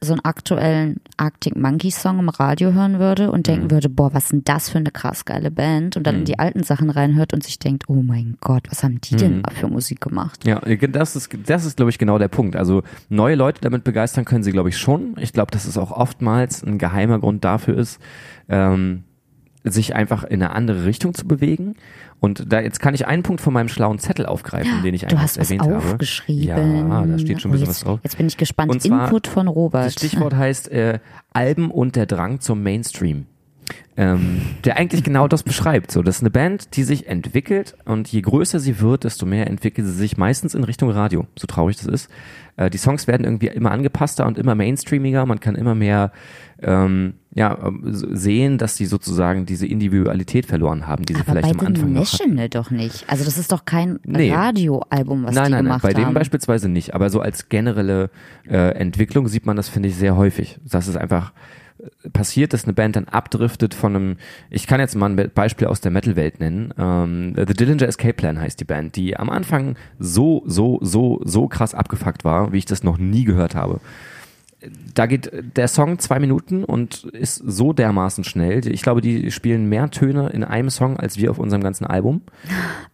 so 0.00 0.12
einen 0.12 0.24
aktuellen 0.24 1.00
Arctic 1.16 1.56
Monkey 1.56 1.90
Song 1.90 2.20
im 2.20 2.28
Radio 2.28 2.72
hören 2.72 2.98
würde 3.00 3.32
und 3.32 3.46
denken 3.48 3.64
mhm. 3.64 3.70
würde, 3.72 3.88
boah, 3.88 4.14
was 4.14 4.24
ist 4.24 4.32
denn 4.32 4.44
das 4.44 4.68
für 4.68 4.78
eine 4.78 4.90
krass 4.90 5.24
geile 5.24 5.50
Band 5.50 5.96
und 5.96 6.06
dann 6.06 6.16
mhm. 6.16 6.20
in 6.20 6.24
die 6.26 6.38
alten 6.38 6.62
Sachen 6.62 6.90
reinhört 6.90 7.34
und 7.34 7.42
sich 7.42 7.58
denkt, 7.58 7.84
oh 7.88 8.02
mein 8.02 8.36
Gott, 8.40 8.64
was 8.70 8.84
haben 8.84 9.00
die 9.00 9.16
denn 9.16 9.38
mhm. 9.38 9.42
für 9.54 9.68
Musik 9.68 10.00
gemacht? 10.00 10.46
Ja, 10.46 10.60
das 10.60 11.16
ist, 11.16 11.30
das 11.46 11.64
ist, 11.64 11.76
glaube 11.76 11.90
ich, 11.90 11.98
genau 11.98 12.18
der 12.18 12.28
Punkt. 12.28 12.54
Also 12.54 12.82
neue 13.08 13.34
Leute 13.34 13.60
damit 13.60 13.82
begeistern 13.84 14.24
können 14.24 14.44
sie, 14.44 14.52
glaube 14.52 14.68
ich, 14.68 14.78
schon. 14.78 15.16
Ich 15.18 15.32
glaube, 15.32 15.50
dass 15.50 15.64
es 15.64 15.76
auch 15.76 15.90
oftmals 15.90 16.62
ein 16.62 16.78
geheimer 16.78 17.18
Grund 17.18 17.44
dafür 17.44 17.76
ist, 17.76 18.00
ähm, 18.48 19.04
sich 19.64 19.94
einfach 19.94 20.24
in 20.24 20.42
eine 20.42 20.52
andere 20.52 20.84
Richtung 20.84 21.14
zu 21.14 21.26
bewegen. 21.26 21.74
Und 22.20 22.52
da 22.52 22.60
jetzt 22.60 22.80
kann 22.80 22.94
ich 22.94 23.06
einen 23.06 23.22
Punkt 23.22 23.40
von 23.40 23.52
meinem 23.52 23.68
schlauen 23.68 23.98
Zettel 23.98 24.26
aufgreifen, 24.26 24.82
den 24.82 24.94
ich 24.94 25.06
eigentlich 25.06 25.36
erwähnt 25.36 25.62
habe. 25.62 25.72
Du 25.72 25.76
hast 25.76 25.92
aufgeschrieben. 25.92 26.88
Ja, 26.90 27.06
da 27.06 27.18
steht 27.18 27.40
schon 27.40 27.50
ein 27.50 27.52
bisschen 27.52 27.66
oh, 27.66 27.70
was 27.70 27.80
drauf. 27.80 28.00
Jetzt 28.02 28.16
bin 28.16 28.26
ich 28.26 28.36
gespannt. 28.36 28.70
Und 28.70 28.82
zwar, 28.82 29.06
Input 29.06 29.26
von 29.26 29.48
Robert. 29.48 29.86
Das 29.86 29.92
Stichwort 29.92 30.34
heißt 30.34 30.70
äh, 30.70 30.98
Alben 31.32 31.70
und 31.70 31.96
der 31.96 32.06
Drang 32.06 32.40
zum 32.40 32.62
Mainstream. 32.62 33.26
Ähm, 33.96 34.40
der 34.64 34.76
eigentlich 34.76 35.02
genau 35.02 35.28
das 35.28 35.42
beschreibt. 35.42 35.90
So, 35.90 36.02
das 36.02 36.16
ist 36.16 36.22
eine 36.22 36.30
Band, 36.30 36.76
die 36.76 36.84
sich 36.84 37.08
entwickelt 37.08 37.76
und 37.84 38.08
je 38.08 38.20
größer 38.20 38.60
sie 38.60 38.80
wird, 38.80 39.04
desto 39.04 39.26
mehr 39.26 39.48
entwickelt 39.48 39.86
sie 39.86 39.92
sich 39.92 40.16
meistens 40.16 40.54
in 40.54 40.64
Richtung 40.64 40.90
Radio. 40.90 41.26
So 41.36 41.46
traurig 41.46 41.76
das 41.76 41.86
ist. 41.86 42.10
Äh, 42.58 42.70
die 42.70 42.78
Songs 42.78 43.06
werden 43.06 43.24
irgendwie 43.24 43.46
immer 43.46 43.70
angepasster 43.70 44.26
und 44.26 44.36
immer 44.36 44.54
mainstreamiger. 44.54 45.24
Man 45.24 45.40
kann 45.40 45.54
immer 45.54 45.74
mehr 45.74 46.12
ähm, 46.60 47.14
ja, 47.32 47.56
sehen, 47.82 48.58
dass 48.58 48.76
sie 48.76 48.86
sozusagen 48.86 49.46
diese 49.46 49.66
Individualität 49.66 50.44
verloren 50.44 50.88
haben, 50.88 51.06
die 51.06 51.14
sie 51.14 51.20
Aber 51.20 51.30
vielleicht 51.32 51.60
am 51.60 51.66
Anfang 51.66 51.92
noch 51.92 52.12
hatten. 52.12 52.34
National 52.34 52.48
doch 52.48 52.70
nicht. 52.70 53.04
Also 53.08 53.24
das 53.24 53.38
ist 53.38 53.52
doch 53.52 53.64
kein 53.64 54.00
nee. 54.04 54.32
Radioalbum, 54.32 55.24
was 55.24 55.36
nein, 55.36 55.46
die 55.46 55.50
nein, 55.52 55.64
gemacht 55.64 55.84
nein, 55.84 55.92
bei 55.94 56.02
haben. 56.02 56.10
dem 56.10 56.14
beispielsweise 56.14 56.68
nicht. 56.68 56.94
Aber 56.94 57.10
so 57.10 57.20
als 57.20 57.48
generelle 57.48 58.10
äh, 58.48 58.72
Entwicklung 58.72 59.28
sieht 59.28 59.46
man 59.46 59.56
das, 59.56 59.68
finde 59.68 59.88
ich, 59.88 59.96
sehr 59.96 60.16
häufig. 60.16 60.58
Das 60.64 60.88
ist 60.88 60.96
einfach 60.96 61.32
passiert, 62.12 62.52
dass 62.52 62.64
eine 62.64 62.72
Band 62.72 62.96
dann 62.96 63.06
abdriftet 63.06 63.74
von 63.74 63.94
einem, 63.94 64.16
ich 64.50 64.66
kann 64.66 64.80
jetzt 64.80 64.94
mal 64.94 65.10
ein 65.10 65.30
Beispiel 65.34 65.66
aus 65.66 65.80
der 65.80 65.90
Metal-Welt 65.90 66.40
nennen, 66.40 66.74
ähm, 66.78 67.34
The 67.36 67.54
Dillinger 67.54 67.88
Escape 67.88 68.14
Plan 68.14 68.40
heißt 68.40 68.60
die 68.60 68.64
Band, 68.64 68.96
die 68.96 69.16
am 69.16 69.30
Anfang 69.30 69.76
so, 69.98 70.42
so, 70.46 70.78
so, 70.82 71.20
so 71.24 71.48
krass 71.48 71.74
abgefuckt 71.74 72.24
war, 72.24 72.52
wie 72.52 72.58
ich 72.58 72.66
das 72.66 72.82
noch 72.82 72.98
nie 72.98 73.24
gehört 73.24 73.54
habe 73.54 73.80
da 74.94 75.06
geht 75.06 75.30
der 75.56 75.68
Song 75.68 75.98
zwei 75.98 76.18
Minuten 76.18 76.64
und 76.64 77.04
ist 77.04 77.36
so 77.36 77.72
dermaßen 77.72 78.24
schnell. 78.24 78.66
Ich 78.66 78.82
glaube, 78.82 79.00
die 79.00 79.30
spielen 79.30 79.68
mehr 79.68 79.90
Töne 79.90 80.30
in 80.30 80.42
einem 80.42 80.70
Song 80.70 80.96
als 80.96 81.16
wir 81.16 81.30
auf 81.30 81.38
unserem 81.38 81.62
ganzen 81.62 81.86
Album. 81.86 82.22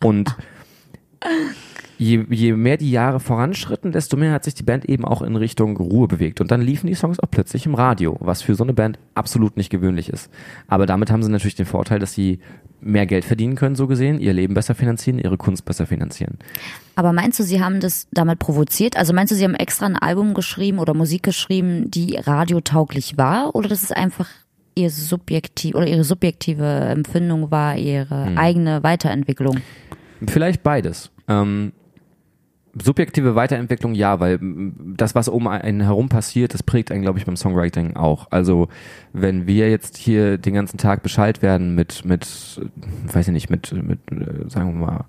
Und 0.03 0.37
je, 2.05 2.27
je 2.29 2.53
mehr 2.53 2.77
die 2.77 2.91
Jahre 2.91 3.19
voranschritten, 3.19 3.91
desto 3.91 4.17
mehr 4.17 4.33
hat 4.33 4.45
sich 4.45 4.55
die 4.55 4.63
Band 4.63 4.85
eben 4.85 5.05
auch 5.05 5.23
in 5.23 5.37
Richtung 5.37 5.77
Ruhe 5.77 6.07
bewegt. 6.07 6.41
Und 6.41 6.51
dann 6.51 6.61
liefen 6.61 6.87
die 6.87 6.95
Songs 6.95 7.19
auch 7.19 7.31
plötzlich 7.31 7.67
im 7.67 7.75
Radio, 7.75 8.17
was 8.21 8.43
für 8.43 8.55
so 8.55 8.63
eine 8.63 8.75
Band 8.75 8.99
absolut 9.15 9.57
nicht 9.57 9.71
gewöhnlich 9.71 10.11
ist. 10.11 10.31
Aber 10.69 10.87
damit 10.87 11.11
haben 11.11 11.23
sie 11.23 11.31
natürlich 11.31 11.55
den 11.55 11.67
Vorteil, 11.67 11.99
dass 11.99 12.13
sie 12.13 12.41
mehr 12.81 13.07
Geld 13.07 13.25
verdienen 13.25 13.57
können, 13.57 13.77
so 13.77 13.87
gesehen, 13.87 14.21
ihr 14.21 14.35
Leben 14.35 14.53
besser 14.53 14.75
finanzieren, 14.75 15.19
ihre 15.19 15.39
Kunst 15.39 15.65
besser 15.65 15.87
finanzieren. 15.87 16.39
Aber 16.97 17.15
meinst 17.15 17.39
du, 17.39 17.43
sie 17.43 17.63
haben 17.63 17.81
das 17.81 18.07
damit 18.13 18.39
provoziert? 18.39 18.99
Also 18.99 19.15
meinst 19.15 19.33
du, 19.33 19.37
sie 19.37 19.45
haben 19.45 19.55
extra 19.55 19.87
ein 19.87 19.97
Album 19.97 20.35
geschrieben 20.35 20.79
oder 20.79 20.93
Musik 20.93 21.23
geschrieben, 21.23 21.91
die 21.91 22.17
radiotauglich 22.17 23.17
war? 23.17 23.55
Oder 23.55 23.71
das 23.71 23.83
ist 23.83 23.97
einfach 23.97 24.29
ihr 24.75 24.91
subjektiv 24.91 25.75
oder 25.75 25.87
ihre 25.87 26.05
subjektive 26.05 26.67
Empfindung 26.67 27.51
war, 27.51 27.77
ihre 27.77 28.27
hm. 28.27 28.39
eigene 28.39 28.83
Weiterentwicklung? 28.83 29.61
Vielleicht 30.27 30.63
beides. 30.63 31.11
Ähm, 31.29 31.73
subjektive 32.83 33.35
Weiterentwicklung 33.35 33.95
ja, 33.95 34.21
weil 34.21 34.39
das, 34.97 35.15
was 35.15 35.29
um 35.29 35.47
einen 35.47 35.81
herum 35.83 36.09
passiert, 36.09 36.55
das 36.55 36.63
prägt 36.63 36.91
einen, 36.91 37.03
glaube 37.03 37.19
ich, 37.19 37.25
beim 37.25 37.37
Songwriting 37.37 37.97
auch. 37.97 38.29
Also 38.31 38.69
wenn 39.13 39.47
wir 39.47 39.71
jetzt 39.71 39.97
hier 39.97 40.39
den 40.39 40.55
ganzen 40.55 40.79
Tag 40.79 41.03
Bescheid 41.03 41.43
werden 41.43 41.75
mit, 41.75 42.05
mit, 42.05 42.27
weiß 43.13 43.29
ich 43.29 43.33
nicht, 43.33 43.51
mit, 43.51 43.73
mit, 43.73 44.01
äh, 44.11 44.49
sagen 44.49 44.79
wir 44.79 44.87
mal, 44.87 45.05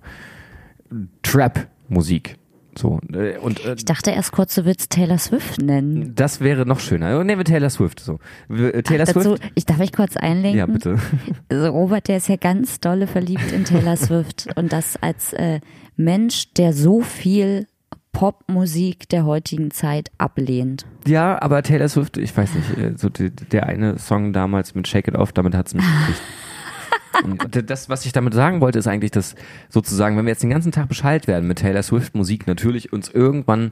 Trap-Musik. 1.24 2.38
So, 2.78 3.00
äh, 3.14 3.38
und, 3.38 3.64
äh, 3.66 3.76
ich 3.76 3.86
dachte 3.86 4.12
erst 4.12 4.34
kurz, 4.34 4.54
du 4.56 4.66
willst 4.66 4.92
Taylor 4.92 5.18
Swift 5.18 5.62
nennen. 5.62 6.14
Das 6.14 6.42
wäre 6.42 6.66
noch 6.66 6.82
schöner. 6.82 7.24
Nehmen 7.24 7.40
wir 7.40 7.46
Taylor 7.46 7.70
Swift. 7.70 8.02
So. 8.02 8.20
Taylor 8.50 9.06
Ach, 9.08 9.14
dazu, 9.14 9.36
Ich 9.56 9.66
darf 9.66 9.80
ich 9.80 9.94
kurz 9.94 10.18
einlenken? 10.18 10.60
Ja, 10.60 10.66
bitte. 10.66 10.98
Also 11.50 11.70
Robert, 11.70 12.08
der 12.10 12.18
ist 12.18 12.28
ja 12.28 12.36
ganz 12.36 12.80
dolle 12.82 13.08
verliebt 13.08 13.52
in 13.54 13.64
Taylor 13.64 13.96
Swift 13.96 14.48
und 14.56 14.74
das 14.74 14.98
als 15.02 15.32
äh, 15.34 15.62
Mensch, 15.96 16.54
der 16.54 16.74
so 16.74 17.02
viel 17.02 17.68
Popmusik 18.12 19.10
der 19.10 19.26
heutigen 19.26 19.72
Zeit 19.72 20.10
ablehnt. 20.18 20.86
Ja, 21.06 21.42
aber 21.42 21.62
Taylor 21.64 21.90
Swift, 21.90 22.18
ich 22.18 22.36
weiß 22.36 22.56
nicht, 22.56 22.78
äh, 22.78 22.94
so 22.96 23.10
die, 23.10 23.30
der 23.30 23.68
eine 23.68 24.00
Song 24.00 24.32
damals 24.32 24.74
mit 24.74 24.88
Shake 24.88 25.10
It 25.10 25.16
Off, 25.16 25.34
damit 25.34 25.54
hat 25.54 25.68
es 25.68 25.74
mich. 25.74 25.84
Und 27.24 27.70
das, 27.70 27.90
was 27.90 28.06
ich 28.06 28.12
damit 28.12 28.34
sagen 28.34 28.62
wollte, 28.62 28.80
ist 28.80 28.88
eigentlich, 28.88 29.12
dass 29.12 29.36
sozusagen, 29.70 30.18
wenn 30.18 30.26
wir 30.26 30.32
jetzt 30.32 30.44
den 30.44 30.50
ganzen 30.50 30.72
Tag 30.72 30.88
Bescheid 30.88 31.28
werden 31.28 31.48
mit 31.48 31.60
Taylor 31.60 31.84
Swift 31.84 32.16
Musik, 32.16 32.48
natürlich 32.48 32.94
uns 32.94 33.10
irgendwann 33.10 33.72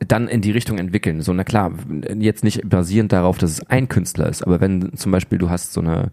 dann 0.00 0.28
in 0.28 0.40
die 0.40 0.50
Richtung 0.50 0.78
entwickeln. 0.78 1.22
So, 1.22 1.32
na 1.32 1.44
klar, 1.44 1.72
jetzt 2.18 2.44
nicht 2.44 2.68
basierend 2.68 3.12
darauf, 3.12 3.38
dass 3.38 3.50
es 3.50 3.66
ein 3.70 3.88
Künstler 3.88 4.28
ist, 4.28 4.42
aber 4.42 4.60
wenn 4.60 4.94
zum 4.94 5.12
Beispiel 5.12 5.38
du 5.38 5.48
hast 5.48 5.72
so 5.72 5.80
eine 5.80 6.10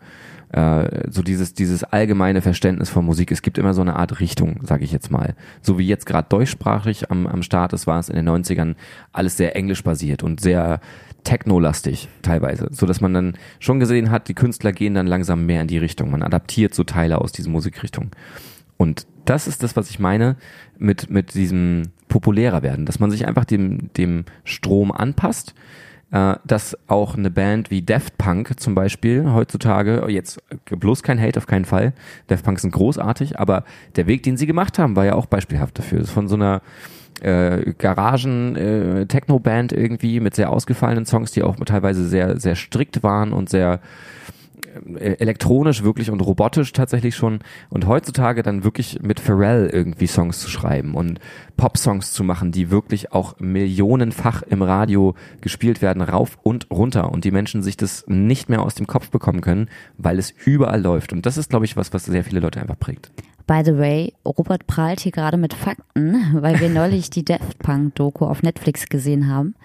äh, 0.54 1.10
so 1.10 1.24
dieses, 1.24 1.56
dieses 1.56 1.84
allgemeine 1.84 2.42
Verständnis 2.42 2.92
von 2.92 3.04
Musik. 3.04 3.32
Es 3.32 3.42
gibt 3.42 3.58
immer 3.58 3.74
so 3.74 3.82
eine 3.82 3.96
Art 3.96 4.20
Richtung, 4.20 4.60
sage 4.64 4.84
ich 4.84 4.92
jetzt 4.92 5.10
mal. 5.10 5.34
So 5.64 5.80
wie 5.80 5.88
jetzt 5.88 6.06
gerade 6.06 6.30
deutschsprachig 6.30 7.10
am, 7.10 7.26
am 7.26 7.42
Start 7.42 7.74
ist, 7.74 7.88
war 7.88 8.00
es 8.00 8.08
in 8.08 8.16
den 8.16 8.30
90ern 8.30 8.76
alles 9.12 9.36
sehr 9.36 9.56
englisch 9.56 9.84
basiert 9.84 10.22
und 10.22 10.40
sehr 10.40 10.80
technolastig 11.24 12.08
teilweise, 12.22 12.68
so 12.72 12.86
dass 12.86 13.02
man 13.02 13.14
dann 13.14 13.34
schon 13.60 13.80
gesehen 13.80 14.12
hat, 14.12 14.28
die 14.28 14.36
Künstler 14.36 14.74
gehen 14.74 14.94
dann 14.94 15.08
langsam 15.08 15.46
mehr 15.46 15.62
in 15.62 15.68
die 15.68 15.78
Richtung. 15.78 16.12
Man 16.12 16.22
adaptiert 16.22 16.76
so 16.76 16.84
Teile 16.84 17.20
aus 17.20 17.32
diesen 17.32 17.52
Musikrichtungen. 17.52 18.12
Und 18.78 19.08
das 19.26 19.48
ist 19.48 19.64
das, 19.64 19.76
was 19.76 19.90
ich 19.90 20.00
meine 20.00 20.36
mit, 20.78 21.10
mit 21.10 21.34
diesem 21.34 21.84
populärer 22.14 22.62
werden, 22.62 22.86
dass 22.86 23.00
man 23.00 23.10
sich 23.10 23.28
einfach 23.28 23.44
dem, 23.44 23.92
dem 23.94 24.26
Strom 24.44 24.92
anpasst 24.92 25.56
äh, 26.12 26.36
dass 26.46 26.78
auch 26.88 27.18
eine 27.18 27.32
Band 27.32 27.72
wie 27.72 27.82
Daft 27.82 28.20
Punk 28.20 28.60
zum 28.60 28.76
Beispiel 28.76 29.32
heutzutage, 29.34 30.06
jetzt 30.10 30.40
bloß 30.70 31.02
kein 31.02 31.20
Hate 31.20 31.40
auf 31.40 31.48
keinen 31.48 31.66
Fall, 31.66 31.94
Daft 32.28 32.46
Punk 32.46 32.60
sind 32.60 32.72
großartig, 32.72 33.40
aber 33.40 33.64
der 33.96 34.06
Weg, 34.06 34.22
den 34.22 34.38
sie 34.38 34.46
gemacht 34.46 34.78
haben, 34.78 34.96
war 34.96 35.06
ja 35.06 35.16
auch 35.16 35.26
beispielhaft 35.26 35.80
dafür. 35.80 36.06
Von 36.06 36.28
so 36.28 36.36
einer 36.36 36.62
äh, 37.22 37.74
Garagen-Techno-Band 37.80 39.74
äh, 39.74 39.82
irgendwie 39.82 40.20
mit 40.20 40.36
sehr 40.36 40.52
ausgefallenen 40.52 41.08
Songs, 41.08 41.32
die 41.32 41.42
auch 41.42 41.56
teilweise 41.66 42.08
sehr, 42.08 42.40
sehr 42.40 42.56
strikt 42.56 43.02
waren 43.02 43.34
und 43.34 43.50
sehr 43.50 43.80
elektronisch 45.00 45.84
wirklich 45.84 46.10
und 46.10 46.22
robotisch 46.22 46.72
tatsächlich 46.74 47.16
schon 47.16 47.40
und 47.70 47.88
heutzutage 47.88 48.44
dann 48.44 48.64
wirklich 48.64 49.00
mit 49.02 49.20
Pharrell 49.20 49.70
irgendwie 49.72 50.08
Songs 50.08 50.40
zu 50.40 50.50
schreiben 50.50 50.96
und 50.96 51.20
Pop-Songs 51.58 52.12
zu 52.12 52.24
machen, 52.24 52.52
die 52.52 52.72
wirklich 52.72 53.12
auch 53.12 53.40
millionenfach 53.40 54.42
im 54.44 54.62
Radio 54.62 55.16
gespielt 55.42 55.82
werden, 55.82 56.02
rauf 56.02 56.38
und 56.44 56.70
runter 56.72 57.12
und 57.12 57.26
die 57.26 57.32
Menschen 57.32 57.64
sich 57.64 57.78
das 57.78 58.06
nicht 58.08 58.50
mehr 58.50 58.62
aus 58.62 58.76
dem 58.76 58.88
Kopf 58.88 59.10
bekommen 59.10 59.42
können, 59.42 59.70
weil 59.98 60.20
es 60.20 60.32
überall 60.32 60.82
läuft 60.82 61.14
und 61.14 61.26
das 61.26 61.38
ist 61.38 61.50
glaube 61.50 61.66
ich 61.66 61.78
was, 61.78 61.94
was 61.94 62.06
sehr 62.06 62.24
viele 62.24 62.40
Leute 62.40 62.62
einfach 62.62 62.80
prägt. 62.80 63.12
By 63.46 63.62
the 63.66 63.78
way, 63.78 64.14
Robert 64.26 64.68
prahlt 64.68 65.02
hier 65.02 65.12
gerade 65.12 65.38
mit 65.38 65.54
Fakten, 65.54 66.16
weil 66.42 66.60
wir 66.62 66.70
neulich 66.70 67.10
die 67.10 67.26
Daft 67.26 67.60
Punk 67.60 67.96
Doku 67.96 68.26
auf 68.26 68.42
Netflix 68.42 68.88
gesehen 68.88 69.28
haben. 69.28 69.56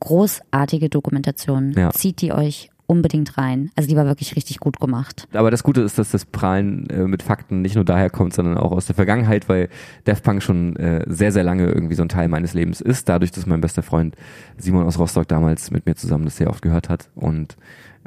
Großartige 0.00 0.88
Dokumentation. 0.88 1.72
Ja. 1.72 1.90
Zieht 1.90 2.22
die 2.22 2.32
euch 2.32 2.70
unbedingt 2.88 3.36
rein. 3.38 3.70
Also 3.76 3.88
die 3.88 3.96
war 3.96 4.06
wirklich 4.06 4.34
richtig 4.34 4.58
gut 4.58 4.80
gemacht. 4.80 5.28
Aber 5.34 5.50
das 5.50 5.62
Gute 5.62 5.82
ist, 5.82 5.98
dass 5.98 6.10
das 6.10 6.24
Prahlen 6.24 6.88
äh, 6.88 7.06
mit 7.06 7.22
Fakten 7.22 7.60
nicht 7.60 7.74
nur 7.74 7.84
daher 7.84 8.08
kommt, 8.08 8.32
sondern 8.32 8.56
auch 8.56 8.72
aus 8.72 8.86
der 8.86 8.94
Vergangenheit, 8.94 9.48
weil 9.48 9.68
Daft 10.04 10.24
Punk 10.24 10.42
schon 10.42 10.74
äh, 10.76 11.04
sehr, 11.06 11.30
sehr 11.30 11.44
lange 11.44 11.66
irgendwie 11.66 11.94
so 11.94 12.02
ein 12.02 12.08
Teil 12.08 12.28
meines 12.28 12.54
Lebens 12.54 12.80
ist, 12.80 13.08
dadurch, 13.08 13.30
dass 13.30 13.46
mein 13.46 13.60
bester 13.60 13.82
Freund 13.82 14.16
Simon 14.56 14.86
aus 14.86 14.98
Rostock 14.98 15.28
damals 15.28 15.70
mit 15.70 15.84
mir 15.84 15.96
zusammen 15.96 16.24
das 16.24 16.38
sehr 16.38 16.48
oft 16.48 16.62
gehört 16.62 16.88
hat 16.88 17.10
und 17.14 17.56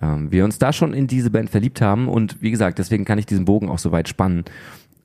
ähm, 0.02 0.32
wir 0.32 0.44
uns 0.44 0.58
da 0.58 0.74
schon 0.74 0.94
in 0.94 1.06
diese 1.06 1.30
Band 1.30 1.52
verliebt 1.52 1.80
haben 1.80 2.08
und 2.08 2.41
wie 2.41 2.52
gesagt, 2.52 2.80
deswegen 2.80 3.06
kann 3.06 3.20
ich 3.20 3.28
diesen 3.28 3.46
Bogen 3.46 3.70
auch 3.70 3.80
so 3.80 3.91
weit 3.91 4.10
spannen 4.10 4.46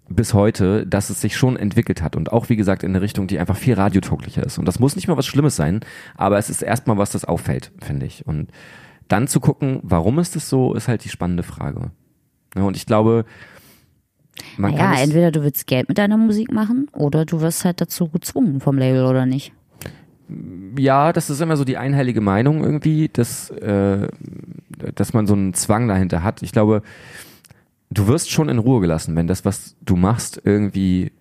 bis 0.09 0.35
heute, 0.35 0.87
dass 0.87 1.11
es 1.11 1.21
sich 1.21 1.37
schon 1.37 1.57
entwickelt 1.57 2.01
hat 2.01 2.17
und 2.17 2.33
auch 2.33 2.49
wie 2.49 2.57
gesagt 2.57 2.83
in 2.83 2.93
eine 2.93 3.03
Richtung, 3.03 3.27
die 3.27 3.39
einfach 3.39 3.57
viel 3.57 3.75
radiotauglicher 3.75 4.45
ist. 4.45 4.57
Und 4.59 4.67
das 4.67 4.79
muss 4.79 4.97
nicht 4.97 5.09
mal 5.09 5.17
was 5.17 5.27
Schlimmes 5.27 5.57
sein, 5.57 5.81
aber 6.17 6.39
es 6.39 6.49
ist 6.49 6.63
erstmal 6.63 6.97
was, 6.97 7.11
das 7.11 7.25
auffällt, 7.25 7.73
finde 7.81 8.07
ich. 8.07 8.27
Und 8.27 8.49
dann 9.09 9.29
zu 9.29 9.41
gucken, 9.41 9.81
warum 9.83 10.19
ist 10.19 10.37
es 10.37 10.49
so, 10.49 10.75
ist 10.75 10.89
halt 10.89 11.05
die 11.05 11.09
spannende 11.09 11.43
Frage. 11.43 11.91
Ja, 12.57 12.63
und 12.63 12.77
ich 12.77 12.87
glaube, 12.87 13.25
man 14.57 14.73
naja, 14.73 14.85
kann 14.85 14.99
entweder 14.99 15.31
du 15.31 15.43
willst 15.43 15.67
Geld 15.67 15.89
mit 15.89 15.99
deiner 15.99 16.17
Musik 16.17 16.53
machen 16.53 16.89
oder 16.93 17.25
du 17.25 17.41
wirst 17.41 17.65
halt 17.65 17.81
dazu 17.81 18.09
gezwungen 18.09 18.61
vom 18.61 18.79
Label 18.79 19.07
oder 19.07 19.27
nicht. 19.27 19.53
Ja, 20.79 21.13
das 21.13 21.31
ist 21.31 21.41
immer 21.41 21.57
so 21.57 21.65
die 21.65 21.77
einhellige 21.77 22.21
Meinung 22.21 22.65
irgendwie, 22.65 23.09
dass, 23.09 23.51
äh, 23.51 24.09
dass 24.95 25.13
man 25.13 25.27
so 25.27 25.35
einen 25.35 25.55
Zwang 25.55 25.87
dahinter 25.87 26.23
hat. 26.25 26.43
Ich 26.43 26.53
glaube, 26.53 26.83
du 27.91 28.09
wirst 28.09 28.31
schon 28.31 28.49
in 28.49 28.59
Ruhe 28.59 28.81
gelassen, 28.81 29.15
wenn 29.15 29.29
das, 29.29 29.45
was 29.45 29.77
du 29.83 29.95
machst, 29.97 30.41
irgendwie 30.45 31.13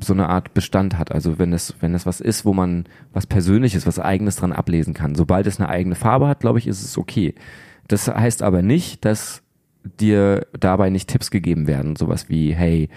so 0.00 0.12
eine 0.12 0.28
Art 0.28 0.54
Bestand 0.54 0.98
hat. 0.98 1.12
Also 1.12 1.38
wenn 1.38 1.52
es, 1.52 1.74
wenn 1.80 1.94
es 1.94 2.06
was 2.06 2.20
ist, 2.20 2.44
wo 2.44 2.54
man 2.54 2.84
was 3.12 3.26
Persönliches, 3.26 3.86
was 3.86 3.98
Eigenes 3.98 4.36
dran 4.36 4.52
ablesen 4.52 4.94
kann. 4.94 5.14
Sobald 5.14 5.46
es 5.46 5.58
eine 5.58 5.68
eigene 5.68 5.94
Farbe 5.94 6.28
hat, 6.28 6.40
glaube 6.40 6.58
ich, 6.58 6.66
ist 6.66 6.84
es 6.84 6.96
okay. 6.98 7.34
Das 7.88 8.06
heißt 8.06 8.42
aber 8.42 8.62
nicht, 8.62 9.04
dass 9.04 9.42
dir 9.82 10.46
dabei 10.58 10.90
nicht 10.90 11.08
Tipps 11.08 11.30
gegeben 11.30 11.66
werden. 11.66 11.96
Sowas 11.96 12.28
wie, 12.28 12.54
hey, 12.54 12.88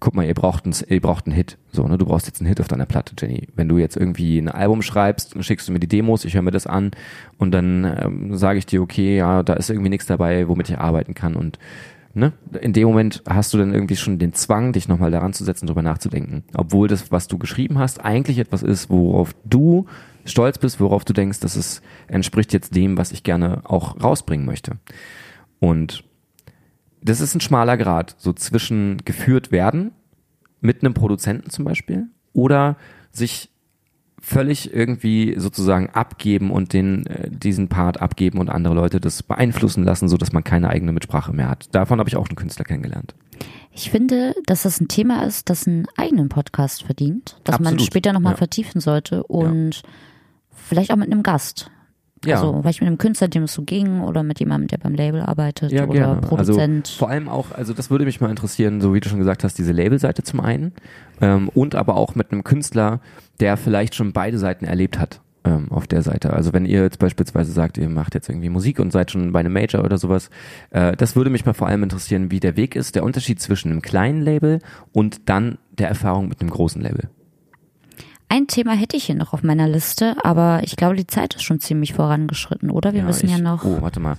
guck 0.00 0.14
mal, 0.14 0.26
ihr 0.26 0.34
braucht, 0.34 0.64
einen, 0.64 0.74
ihr 0.88 1.00
braucht 1.00 1.26
einen 1.26 1.34
Hit. 1.34 1.58
So, 1.72 1.86
ne, 1.86 1.98
du 1.98 2.06
brauchst 2.06 2.26
jetzt 2.26 2.40
einen 2.40 2.48
Hit 2.48 2.60
auf 2.60 2.68
deiner 2.68 2.86
Platte, 2.86 3.14
Jenny. 3.18 3.48
Wenn 3.54 3.68
du 3.68 3.78
jetzt 3.78 3.96
irgendwie 3.96 4.38
ein 4.38 4.48
Album 4.48 4.82
schreibst, 4.82 5.34
dann 5.34 5.42
schickst 5.42 5.68
du 5.68 5.72
mir 5.72 5.80
die 5.80 5.88
Demos, 5.88 6.24
ich 6.24 6.34
höre 6.34 6.42
mir 6.42 6.50
das 6.50 6.66
an 6.66 6.90
und 7.38 7.52
dann 7.52 7.84
ähm, 7.84 8.36
sage 8.36 8.58
ich 8.58 8.66
dir, 8.66 8.82
okay, 8.82 9.16
ja, 9.16 9.42
da 9.42 9.54
ist 9.54 9.70
irgendwie 9.70 9.88
nichts 9.88 10.06
dabei, 10.06 10.48
womit 10.48 10.68
ich 10.68 10.78
arbeiten 10.78 11.14
kann 11.14 11.34
und 11.34 11.58
ne, 12.16 12.32
in 12.60 12.72
dem 12.72 12.88
Moment 12.88 13.22
hast 13.28 13.52
du 13.52 13.58
dann 13.58 13.74
irgendwie 13.74 13.96
schon 13.96 14.18
den 14.18 14.32
Zwang, 14.32 14.72
dich 14.72 14.88
nochmal 14.88 15.10
daran 15.10 15.34
zu 15.34 15.44
setzen, 15.44 15.66
drüber 15.66 15.82
nachzudenken. 15.82 16.44
Obwohl 16.54 16.88
das, 16.88 17.12
was 17.12 17.28
du 17.28 17.38
geschrieben 17.38 17.78
hast, 17.78 18.04
eigentlich 18.04 18.38
etwas 18.38 18.62
ist, 18.62 18.88
worauf 18.90 19.34
du 19.44 19.86
stolz 20.24 20.58
bist, 20.58 20.80
worauf 20.80 21.04
du 21.04 21.12
denkst, 21.12 21.40
dass 21.40 21.56
es 21.56 21.82
entspricht 22.08 22.52
jetzt 22.52 22.74
dem, 22.74 22.96
was 22.96 23.12
ich 23.12 23.22
gerne 23.22 23.60
auch 23.64 24.02
rausbringen 24.02 24.46
möchte. 24.46 24.78
Und 25.60 26.04
das 27.02 27.20
ist 27.20 27.34
ein 27.34 27.40
schmaler 27.40 27.76
Grad, 27.76 28.16
so 28.18 28.32
zwischen 28.32 29.02
geführt 29.04 29.52
werden, 29.52 29.92
mit 30.60 30.82
einem 30.82 30.94
Produzenten 30.94 31.50
zum 31.50 31.64
Beispiel, 31.64 32.06
oder 32.32 32.76
sich 33.12 33.50
völlig 34.26 34.74
irgendwie 34.74 35.36
sozusagen 35.38 35.88
abgeben 35.90 36.50
und 36.50 36.72
den 36.72 37.06
äh, 37.06 37.30
diesen 37.30 37.68
Part 37.68 38.02
abgeben 38.02 38.40
und 38.40 38.50
andere 38.50 38.74
Leute 38.74 39.00
das 39.00 39.22
beeinflussen 39.22 39.84
lassen, 39.84 40.08
so 40.08 40.16
dass 40.16 40.32
man 40.32 40.42
keine 40.42 40.68
eigene 40.68 40.90
Mitsprache 40.90 41.32
mehr 41.32 41.48
hat. 41.48 41.68
Davon 41.72 42.00
habe 42.00 42.08
ich 42.08 42.16
auch 42.16 42.26
einen 42.26 42.34
Künstler 42.34 42.64
kennengelernt. 42.64 43.14
Ich 43.70 43.88
finde, 43.88 44.34
dass 44.46 44.64
das 44.64 44.80
ein 44.80 44.88
Thema 44.88 45.24
ist, 45.24 45.48
das 45.48 45.68
einen 45.68 45.86
eigenen 45.96 46.28
Podcast 46.28 46.82
verdient, 46.82 47.38
das 47.44 47.54
Absolut. 47.54 47.78
man 47.78 47.86
später 47.86 48.12
nochmal 48.12 48.32
ja. 48.32 48.38
vertiefen 48.38 48.80
sollte 48.80 49.22
und 49.22 49.76
ja. 49.76 49.88
vielleicht 50.50 50.90
auch 50.90 50.96
mit 50.96 51.12
einem 51.12 51.22
Gast. 51.22 51.70
Ja. 52.24 52.36
Also 52.36 52.60
vielleicht 52.62 52.80
mit 52.80 52.88
einem 52.88 52.98
Künstler, 52.98 53.28
dem 53.28 53.44
es 53.44 53.54
so 53.54 53.62
ging, 53.62 54.00
oder 54.00 54.24
mit 54.24 54.40
jemandem, 54.40 54.66
der 54.66 54.78
beim 54.78 54.94
Label 54.94 55.20
arbeitet 55.20 55.70
ja, 55.70 55.84
oder 55.84 55.92
gerne. 55.92 56.16
Also 56.16 56.28
Produzent. 56.28 56.86
Also 56.88 56.98
vor 56.98 57.10
allem 57.10 57.28
auch, 57.28 57.52
also 57.52 57.74
das 57.74 57.90
würde 57.90 58.06
mich 58.06 58.20
mal 58.20 58.30
interessieren, 58.30 58.80
so 58.80 58.92
wie 58.92 58.98
du 58.98 59.08
schon 59.08 59.20
gesagt 59.20 59.44
hast, 59.44 59.56
diese 59.56 59.70
Labelseite 59.70 60.24
zum 60.24 60.40
einen 60.40 60.72
ähm, 61.20 61.48
und 61.48 61.74
aber 61.74 61.96
auch 61.96 62.14
mit 62.14 62.32
einem 62.32 62.44
Künstler, 62.44 63.00
der 63.40 63.56
vielleicht 63.56 63.94
schon 63.94 64.12
beide 64.12 64.38
Seiten 64.38 64.64
erlebt 64.64 64.98
hat 64.98 65.20
ähm, 65.46 65.70
auf 65.70 65.86
der 65.86 66.02
Seite. 66.02 66.32
Also 66.32 66.52
wenn 66.52 66.66
ihr 66.66 66.82
jetzt 66.82 66.98
beispielsweise 66.98 67.52
sagt, 67.52 67.78
ihr 67.78 67.88
macht 67.88 68.14
jetzt 68.14 68.28
irgendwie 68.28 68.48
Musik 68.48 68.78
und 68.78 68.92
seid 68.92 69.10
schon 69.10 69.32
bei 69.32 69.40
einem 69.40 69.52
Major 69.52 69.84
oder 69.84 69.98
sowas, 69.98 70.30
äh, 70.70 70.96
das 70.96 71.16
würde 71.16 71.30
mich 71.30 71.46
mal 71.46 71.54
vor 71.54 71.68
allem 71.68 71.82
interessieren, 71.82 72.30
wie 72.30 72.40
der 72.40 72.56
Weg 72.56 72.76
ist, 72.76 72.94
der 72.94 73.04
Unterschied 73.04 73.40
zwischen 73.40 73.70
einem 73.70 73.82
kleinen 73.82 74.22
Label 74.22 74.60
und 74.92 75.28
dann 75.28 75.58
der 75.70 75.88
Erfahrung 75.88 76.28
mit 76.28 76.40
einem 76.40 76.50
großen 76.50 76.82
Label. 76.82 77.08
Ein 78.28 78.48
Thema 78.48 78.72
hätte 78.74 78.96
ich 78.96 79.04
hier 79.04 79.14
noch 79.14 79.32
auf 79.32 79.44
meiner 79.44 79.68
Liste, 79.68 80.16
aber 80.24 80.60
ich 80.64 80.76
glaube, 80.76 80.96
die 80.96 81.06
Zeit 81.06 81.36
ist 81.36 81.44
schon 81.44 81.60
ziemlich 81.60 81.94
vorangeschritten, 81.94 82.70
oder? 82.70 82.92
Wir 82.92 83.00
ja, 83.00 83.06
müssen 83.06 83.26
ich, 83.26 83.32
ja 83.32 83.38
noch. 83.38 83.64
Oh, 83.64 83.80
warte 83.80 84.00
mal. 84.00 84.16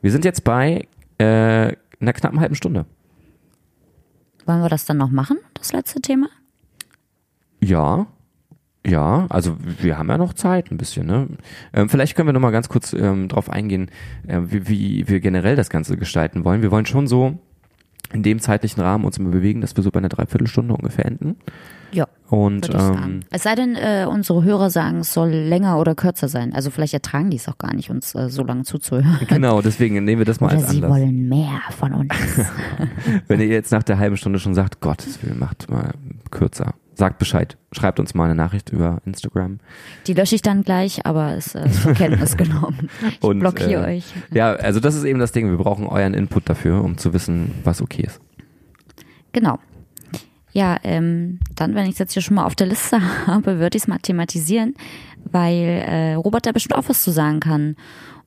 Wir 0.00 0.10
sind 0.10 0.24
jetzt 0.24 0.44
bei 0.44 0.88
äh, 1.18 1.24
einer 1.24 2.12
knappen 2.14 2.40
halben 2.40 2.54
Stunde. 2.54 2.86
Wollen 4.46 4.62
wir 4.62 4.70
das 4.70 4.86
dann 4.86 4.96
noch 4.96 5.10
machen, 5.10 5.36
das 5.52 5.74
letzte 5.74 6.00
Thema? 6.00 6.28
Ja, 7.60 8.06
ja, 8.86 9.26
also 9.28 9.56
wir 9.60 9.98
haben 9.98 10.08
ja 10.08 10.16
noch 10.16 10.32
Zeit 10.32 10.70
ein 10.70 10.78
bisschen. 10.78 11.06
Ne? 11.06 11.28
Ähm, 11.74 11.90
vielleicht 11.90 12.16
können 12.16 12.28
wir 12.28 12.32
noch 12.32 12.40
mal 12.40 12.50
ganz 12.50 12.68
kurz 12.70 12.94
ähm, 12.94 13.28
drauf 13.28 13.50
eingehen, 13.50 13.90
äh, 14.26 14.40
wie, 14.40 14.66
wie 14.66 15.08
wir 15.08 15.20
generell 15.20 15.54
das 15.54 15.68
Ganze 15.68 15.98
gestalten 15.98 16.44
wollen. 16.44 16.62
Wir 16.62 16.70
wollen 16.70 16.86
schon 16.86 17.06
so 17.06 17.38
in 18.12 18.22
dem 18.22 18.40
zeitlichen 18.40 18.80
Rahmen 18.80 19.04
uns 19.04 19.18
immer 19.18 19.30
bewegen, 19.30 19.60
dass 19.60 19.76
wir 19.76 19.84
so 19.84 19.90
bei 19.90 19.98
einer 19.98 20.08
Dreiviertelstunde 20.08 20.74
ungefähr 20.74 21.04
enden. 21.04 21.36
Ja. 21.92 22.08
Und 22.28 22.70
ähm, 22.72 23.20
es 23.30 23.42
sei 23.42 23.54
denn, 23.54 23.76
äh, 23.76 24.06
unsere 24.08 24.42
Hörer 24.44 24.70
sagen, 24.70 25.00
es 25.00 25.12
soll 25.12 25.30
länger 25.30 25.78
oder 25.78 25.94
kürzer 25.94 26.28
sein. 26.28 26.54
Also 26.54 26.70
vielleicht 26.70 26.94
ertragen 26.94 27.30
die 27.30 27.36
es 27.36 27.48
auch 27.48 27.58
gar 27.58 27.74
nicht, 27.74 27.90
uns 27.90 28.14
äh, 28.14 28.30
so 28.30 28.42
lange 28.44 28.62
zuzuhören. 28.62 29.18
Genau, 29.28 29.60
deswegen 29.60 30.02
nehmen 30.04 30.20
wir 30.20 30.26
das 30.26 30.40
mal 30.40 30.48
oder 30.48 30.56
als 30.56 30.70
sie 30.70 30.76
Anlass. 30.76 30.90
wollen 30.90 31.28
mehr 31.28 31.60
von 31.78 31.92
uns. 31.92 32.14
Wenn 33.28 33.40
ihr 33.40 33.48
jetzt 33.48 33.72
nach 33.72 33.82
der 33.82 33.98
halben 33.98 34.16
Stunde 34.16 34.38
schon 34.38 34.54
sagt, 34.54 34.80
Gottes 34.80 35.22
Willen, 35.22 35.38
macht 35.38 35.68
mal 35.68 35.92
kürzer. 36.30 36.74
Sagt 37.00 37.18
Bescheid. 37.18 37.56
Schreibt 37.72 37.98
uns 37.98 38.12
mal 38.12 38.26
eine 38.26 38.34
Nachricht 38.34 38.68
über 38.68 39.00
Instagram. 39.06 39.58
Die 40.06 40.12
lösche 40.12 40.34
ich 40.34 40.42
dann 40.42 40.64
gleich, 40.64 41.06
aber 41.06 41.34
es 41.34 41.54
ist 41.54 41.80
zur 41.80 41.94
Kenntnis 41.94 42.36
genommen. 42.36 42.90
Ich 43.08 43.22
Und, 43.22 43.38
blockiere 43.38 43.86
äh, 43.86 43.96
euch. 43.96 44.04
Ja, 44.30 44.52
also 44.52 44.80
das 44.80 44.94
ist 44.94 45.04
eben 45.04 45.18
das 45.18 45.32
Ding. 45.32 45.48
Wir 45.48 45.56
brauchen 45.56 45.86
euren 45.86 46.12
Input 46.12 46.50
dafür, 46.50 46.84
um 46.84 46.98
zu 46.98 47.14
wissen, 47.14 47.52
was 47.64 47.80
okay 47.80 48.02
ist. 48.02 48.20
Genau. 49.32 49.58
Ja, 50.52 50.76
ähm, 50.84 51.40
dann, 51.56 51.74
wenn 51.74 51.84
ich 51.84 51.92
es 51.92 52.00
jetzt 52.00 52.12
hier 52.12 52.20
schon 52.20 52.34
mal 52.34 52.44
auf 52.44 52.54
der 52.54 52.66
Liste 52.66 53.00
habe, 53.26 53.58
würde 53.58 53.78
ich 53.78 53.84
es 53.84 53.88
mal 53.88 53.96
thematisieren, 53.96 54.74
weil 55.24 55.56
äh, 55.56 56.12
Robert 56.16 56.44
da 56.44 56.52
bestimmt 56.52 56.76
auch 56.76 56.90
was 56.90 57.02
zu 57.02 57.12
sagen 57.12 57.40
kann. 57.40 57.76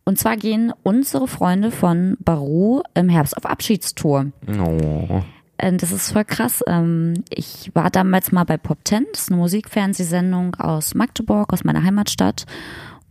Und 0.04 0.18
zwar 0.18 0.36
gehen 0.36 0.74
unsere 0.82 1.28
Freunde 1.28 1.70
von 1.70 2.18
Baru 2.22 2.82
im 2.96 3.08
Herbst 3.08 3.38
auf 3.38 3.46
Abschiedstour. 3.46 4.32
Oh. 4.48 5.22
Äh, 5.63 5.78
das 5.78 5.91
ist 5.91 6.12
voll 6.12 6.26
krass. 6.26 6.63
Ähm, 6.67 7.23
ich 7.30 7.71
war 7.73 7.89
damals 7.89 8.32
mal 8.32 8.43
bei 8.43 8.58
Pop 8.58 8.80
10, 8.84 9.06
das 9.12 9.23
ist 9.23 9.32
eine 9.32 9.39
Musikfernsehsendung 9.39 10.56
aus 10.56 10.93
Magdeburg, 10.93 11.54
aus 11.54 11.63
meiner 11.63 11.84
Heimatstadt. 11.84 12.45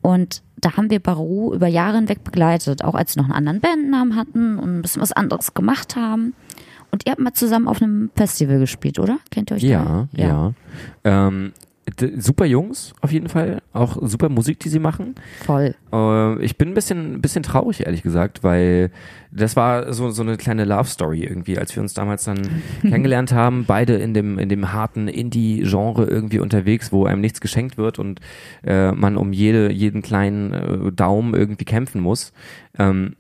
Und 0.02 0.42
da 0.56 0.76
haben 0.76 0.90
wir 0.90 1.00
Baru 1.00 1.54
über 1.54 1.68
Jahre 1.68 1.96
hinweg 1.96 2.24
begleitet, 2.24 2.84
auch 2.84 2.94
als 2.94 3.12
sie 3.12 3.20
noch 3.20 3.26
einen 3.26 3.48
anderen 3.48 3.60
Bandnamen 3.60 4.16
hatten 4.16 4.58
und 4.58 4.78
ein 4.78 4.82
bisschen 4.82 5.02
was 5.02 5.12
anderes 5.12 5.54
gemacht 5.54 5.96
haben. 5.96 6.34
Und 6.90 7.06
ihr 7.06 7.12
habt 7.12 7.22
mal 7.22 7.32
zusammen 7.32 7.68
auf 7.68 7.80
einem 7.80 8.10
Festival 8.14 8.58
gespielt, 8.58 8.98
oder? 8.98 9.18
Kennt 9.30 9.50
ihr 9.50 9.56
euch 9.56 9.62
ja, 9.62 9.84
da? 9.84 10.08
Ja, 10.12 10.26
ja. 10.26 10.52
Ähm, 11.28 11.52
super 12.16 12.44
Jungs 12.44 12.94
auf 13.00 13.12
jeden 13.12 13.28
Fall, 13.28 13.60
auch 13.72 13.96
super 14.00 14.28
Musik, 14.28 14.60
die 14.60 14.68
sie 14.68 14.78
machen. 14.78 15.14
Voll. 15.44 15.74
Äh, 15.92 16.42
ich 16.42 16.56
bin 16.56 16.68
ein 16.68 16.74
bisschen, 16.74 17.14
ein 17.14 17.20
bisschen 17.20 17.42
traurig, 17.42 17.84
ehrlich 17.86 18.02
gesagt, 18.02 18.44
weil 18.44 18.90
das 19.30 19.56
war 19.56 19.92
so, 19.92 20.10
so 20.10 20.22
eine 20.22 20.36
kleine 20.36 20.64
Love 20.64 20.88
Story 20.88 21.24
irgendwie, 21.24 21.58
als 21.58 21.74
wir 21.74 21.82
uns 21.82 21.94
damals 21.94 22.24
dann 22.24 22.40
kennengelernt 22.82 23.32
haben, 23.32 23.64
beide 23.66 23.96
in 23.96 24.14
dem, 24.14 24.38
in 24.38 24.48
dem 24.48 24.72
harten 24.72 25.08
Indie-Genre 25.08 26.04
irgendwie 26.04 26.38
unterwegs, 26.38 26.92
wo 26.92 27.04
einem 27.06 27.20
nichts 27.20 27.40
geschenkt 27.40 27.76
wird 27.76 27.98
und 27.98 28.20
äh, 28.62 28.92
man 28.92 29.16
um 29.16 29.32
jede, 29.32 29.72
jeden 29.72 30.02
kleinen 30.02 30.52
äh, 30.52 30.92
Daumen 30.92 31.34
irgendwie 31.34 31.64
kämpfen 31.64 32.00
muss. 32.00 32.32
Ähm, 32.78 33.16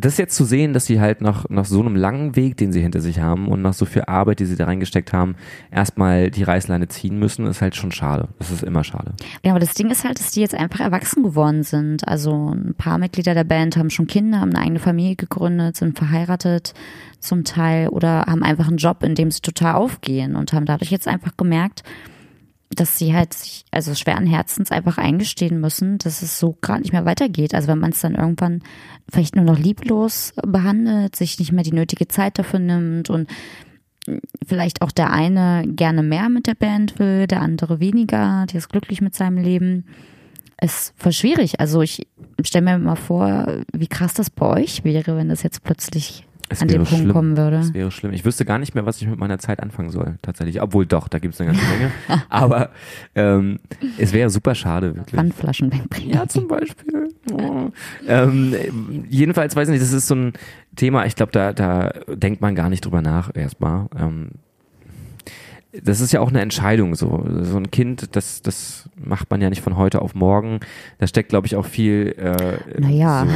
das 0.00 0.18
jetzt 0.18 0.34
zu 0.34 0.44
sehen, 0.44 0.72
dass 0.72 0.86
sie 0.86 1.00
halt 1.00 1.20
nach, 1.20 1.48
nach 1.48 1.64
so 1.64 1.80
einem 1.80 1.96
langen 1.96 2.36
Weg, 2.36 2.56
den 2.56 2.72
sie 2.72 2.80
hinter 2.80 3.00
sich 3.00 3.20
haben 3.20 3.48
und 3.48 3.62
nach 3.62 3.74
so 3.74 3.84
viel 3.84 4.02
Arbeit, 4.02 4.40
die 4.40 4.46
sie 4.46 4.56
da 4.56 4.64
reingesteckt 4.64 5.12
haben, 5.12 5.36
erstmal 5.70 6.30
die 6.30 6.42
Reißleine 6.42 6.88
ziehen 6.88 7.18
müssen, 7.18 7.46
ist 7.46 7.60
halt 7.60 7.76
schon 7.76 7.92
schade. 7.92 8.28
Das 8.38 8.50
ist 8.50 8.62
immer 8.62 8.84
schade. 8.84 9.12
Ja, 9.44 9.52
aber 9.52 9.60
das 9.60 9.74
Ding 9.74 9.90
ist 9.90 10.04
halt, 10.04 10.18
dass 10.18 10.32
die 10.32 10.40
jetzt 10.40 10.54
einfach 10.54 10.80
erwachsen 10.80 11.22
geworden 11.22 11.62
sind. 11.62 12.06
Also 12.08 12.54
ein 12.54 12.74
paar 12.76 12.98
Mitglieder 12.98 13.34
der 13.34 13.44
Band 13.44 13.76
haben 13.76 13.90
schon 13.90 14.06
Kinder, 14.06 14.40
haben 14.40 14.54
eine 14.54 14.64
eigene 14.64 14.80
Familie 14.80 15.16
gegründet, 15.16 15.76
sind 15.76 15.98
verheiratet 15.98 16.74
zum 17.20 17.44
Teil 17.44 17.88
oder 17.88 18.24
haben 18.26 18.42
einfach 18.42 18.68
einen 18.68 18.78
Job, 18.78 19.02
in 19.02 19.14
dem 19.14 19.30
sie 19.30 19.40
total 19.40 19.74
aufgehen 19.74 20.36
und 20.36 20.52
haben 20.52 20.66
dadurch 20.66 20.90
jetzt 20.90 21.06
einfach 21.06 21.36
gemerkt, 21.36 21.82
dass 22.76 22.98
sie 22.98 23.14
halt 23.14 23.34
sich, 23.34 23.64
also 23.72 23.94
schweren 23.94 24.26
Herzens 24.26 24.70
einfach 24.70 24.96
eingestehen 24.96 25.60
müssen, 25.60 25.98
dass 25.98 26.22
es 26.22 26.38
so 26.38 26.56
gerade 26.60 26.82
nicht 26.82 26.92
mehr 26.92 27.04
weitergeht. 27.04 27.52
Also 27.54 27.68
wenn 27.68 27.80
man 27.80 27.90
es 27.90 28.00
dann 28.00 28.14
irgendwann 28.14 28.62
vielleicht 29.10 29.34
nur 29.34 29.44
noch 29.44 29.58
lieblos 29.58 30.32
behandelt, 30.46 31.16
sich 31.16 31.38
nicht 31.40 31.50
mehr 31.52 31.64
die 31.64 31.72
nötige 31.72 32.06
Zeit 32.06 32.38
dafür 32.38 32.60
nimmt 32.60 33.10
und 33.10 33.28
vielleicht 34.46 34.82
auch 34.82 34.92
der 34.92 35.12
eine 35.12 35.64
gerne 35.66 36.02
mehr 36.02 36.28
mit 36.28 36.46
der 36.46 36.54
Band 36.54 36.98
will, 36.98 37.26
der 37.26 37.42
andere 37.42 37.80
weniger, 37.80 38.46
der 38.46 38.58
ist 38.58 38.68
glücklich 38.68 39.00
mit 39.00 39.14
seinem 39.14 39.38
Leben. 39.38 39.84
ist 40.60 40.94
voll 40.96 41.12
schwierig. 41.12 41.58
Also 41.58 41.82
ich 41.82 42.06
stelle 42.44 42.64
mir 42.64 42.78
mal 42.78 42.96
vor, 42.96 43.64
wie 43.72 43.88
krass 43.88 44.14
das 44.14 44.30
bei 44.30 44.46
euch 44.46 44.84
wäre, 44.84 45.16
wenn 45.16 45.28
das 45.28 45.42
jetzt 45.42 45.64
plötzlich 45.64 46.24
Es 46.52 46.60
an 46.62 46.68
den 46.68 46.78
wäre 46.78 46.84
Punkt 46.84 47.02
schlimm. 47.04 47.12
kommen 47.12 47.36
würde. 47.36 47.58
Das 47.58 47.72
wäre 47.74 47.90
schlimm. 47.92 48.12
Ich 48.12 48.24
wüsste 48.24 48.44
gar 48.44 48.58
nicht 48.58 48.74
mehr, 48.74 48.84
was 48.84 49.00
ich 49.00 49.06
mit 49.06 49.18
meiner 49.18 49.38
Zeit 49.38 49.60
anfangen 49.60 49.90
soll, 49.90 50.16
tatsächlich. 50.20 50.60
Obwohl 50.60 50.84
doch, 50.84 51.06
da 51.06 51.20
gibt 51.20 51.34
es 51.34 51.40
eine 51.40 51.52
ganze 51.52 51.64
Menge. 51.70 51.92
Aber 52.28 52.70
ähm, 53.14 53.60
es 53.98 54.12
wäre 54.12 54.30
super 54.30 54.56
schade, 54.56 54.96
wirklich. 54.96 55.14
Pfandflaschen 55.14 55.72
wegbringen. 55.72 56.12
Ja, 56.12 56.26
zum 56.26 56.48
Beispiel. 56.48 57.08
Oh. 57.32 57.70
Ähm, 58.06 58.54
jedenfalls 59.08 59.54
weiß 59.54 59.68
ich 59.68 59.72
nicht, 59.74 59.82
das 59.82 59.92
ist 59.92 60.08
so 60.08 60.16
ein 60.16 60.32
Thema, 60.74 61.06
ich 61.06 61.14
glaube, 61.14 61.30
da, 61.30 61.52
da 61.52 61.92
denkt 62.08 62.40
man 62.40 62.56
gar 62.56 62.68
nicht 62.68 62.84
drüber 62.84 63.00
nach 63.00 63.30
erstmal. 63.32 63.86
Ähm, 63.96 64.30
das 65.72 66.00
ist 66.00 66.12
ja 66.12 66.20
auch 66.20 66.30
eine 66.30 66.40
Entscheidung 66.40 66.94
so. 66.94 67.24
So 67.42 67.56
ein 67.56 67.70
Kind, 67.70 68.16
das, 68.16 68.42
das 68.42 68.88
macht 68.96 69.30
man 69.30 69.40
ja 69.40 69.50
nicht 69.50 69.62
von 69.62 69.76
heute 69.76 70.02
auf 70.02 70.14
morgen. 70.14 70.60
Da 70.98 71.06
steckt, 71.06 71.28
glaube 71.28 71.46
ich, 71.46 71.56
auch 71.56 71.66
viel. 71.66 72.14
Äh, 72.18 72.80
Naja, 72.80 73.26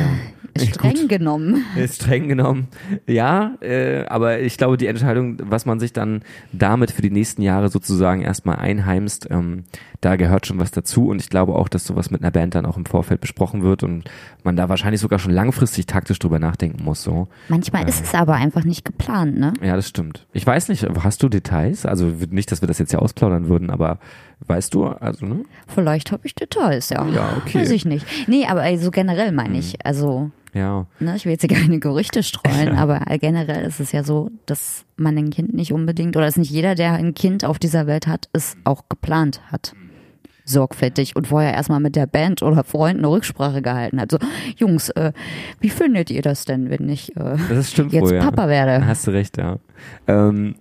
so, 0.57 0.64
streng 0.66 0.95
Gut. 0.95 1.09
genommen. 1.09 1.64
Streng 1.89 2.28
genommen, 2.28 2.68
ja, 3.09 3.57
äh, 3.61 4.05
aber 4.07 4.41
ich 4.41 4.57
glaube, 4.57 4.76
die 4.76 4.87
Entscheidung, 4.87 5.39
was 5.43 5.66
man 5.66 5.80
sich 5.80 5.93
dann 5.93 6.22
damit 6.53 6.93
für 6.93 7.03
die 7.03 7.11
nächsten 7.11 7.43
Jahre 7.43 7.68
sozusagen 7.68 8.22
erstmal 8.22 8.57
einheimst, 8.57 9.28
ähm, 9.30 9.64
da 10.05 10.16
gehört 10.16 10.46
schon 10.46 10.59
was 10.59 10.70
dazu 10.70 11.09
und 11.09 11.20
ich 11.20 11.30
glaube 11.30 11.55
auch, 11.55 11.68
dass 11.68 11.86
sowas 11.86 12.11
mit 12.11 12.20
einer 12.22 12.30
Band 12.30 12.55
dann 12.55 12.66
auch 12.66 12.76
im 12.76 12.84
Vorfeld 12.86 13.20
besprochen 13.20 13.62
wird 13.62 13.82
und 13.82 14.05
man 14.42 14.57
da 14.57 14.68
wahrscheinlich 14.68 15.00
sogar 15.00 15.18
schon 15.18 15.32
langfristig 15.32 15.86
taktisch 15.86 16.18
drüber 16.18 16.38
nachdenken 16.38 16.84
muss, 16.84 17.02
so. 17.02 17.28
Manchmal 17.48 17.88
ist 17.88 18.05
es 18.05 18.14
aber 18.14 18.34
einfach 18.34 18.64
nicht 18.64 18.84
geplant, 18.84 19.38
ne? 19.38 19.52
Ja, 19.62 19.76
das 19.76 19.88
stimmt. 19.88 20.26
Ich 20.32 20.46
weiß 20.46 20.68
nicht, 20.68 20.86
hast 21.02 21.22
du 21.22 21.28
Details? 21.28 21.86
Also 21.86 22.12
nicht, 22.30 22.52
dass 22.52 22.61
wir 22.62 22.68
das 22.68 22.78
jetzt 22.78 22.92
ja 22.92 22.98
ausplaudern 22.98 23.48
würden, 23.48 23.70
aber 23.70 23.98
weißt 24.46 24.74
du, 24.74 24.86
also, 24.86 25.24
ne? 25.26 25.44
Vielleicht 25.68 26.12
habe 26.12 26.26
ich 26.26 26.34
Details, 26.34 26.90
ja. 26.90 27.07
Ja, 27.09 27.36
okay. 27.38 27.59
Mhm. 27.59 27.62
Weiß 27.62 27.70
ich 27.70 27.84
nicht. 27.84 28.07
Nee, 28.28 28.46
aber 28.46 28.76
so 28.78 28.90
generell 28.90 29.32
meine 29.32 29.59
ich. 29.59 29.84
Also, 29.86 30.30
Ja. 30.52 30.86
ne, 31.00 31.16
ich 31.16 31.24
will 31.24 31.32
jetzt 31.32 31.46
hier 31.48 31.57
keine 31.57 31.78
Gerüchte 31.78 32.22
streuen, 32.22 32.68
aber 32.76 33.00
generell 33.18 33.64
ist 33.64 33.80
es 33.80 33.92
ja 33.92 34.05
so, 34.05 34.30
dass 34.46 34.84
man 34.96 35.16
ein 35.16 35.30
Kind 35.30 35.55
nicht 35.55 35.72
unbedingt, 35.72 36.16
oder 36.16 36.26
dass 36.26 36.36
nicht 36.36 36.50
jeder, 36.50 36.74
der 36.74 36.92
ein 36.92 37.14
Kind 37.14 37.44
auf 37.44 37.59
dieser 37.59 37.86
Welt 37.86 38.07
hat, 38.07 38.28
es 38.32 38.57
auch 38.64 38.82
geplant 38.88 39.40
hat. 39.50 39.74
Sorgfältig 40.45 41.16
und 41.16 41.28
vorher 41.28 41.55
erstmal 41.55 41.80
mit 41.80 41.97
der 41.97 42.07
Band 42.07 42.42
oder 42.42 42.64
Freunden 42.64 43.05
eine 43.05 43.11
Rücksprache 43.11 43.62
gehalten 43.62 44.01
hat. 44.01 44.11
So, 44.11 44.18
Jungs, 44.57 44.90
äh, 44.90 45.12
wie 45.61 45.70
findet 45.70 46.11
ihr 46.11 46.22
das 46.22 46.45
denn, 46.45 46.68
wenn 46.70 46.88
ich 46.88 47.16
äh, 47.16 47.36
jetzt 47.51 47.78
wohl, 47.78 48.14
ja. 48.14 48.20
Papa 48.22 48.49
werde? 48.49 48.86
Hast 48.86 49.07
du 49.07 49.12
recht, 49.12 49.38
ja. 49.38 49.59
Ähm, 50.07 50.57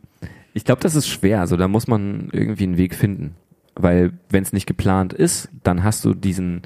ich 0.53 0.63
glaube, 0.63 0.81
das 0.81 0.95
ist 0.95 1.07
schwer. 1.07 1.41
Also 1.41 1.57
da 1.57 1.67
muss 1.67 1.87
man 1.87 2.29
irgendwie 2.31 2.63
einen 2.63 2.77
Weg 2.77 2.95
finden. 2.95 3.35
Weil 3.75 4.13
wenn 4.29 4.43
es 4.43 4.53
nicht 4.53 4.67
geplant 4.67 5.13
ist, 5.13 5.49
dann 5.63 5.83
hast 5.83 6.05
du 6.05 6.13
diesen, 6.13 6.61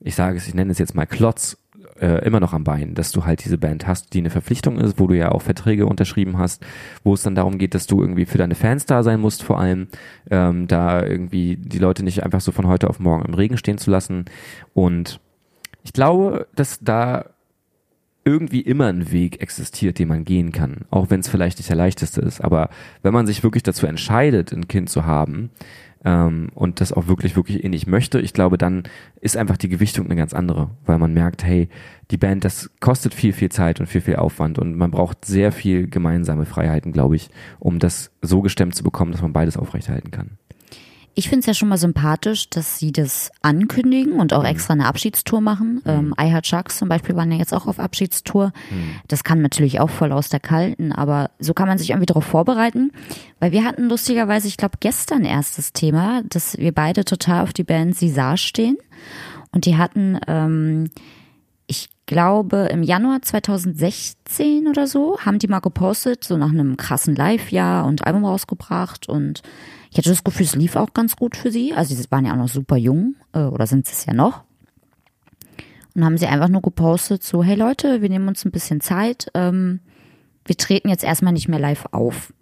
ich 0.00 0.14
sage 0.14 0.38
es, 0.38 0.48
ich 0.48 0.54
nenne 0.54 0.72
es 0.72 0.78
jetzt 0.78 0.94
mal 0.94 1.06
Klotz, 1.06 1.58
äh, 2.00 2.24
immer 2.24 2.40
noch 2.40 2.52
am 2.52 2.64
Bein, 2.64 2.94
dass 2.94 3.12
du 3.12 3.24
halt 3.24 3.44
diese 3.44 3.58
Band 3.58 3.86
hast, 3.86 4.14
die 4.14 4.18
eine 4.18 4.30
Verpflichtung 4.30 4.78
ist, 4.78 4.98
wo 4.98 5.06
du 5.06 5.14
ja 5.14 5.32
auch 5.32 5.42
Verträge 5.42 5.86
unterschrieben 5.86 6.38
hast, 6.38 6.64
wo 7.04 7.14
es 7.14 7.22
dann 7.22 7.34
darum 7.34 7.58
geht, 7.58 7.74
dass 7.74 7.86
du 7.86 8.00
irgendwie 8.00 8.26
für 8.26 8.38
deine 8.38 8.54
Fans 8.54 8.86
da 8.86 9.02
sein 9.02 9.20
musst, 9.20 9.42
vor 9.42 9.58
allem 9.58 9.88
ähm, 10.30 10.66
da 10.66 11.04
irgendwie 11.04 11.56
die 11.56 11.78
Leute 11.78 12.02
nicht 12.04 12.22
einfach 12.24 12.40
so 12.40 12.52
von 12.52 12.66
heute 12.66 12.88
auf 12.88 13.00
morgen 13.00 13.24
im 13.24 13.34
Regen 13.34 13.56
stehen 13.56 13.78
zu 13.78 13.90
lassen. 13.90 14.24
Und 14.74 15.20
ich 15.82 15.92
glaube, 15.92 16.46
dass 16.54 16.80
da 16.80 17.26
irgendwie 18.24 18.60
immer 18.60 18.86
ein 18.86 19.10
Weg 19.10 19.40
existiert, 19.40 19.98
den 19.98 20.08
man 20.08 20.24
gehen 20.24 20.52
kann, 20.52 20.84
auch 20.90 21.08
wenn 21.08 21.20
es 21.20 21.28
vielleicht 21.28 21.58
nicht 21.58 21.70
der 21.70 21.76
leichteste 21.76 22.20
ist. 22.20 22.42
Aber 22.42 22.68
wenn 23.02 23.14
man 23.14 23.26
sich 23.26 23.42
wirklich 23.42 23.62
dazu 23.62 23.86
entscheidet, 23.86 24.52
ein 24.52 24.68
Kind 24.68 24.90
zu 24.90 25.06
haben 25.06 25.50
ähm, 26.08 26.48
und 26.54 26.80
das 26.80 26.94
auch 26.94 27.06
wirklich, 27.06 27.36
wirklich 27.36 27.62
ähnlich 27.64 27.86
möchte, 27.86 28.18
ich 28.18 28.32
glaube, 28.32 28.56
dann 28.56 28.84
ist 29.20 29.36
einfach 29.36 29.58
die 29.58 29.68
Gewichtung 29.68 30.06
eine 30.06 30.16
ganz 30.16 30.32
andere, 30.32 30.70
weil 30.86 30.98
man 30.98 31.12
merkt, 31.12 31.44
hey, 31.44 31.68
die 32.10 32.16
Band, 32.16 32.46
das 32.46 32.70
kostet 32.80 33.12
viel, 33.12 33.34
viel 33.34 33.50
Zeit 33.50 33.78
und 33.78 33.86
viel, 33.86 34.00
viel 34.00 34.16
Aufwand 34.16 34.58
und 34.58 34.74
man 34.74 34.90
braucht 34.90 35.26
sehr 35.26 35.52
viel 35.52 35.86
gemeinsame 35.86 36.46
Freiheiten, 36.46 36.92
glaube 36.92 37.16
ich, 37.16 37.28
um 37.58 37.78
das 37.78 38.10
so 38.22 38.40
gestemmt 38.40 38.74
zu 38.74 38.82
bekommen, 38.84 39.12
dass 39.12 39.20
man 39.20 39.34
beides 39.34 39.58
aufrechterhalten 39.58 40.10
kann. 40.10 40.38
Ich 41.18 41.28
finde 41.28 41.40
es 41.40 41.46
ja 41.46 41.54
schon 41.54 41.68
mal 41.68 41.78
sympathisch, 41.78 42.48
dass 42.48 42.78
sie 42.78 42.92
das 42.92 43.32
ankündigen 43.42 44.12
und 44.12 44.30
Mhm. 44.30 44.38
auch 44.38 44.44
extra 44.44 44.74
eine 44.74 44.86
Abschiedstour 44.86 45.40
machen. 45.40 45.82
Ähm, 45.84 46.14
I 46.16 46.30
Heart 46.30 46.46
Sharks 46.46 46.78
zum 46.78 46.88
Beispiel 46.88 47.16
waren 47.16 47.32
ja 47.32 47.38
jetzt 47.38 47.52
auch 47.52 47.66
auf 47.66 47.80
Abschiedstour. 47.80 48.52
Mhm. 48.70 48.90
Das 49.08 49.24
kann 49.24 49.42
natürlich 49.42 49.80
auch 49.80 49.90
voll 49.90 50.12
aus 50.12 50.28
der 50.28 50.38
Kalten, 50.38 50.92
aber 50.92 51.32
so 51.40 51.54
kann 51.54 51.66
man 51.66 51.76
sich 51.76 51.90
irgendwie 51.90 52.06
darauf 52.06 52.24
vorbereiten. 52.24 52.92
Weil 53.40 53.50
wir 53.50 53.64
hatten 53.64 53.88
lustigerweise, 53.88 54.46
ich 54.46 54.56
glaube, 54.56 54.76
gestern 54.78 55.24
erst 55.24 55.58
das 55.58 55.72
Thema, 55.72 56.22
dass 56.22 56.56
wir 56.56 56.70
beide 56.70 57.04
total 57.04 57.42
auf 57.42 57.52
die 57.52 57.64
Band 57.64 57.96
Sisar 57.96 58.36
stehen. 58.36 58.76
Und 59.50 59.66
die 59.66 59.76
hatten, 59.76 60.20
ähm, 60.28 60.88
glaube, 62.08 62.68
im 62.72 62.82
Januar 62.82 63.22
2016 63.22 64.66
oder 64.66 64.88
so, 64.88 65.18
haben 65.20 65.38
die 65.38 65.46
mal 65.46 65.60
gepostet, 65.60 66.24
so 66.24 66.36
nach 66.36 66.48
einem 66.48 66.76
krassen 66.76 67.14
Live-Jahr 67.14 67.84
und 67.84 68.04
Album 68.04 68.24
rausgebracht. 68.24 69.08
Und 69.08 69.42
ich 69.90 69.98
hatte 69.98 70.08
das 70.08 70.24
Gefühl, 70.24 70.46
es 70.46 70.56
lief 70.56 70.74
auch 70.74 70.94
ganz 70.94 71.14
gut 71.14 71.36
für 71.36 71.52
sie. 71.52 71.74
Also 71.74 71.94
sie 71.94 72.10
waren 72.10 72.24
ja 72.24 72.32
auch 72.32 72.38
noch 72.38 72.48
super 72.48 72.76
jung, 72.76 73.14
äh, 73.32 73.40
oder 73.40 73.66
sind 73.68 73.86
es 73.86 74.06
ja 74.06 74.14
noch. 74.14 74.42
Und 75.94 76.04
haben 76.04 76.16
sie 76.16 76.26
einfach 76.26 76.48
nur 76.48 76.62
gepostet, 76.62 77.22
so, 77.22 77.44
hey 77.44 77.54
Leute, 77.54 78.00
wir 78.00 78.08
nehmen 78.08 78.26
uns 78.26 78.44
ein 78.44 78.52
bisschen 78.52 78.80
Zeit. 78.80 79.28
Ähm, 79.34 79.80
wir 80.46 80.56
treten 80.56 80.88
jetzt 80.88 81.04
erstmal 81.04 81.34
nicht 81.34 81.48
mehr 81.48 81.60
live 81.60 81.86
auf. 81.92 82.32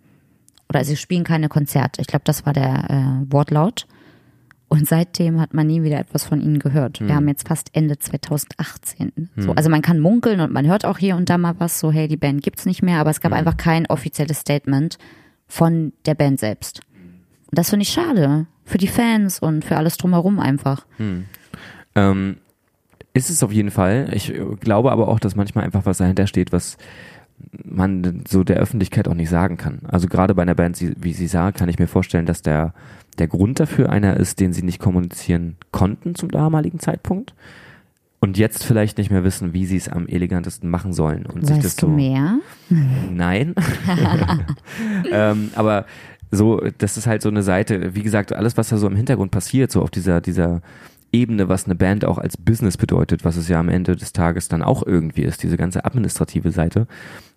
Oder 0.69 0.85
sie 0.85 0.97
spielen 0.97 1.25
keine 1.25 1.49
Konzerte. 1.49 2.01
Ich 2.01 2.07
glaube, 2.07 2.25
das 2.25 2.47
war 2.47 2.53
der 2.53 2.87
äh, 2.89 3.33
Wortlaut. 3.33 3.87
Und 4.69 4.89
seitdem 4.89 5.41
hat 5.41 5.55
man 5.55 5.69
nie 5.69 5.83
wieder 5.85 5.99
etwas 5.99 6.25
von 6.25 6.41
ihnen 6.41 6.59
gehört. 6.59 7.01
Wir 7.01 7.15
haben 7.15 7.29
jetzt 7.29 7.47
fast 7.47 7.71
Ende 7.73 7.99
2018. 7.99 9.13
So, 9.37 9.53
also 9.53 9.71
man 9.71 9.81
kann 9.81 10.01
munkeln 10.01 10.41
und 10.41 10.53
man 10.53 10.67
hört 10.67 10.85
auch 10.85 10.99
hier 10.99 11.17
und 11.17 11.31
da 11.31 11.39
mal 11.39 11.55
was, 11.59 11.79
so 11.79 11.93
hey, 11.93 12.09
die 12.09 12.17
Band 12.17 12.43
gibt's 12.43 12.67
nicht 12.67 12.83
mehr, 12.83 12.99
aber 12.99 13.11
es 13.11 13.21
gab 13.21 13.33
einfach 13.33 13.57
kein 13.57 13.87
offizielles 13.87 14.41
Statement 14.41 14.99
von 15.47 15.93
der 16.05 16.15
Band 16.15 16.41
selbst. 16.41 16.81
Und 17.51 17.59
das 17.59 17.71
finde 17.71 17.85
ich 17.85 17.91
schade. 17.91 18.47
Für 18.65 18.79
die 18.79 18.89
Fans 18.89 19.39
und 19.39 19.65
für 19.65 19.77
alles 19.77 19.97
drumherum 19.97 20.41
einfach. 20.41 20.85
Ähm, 21.95 22.39
ist 23.15 23.31
es 23.31 23.43
auf 23.45 23.53
jeden 23.53 23.71
Fall. 23.71 24.09
Ich 24.13 24.33
glaube 24.61 24.91
aber 24.91 25.07
auch, 25.09 25.21
dass 25.21 25.37
manchmal 25.37 25.65
einfach 25.65 25.87
was 25.87 25.99
dahinter 25.99 26.27
steht, 26.27 26.53
was 26.53 26.77
man 27.65 28.25
so 28.29 28.45
der 28.45 28.57
Öffentlichkeit 28.57 29.09
auch 29.09 29.15
nicht 29.15 29.29
sagen 29.29 29.57
kann. 29.57 29.81
Also 29.89 30.09
gerade 30.09 30.35
bei 30.35 30.43
einer 30.43 30.55
Band 30.55 30.79
wie 30.81 31.13
sie 31.13 31.27
sah, 31.27 31.53
kann 31.53 31.69
ich 31.69 31.79
mir 31.79 31.87
vorstellen, 31.87 32.27
dass 32.27 32.43
der, 32.43 32.75
der 33.19 33.29
Grund 33.29 33.61
dafür 33.61 33.91
einer 33.91 34.17
ist, 34.17 34.41
den 34.41 34.53
sie 34.53 34.63
nicht 34.63 34.81
kommunizieren 34.81 35.57
konnten 35.73 36.15
zum 36.15 36.31
damaligen 36.31 36.79
Zeitpunkt 36.79 37.35
und 38.21 38.39
jetzt 38.39 38.65
vielleicht 38.65 38.99
nicht 38.99 39.11
mehr 39.11 39.25
wissen, 39.25 39.53
wie 39.53 39.67
sie 39.67 39.77
es 39.77 39.89
am 39.89 40.07
elegantesten 40.07 40.71
machen 40.71 40.93
sollen. 40.93 41.27
Und 41.27 41.47
sich 41.47 41.57
das 41.57 41.65
Weißt 41.65 41.83
du 41.83 41.87
so, 41.87 41.93
mehr? 41.93 42.39
Nein. 43.11 43.55
ähm, 45.11 45.51
aber 45.55 45.87
so, 46.31 46.61
das 46.79 46.97
ist 46.97 47.07
halt 47.07 47.23
so 47.23 47.29
eine 47.29 47.43
Seite, 47.43 47.95
wie 47.95 48.03
gesagt, 48.03 48.33
alles, 48.33 48.57
was 48.57 48.69
da 48.69 48.79
so 48.79 48.87
im 48.87 48.97
Hintergrund 48.97 49.31
passiert, 49.31 49.71
so 49.71 49.83
auf 49.83 49.91
dieser, 49.91 50.21
dieser 50.21 50.61
Ebene, 51.13 51.49
was 51.49 51.67
eine 51.67 51.75
Band 51.75 52.05
auch 52.05 52.19
als 52.19 52.37
Business 52.37 52.77
bedeutet, 52.77 53.25
was 53.25 53.37
es 53.37 53.49
ja 53.49 53.61
am 53.61 53.69
Ende 53.69 53.97
des 53.97 54.13
Tages 54.13 54.49
dann 54.49 54.63
auch 54.63 54.85
irgendwie 54.85 55.23
ist, 55.23 55.43
diese 55.43 55.57
ganze 55.57 55.85
administrative 55.85 56.51
Seite, 56.51 56.87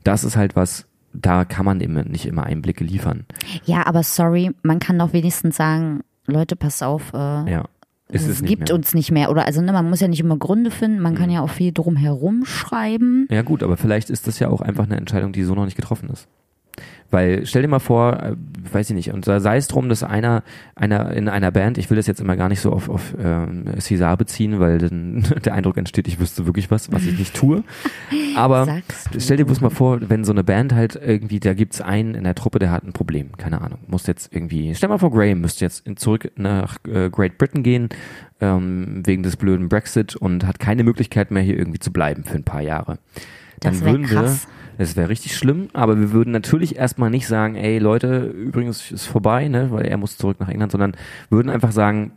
das 0.04 0.24
ist 0.24 0.38
halt 0.38 0.56
was, 0.56 0.86
da 1.14 1.46
kann 1.46 1.66
man 1.66 1.82
eben 1.82 1.94
nicht 2.10 2.26
immer 2.26 2.44
Einblicke 2.44 2.84
liefern. 2.84 3.26
Ja, 3.66 3.86
aber 3.88 4.04
sorry, 4.04 4.52
man 4.64 4.80
kann 4.80 5.00
doch 5.00 5.14
wenigstens 5.14 5.58
sagen, 5.58 6.02
Leute, 6.28 6.56
pass 6.56 6.82
auf, 6.82 7.14
äh, 7.14 7.52
Ja. 7.52 7.66
Es 8.12 8.26
es 8.28 8.42
gibt 8.44 8.62
mehr. 8.70 8.74
Mhm. 8.74 8.80
uns 8.80 8.94
nicht 8.96 9.12
mehr. 9.12 9.30
Oder 9.30 9.46
also 9.46 9.62
ne, 9.62 9.72
man 9.72 9.88
muss 9.88 10.00
ja 10.00 10.08
nicht 10.08 10.20
immer 10.20 10.36
Gründe 10.36 10.72
finden, 10.72 11.00
man 11.00 11.14
kann 11.14 11.30
ja 11.30 11.42
auch 11.42 11.50
viel 11.52 11.72
drum 11.72 11.96
herum 11.96 12.44
schreiben. 12.44 13.28
Ja 13.30 13.44
gut, 13.44 13.62
aber 13.62 13.78
vielleicht 13.78 14.10
ist 14.10 14.26
das 14.26 14.40
ja 14.40 14.50
auch 14.50 14.62
einfach 14.62 14.86
eine 14.86 14.98
Entscheidung, 14.98 15.32
die 15.32 15.44
so 15.44 15.54
noch 15.54 15.66
nicht 15.66 15.78
getroffen 15.78 16.10
ist. 16.10 16.28
Weil 17.12 17.46
stell 17.46 17.64
dir 17.64 17.68
mal 17.68 17.80
vor, 17.80 18.22
äh, 18.22 18.36
weiß 18.72 18.92
ich 18.92 18.96
nicht, 18.96 19.12
und 19.12 19.28
da 19.28 19.40
sei 19.40 19.58
es 19.58 19.68
drum, 19.68 19.90
dass 19.90 20.04
einer, 20.04 20.44
einer 20.76 21.12
in 21.12 21.28
einer 21.28 21.50
Band, 21.50 21.80
ich 21.80 21.90
will 21.90 21.98
das 21.98 22.06
jetzt 22.06 22.22
immer 22.22 22.36
gar 22.36 22.50
nicht 22.50 22.62
so 22.62 22.72
auf, 22.72 22.88
auf 22.88 23.16
ähm, 23.20 23.66
Cesar 23.80 24.16
beziehen, 24.16 24.60
weil 24.60 24.78
dann 24.78 25.24
der 25.44 25.54
Eindruck 25.54 25.78
entsteht, 25.78 26.08
ich 26.08 26.20
wüsste 26.20 26.46
wirklich 26.46 26.70
was, 26.70 26.92
was 26.92 27.06
ich 27.06 27.18
nicht 27.18 27.36
tue. 27.36 27.64
Aber 28.36 28.82
stell 29.18 29.38
dir 29.38 29.46
bloß 29.46 29.62
mal 29.62 29.72
vor, 29.72 30.00
wenn 30.08 30.24
so 30.24 30.32
eine 30.32 30.44
Band 30.44 30.74
halt 30.74 31.00
irgendwie, 31.04 31.40
da 31.40 31.56
gibt's 31.56 31.82
einen 31.82 32.14
in 32.14 32.26
der 32.26 32.36
Truppe, 32.36 32.60
der 32.60 32.72
hat 32.72 32.84
ein 32.84 32.94
Problem, 32.94 33.36
keine 33.38 33.62
Ahnung, 33.62 33.80
muss 33.88 34.06
jetzt 34.06 34.32
irgendwie, 34.32 34.76
stell 34.76 34.90
mal 34.90 35.00
vor, 35.00 35.12
Graham 35.12 35.42
müsste 35.42 35.66
jetzt 35.66 35.86
zurück 35.96 36.32
nach 36.36 36.78
äh, 36.88 37.10
Great 37.10 37.40
Britain 37.40 37.64
gehen, 37.64 37.90
ähm, 38.40 39.02
wegen 39.04 39.24
des 39.24 39.36
blöden 39.36 39.68
Brexit 39.68 40.16
und 40.16 40.46
hat 40.46 40.60
keine 40.60 40.84
Möglichkeit 40.84 41.32
mehr 41.32 41.42
hier 41.42 41.58
irgendwie 41.58 41.80
zu 41.80 41.92
bleiben 41.92 42.24
für 42.24 42.36
ein 42.36 42.44
paar 42.44 42.62
Jahre. 42.62 43.00
Das 43.60 43.80
Dann 43.80 43.86
wär 43.86 43.92
würden 43.94 44.06
krass. 44.06 44.48
Das 44.80 44.96
wäre 44.96 45.10
richtig 45.10 45.36
schlimm, 45.36 45.68
aber 45.74 46.00
wir 46.00 46.14
würden 46.14 46.32
natürlich 46.32 46.78
erstmal 46.78 47.10
nicht 47.10 47.28
sagen, 47.28 47.56
ey 47.56 47.80
Leute, 47.80 48.24
übrigens 48.28 48.92
ist 48.92 49.08
vorbei, 49.08 49.50
ne, 49.50 49.72
weil 49.72 49.86
er 49.86 49.98
muss 49.98 50.18
zurück 50.18 50.40
nach 50.40 50.48
England, 50.48 50.72
sondern 50.72 50.96
würden 51.30 51.50
einfach 51.50 51.74
sagen, 51.74 52.14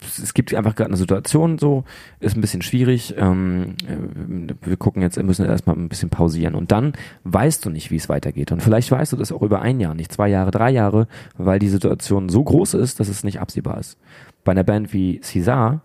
es 0.00 0.32
gibt 0.32 0.54
einfach 0.54 0.74
gerade 0.74 0.88
eine 0.88 0.96
Situation, 0.96 1.58
so 1.58 1.84
ist 2.18 2.34
ein 2.34 2.40
bisschen 2.40 2.62
schwierig. 2.62 3.14
Ähm, 3.18 3.74
äh, 3.86 4.54
wir 4.66 4.76
gucken 4.78 5.02
jetzt, 5.02 5.22
müssen 5.22 5.44
erstmal 5.44 5.76
ein 5.76 5.90
bisschen 5.90 6.08
pausieren 6.08 6.54
und 6.54 6.72
dann 6.72 6.94
weißt 7.24 7.64
du 7.64 7.70
nicht, 7.70 7.90
wie 7.90 7.96
es 7.96 8.08
weitergeht 8.08 8.52
und 8.52 8.62
vielleicht 8.62 8.90
weißt 8.90 9.12
du 9.12 9.18
das 9.18 9.30
auch 9.30 9.42
über 9.42 9.60
ein 9.60 9.78
Jahr, 9.78 9.94
nicht 9.94 10.12
zwei 10.12 10.28
Jahre, 10.28 10.50
drei 10.50 10.70
Jahre, 10.70 11.08
weil 11.36 11.58
die 11.58 11.68
Situation 11.68 12.30
so 12.30 12.42
groß 12.42 12.72
ist, 12.72 13.00
dass 13.00 13.08
es 13.08 13.22
nicht 13.22 13.38
absehbar 13.38 13.78
ist. 13.78 13.98
Bei 14.44 14.52
einer 14.52 14.64
Band 14.64 14.94
wie 14.94 15.20
Cesar 15.20 15.82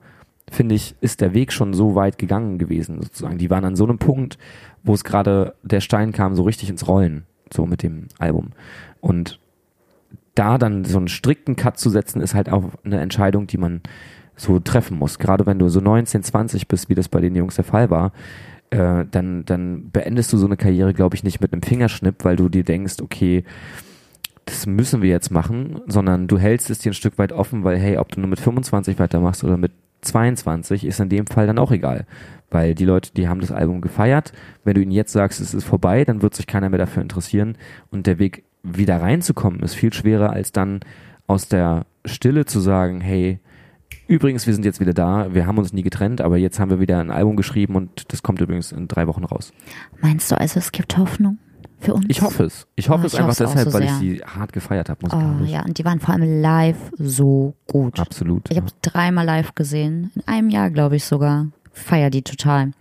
finde 0.49 0.75
ich, 0.75 0.95
ist 1.01 1.21
der 1.21 1.33
Weg 1.33 1.51
schon 1.51 1.73
so 1.73 1.95
weit 1.95 2.17
gegangen 2.17 2.57
gewesen, 2.57 3.01
sozusagen. 3.01 3.37
Die 3.37 3.49
waren 3.49 3.65
an 3.65 3.75
so 3.75 3.83
einem 3.83 3.97
Punkt, 3.97 4.37
wo 4.83 4.93
es 4.93 5.03
gerade 5.03 5.53
der 5.63 5.81
Stein 5.81 6.11
kam, 6.11 6.35
so 6.35 6.43
richtig 6.43 6.69
ins 6.69 6.87
Rollen, 6.87 7.23
so 7.53 7.65
mit 7.65 7.83
dem 7.83 8.07
Album. 8.19 8.51
Und 9.01 9.39
da 10.35 10.57
dann 10.57 10.85
so 10.85 10.97
einen 10.97 11.07
strikten 11.07 11.55
Cut 11.55 11.79
zu 11.79 11.89
setzen, 11.89 12.21
ist 12.21 12.35
halt 12.35 12.51
auch 12.51 12.71
eine 12.83 12.99
Entscheidung, 12.99 13.47
die 13.47 13.57
man 13.57 13.81
so 14.35 14.59
treffen 14.59 14.97
muss. 14.97 15.17
Gerade 15.17 15.45
wenn 15.45 15.59
du 15.59 15.67
so 15.67 15.79
19, 15.79 16.23
20 16.23 16.67
bist, 16.67 16.89
wie 16.89 16.95
das 16.95 17.09
bei 17.09 17.19
den 17.19 17.35
Jungs 17.35 17.55
der 17.55 17.63
Fall 17.63 17.89
war, 17.89 18.11
äh, 18.69 19.05
dann, 19.09 19.45
dann 19.45 19.89
beendest 19.91 20.31
du 20.31 20.37
so 20.37 20.45
eine 20.45 20.57
Karriere, 20.57 20.93
glaube 20.93 21.15
ich, 21.15 21.23
nicht 21.23 21.41
mit 21.41 21.53
einem 21.53 21.63
Fingerschnipp, 21.63 22.23
weil 22.23 22.35
du 22.35 22.49
dir 22.49 22.63
denkst, 22.63 22.97
okay, 23.01 23.43
das 24.45 24.65
müssen 24.65 25.01
wir 25.01 25.09
jetzt 25.09 25.31
machen, 25.31 25.81
sondern 25.87 26.27
du 26.27 26.37
hältst 26.37 26.69
es 26.69 26.79
dir 26.79 26.91
ein 26.91 26.95
Stück 26.95 27.17
weit 27.17 27.33
offen, 27.33 27.63
weil 27.63 27.77
hey, 27.77 27.97
ob 27.97 28.09
du 28.11 28.19
nur 28.19 28.29
mit 28.29 28.39
25 28.39 28.99
weitermachst 28.99 29.43
oder 29.43 29.57
mit 29.57 29.71
22, 30.01 30.85
ist 30.85 30.99
in 30.99 31.09
dem 31.09 31.27
Fall 31.27 31.47
dann 31.47 31.59
auch 31.59 31.71
egal. 31.71 32.05
Weil 32.49 32.75
die 32.75 32.85
Leute, 32.85 33.11
die 33.13 33.27
haben 33.27 33.41
das 33.41 33.51
Album 33.51 33.81
gefeiert. 33.81 34.31
Wenn 34.63 34.75
du 34.75 34.81
ihnen 34.81 34.91
jetzt 34.91 35.11
sagst, 35.11 35.41
es 35.41 35.53
ist 35.53 35.65
vorbei, 35.65 36.05
dann 36.05 36.21
wird 36.21 36.33
sich 36.33 36.47
keiner 36.47 36.69
mehr 36.69 36.79
dafür 36.79 37.01
interessieren. 37.01 37.57
Und 37.91 38.07
der 38.07 38.19
Weg 38.19 38.43
wieder 38.63 39.01
reinzukommen 39.01 39.61
ist 39.61 39.73
viel 39.75 39.93
schwerer, 39.93 40.31
als 40.31 40.51
dann 40.51 40.79
aus 41.27 41.47
der 41.47 41.85
Stille 42.05 42.45
zu 42.45 42.59
sagen, 42.61 43.01
hey, 43.01 43.39
übrigens, 44.07 44.47
wir 44.47 44.53
sind 44.53 44.63
jetzt 44.65 44.79
wieder 44.79 44.93
da, 44.93 45.33
wir 45.33 45.45
haben 45.45 45.57
uns 45.57 45.73
nie 45.73 45.83
getrennt, 45.83 46.21
aber 46.21 46.37
jetzt 46.37 46.59
haben 46.59 46.69
wir 46.69 46.79
wieder 46.79 46.99
ein 46.99 47.11
Album 47.11 47.35
geschrieben 47.35 47.75
und 47.75 48.11
das 48.13 48.23
kommt 48.23 48.39
übrigens 48.39 48.71
in 48.71 48.87
drei 48.87 49.07
Wochen 49.07 49.25
raus. 49.25 49.51
Meinst 50.01 50.31
du 50.31 50.39
also, 50.39 50.59
es 50.59 50.71
gibt 50.71 50.97
Hoffnung? 50.97 51.39
Für 51.79 51.93
uns? 51.93 52.05
Ich 52.07 52.21
hoffe 52.23 52.45
es. 52.45 52.65
Ich 52.75 52.89
hoffe 52.89 53.03
Oh, 53.03 53.05
es 53.05 53.13
ich 53.13 53.19
einfach 53.19 53.35
deshalb, 53.35 53.69
so 53.69 53.73
weil 53.73 53.83
ich 53.83 53.91
sie 53.91 54.21
hart 54.25 54.51
gefeiert 54.51 54.89
habe, 54.89 55.05
Oh, 55.13 55.45
ja, 55.45 55.63
und 55.63 55.77
die 55.77 55.85
waren 55.85 55.99
vor 55.99 56.15
allem 56.15 56.41
live 56.41 56.91
so 56.97 57.53
gut. 57.67 57.99
Absolut. 57.99 58.49
Ich 58.49 58.57
habe 58.57 58.67
dreimal 58.81 59.25
live 59.25 59.53
gesehen. 59.53 60.09
In 60.15 60.27
einem 60.27 60.49
Jahr, 60.49 60.71
glaube 60.71 60.95
ich 60.95 61.05
sogar. 61.05 61.47
Feier 61.77 62.09
die 62.09 62.23
total. 62.23 62.65
Hm. 62.65 62.73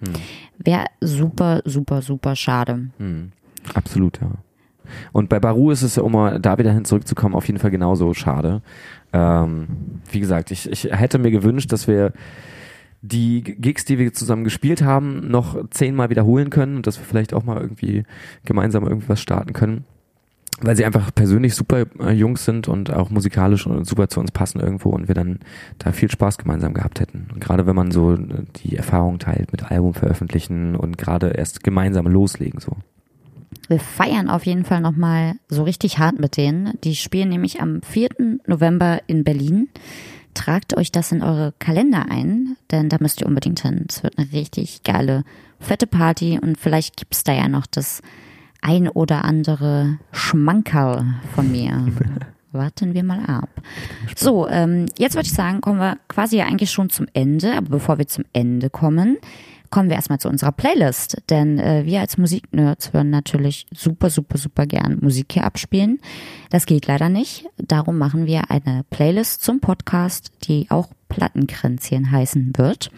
Wäre 0.58 0.86
super, 1.00 1.62
super, 1.64 2.02
super 2.02 2.34
schade. 2.36 2.88
Hm. 2.98 3.32
Absolut, 3.74 4.20
ja. 4.20 4.30
Und 5.12 5.28
bei 5.28 5.40
Baru 5.40 5.70
ist 5.70 5.82
es, 5.82 5.98
um 5.98 6.12
mal 6.12 6.40
da 6.40 6.58
wieder 6.58 6.72
hin 6.72 6.84
zurückzukommen, 6.84 7.34
auf 7.34 7.46
jeden 7.46 7.58
Fall 7.58 7.70
genauso 7.70 8.14
schade. 8.14 8.62
Ähm, 9.12 9.66
wie 10.10 10.20
gesagt, 10.20 10.50
ich, 10.50 10.70
ich 10.70 10.84
hätte 10.84 11.18
mir 11.18 11.30
gewünscht, 11.30 11.72
dass 11.72 11.88
wir 11.88 12.12
die 13.02 13.42
Gigs, 13.42 13.84
die 13.84 13.98
wir 13.98 14.12
zusammen 14.12 14.44
gespielt 14.44 14.82
haben, 14.82 15.28
noch 15.28 15.68
zehnmal 15.70 16.10
wiederholen 16.10 16.50
können 16.50 16.76
und 16.76 16.86
dass 16.86 16.98
wir 16.98 17.04
vielleicht 17.04 17.34
auch 17.34 17.44
mal 17.44 17.60
irgendwie 17.60 18.04
gemeinsam 18.44 18.86
irgendwas 18.86 19.20
starten 19.20 19.52
können. 19.52 19.84
Weil 20.60 20.74
sie 20.74 20.86
einfach 20.86 21.14
persönlich 21.14 21.54
super 21.54 21.84
äh, 22.00 22.12
Jungs 22.12 22.46
sind 22.46 22.66
und 22.66 22.90
auch 22.90 23.10
musikalisch 23.10 23.66
und 23.66 23.86
super 23.86 24.08
zu 24.08 24.20
uns 24.20 24.32
passen 24.32 24.58
irgendwo 24.58 24.88
und 24.88 25.06
wir 25.06 25.14
dann 25.14 25.40
da 25.78 25.92
viel 25.92 26.10
Spaß 26.10 26.38
gemeinsam 26.38 26.72
gehabt 26.72 26.98
hätten. 26.98 27.28
Und 27.32 27.40
gerade 27.40 27.66
wenn 27.66 27.76
man 27.76 27.90
so 27.90 28.14
äh, 28.14 28.18
die 28.64 28.76
Erfahrung 28.76 29.18
teilt 29.18 29.52
mit 29.52 29.70
Album 29.70 29.92
veröffentlichen 29.92 30.74
und 30.74 30.96
gerade 30.96 31.28
erst 31.28 31.62
gemeinsam 31.62 32.06
loslegen 32.06 32.58
so. 32.60 32.76
Wir 33.68 33.80
feiern 33.80 34.30
auf 34.30 34.46
jeden 34.46 34.64
Fall 34.64 34.80
nochmal 34.80 35.34
so 35.48 35.64
richtig 35.64 35.98
hart 35.98 36.18
mit 36.18 36.36
denen. 36.36 36.72
Die 36.84 36.94
spielen 36.94 37.28
nämlich 37.28 37.60
am 37.60 37.82
4. 37.82 38.08
November 38.46 39.00
in 39.06 39.24
Berlin. 39.24 39.68
Tragt 40.34 40.76
euch 40.76 40.92
das 40.92 41.12
in 41.12 41.22
eure 41.22 41.52
Kalender 41.58 42.06
ein, 42.10 42.56
denn 42.70 42.88
da 42.88 42.98
müsst 43.00 43.20
ihr 43.20 43.26
unbedingt 43.26 43.60
hin. 43.60 43.86
Es 43.88 44.02
wird 44.02 44.18
eine 44.18 44.30
richtig 44.32 44.82
geile, 44.84 45.24
fette 45.58 45.86
Party 45.86 46.38
und 46.40 46.58
vielleicht 46.58 46.96
gibt's 46.96 47.24
da 47.24 47.32
ja 47.32 47.48
noch 47.48 47.66
das 47.66 48.02
ein 48.62 48.88
oder 48.88 49.24
andere 49.24 49.98
Schmankerl 50.12 51.04
von 51.34 51.50
mir. 51.50 51.86
Warten 52.52 52.94
wir 52.94 53.04
mal 53.04 53.24
ab. 53.26 53.50
So, 54.14 54.48
ähm, 54.48 54.86
jetzt 54.96 55.14
würde 55.14 55.26
ich 55.26 55.32
sagen, 55.32 55.60
kommen 55.60 55.78
wir 55.78 55.98
quasi 56.08 56.38
ja 56.38 56.46
eigentlich 56.46 56.70
schon 56.70 56.90
zum 56.90 57.06
Ende. 57.12 57.54
Aber 57.54 57.68
bevor 57.68 57.98
wir 57.98 58.06
zum 58.06 58.24
Ende 58.32 58.70
kommen, 58.70 59.18
kommen 59.70 59.88
wir 59.88 59.96
erstmal 59.96 60.20
zu 60.20 60.28
unserer 60.28 60.52
Playlist. 60.52 61.18
Denn 61.28 61.58
äh, 61.58 61.84
wir 61.84 62.00
als 62.00 62.18
Musiknerds 62.18 62.92
hören 62.92 63.10
natürlich 63.10 63.66
super, 63.72 64.10
super, 64.10 64.38
super 64.38 64.66
gern 64.66 64.98
Musik 65.00 65.32
hier 65.32 65.44
abspielen. 65.44 66.00
Das 66.50 66.66
geht 66.66 66.86
leider 66.86 67.08
nicht. 67.08 67.46
Darum 67.58 67.98
machen 67.98 68.26
wir 68.26 68.50
eine 68.50 68.84
Playlist 68.90 69.42
zum 69.42 69.60
Podcast, 69.60 70.30
die 70.44 70.66
auch 70.70 70.88
Plattenkränzchen 71.08 72.10
heißen 72.10 72.52
wird. 72.56 72.90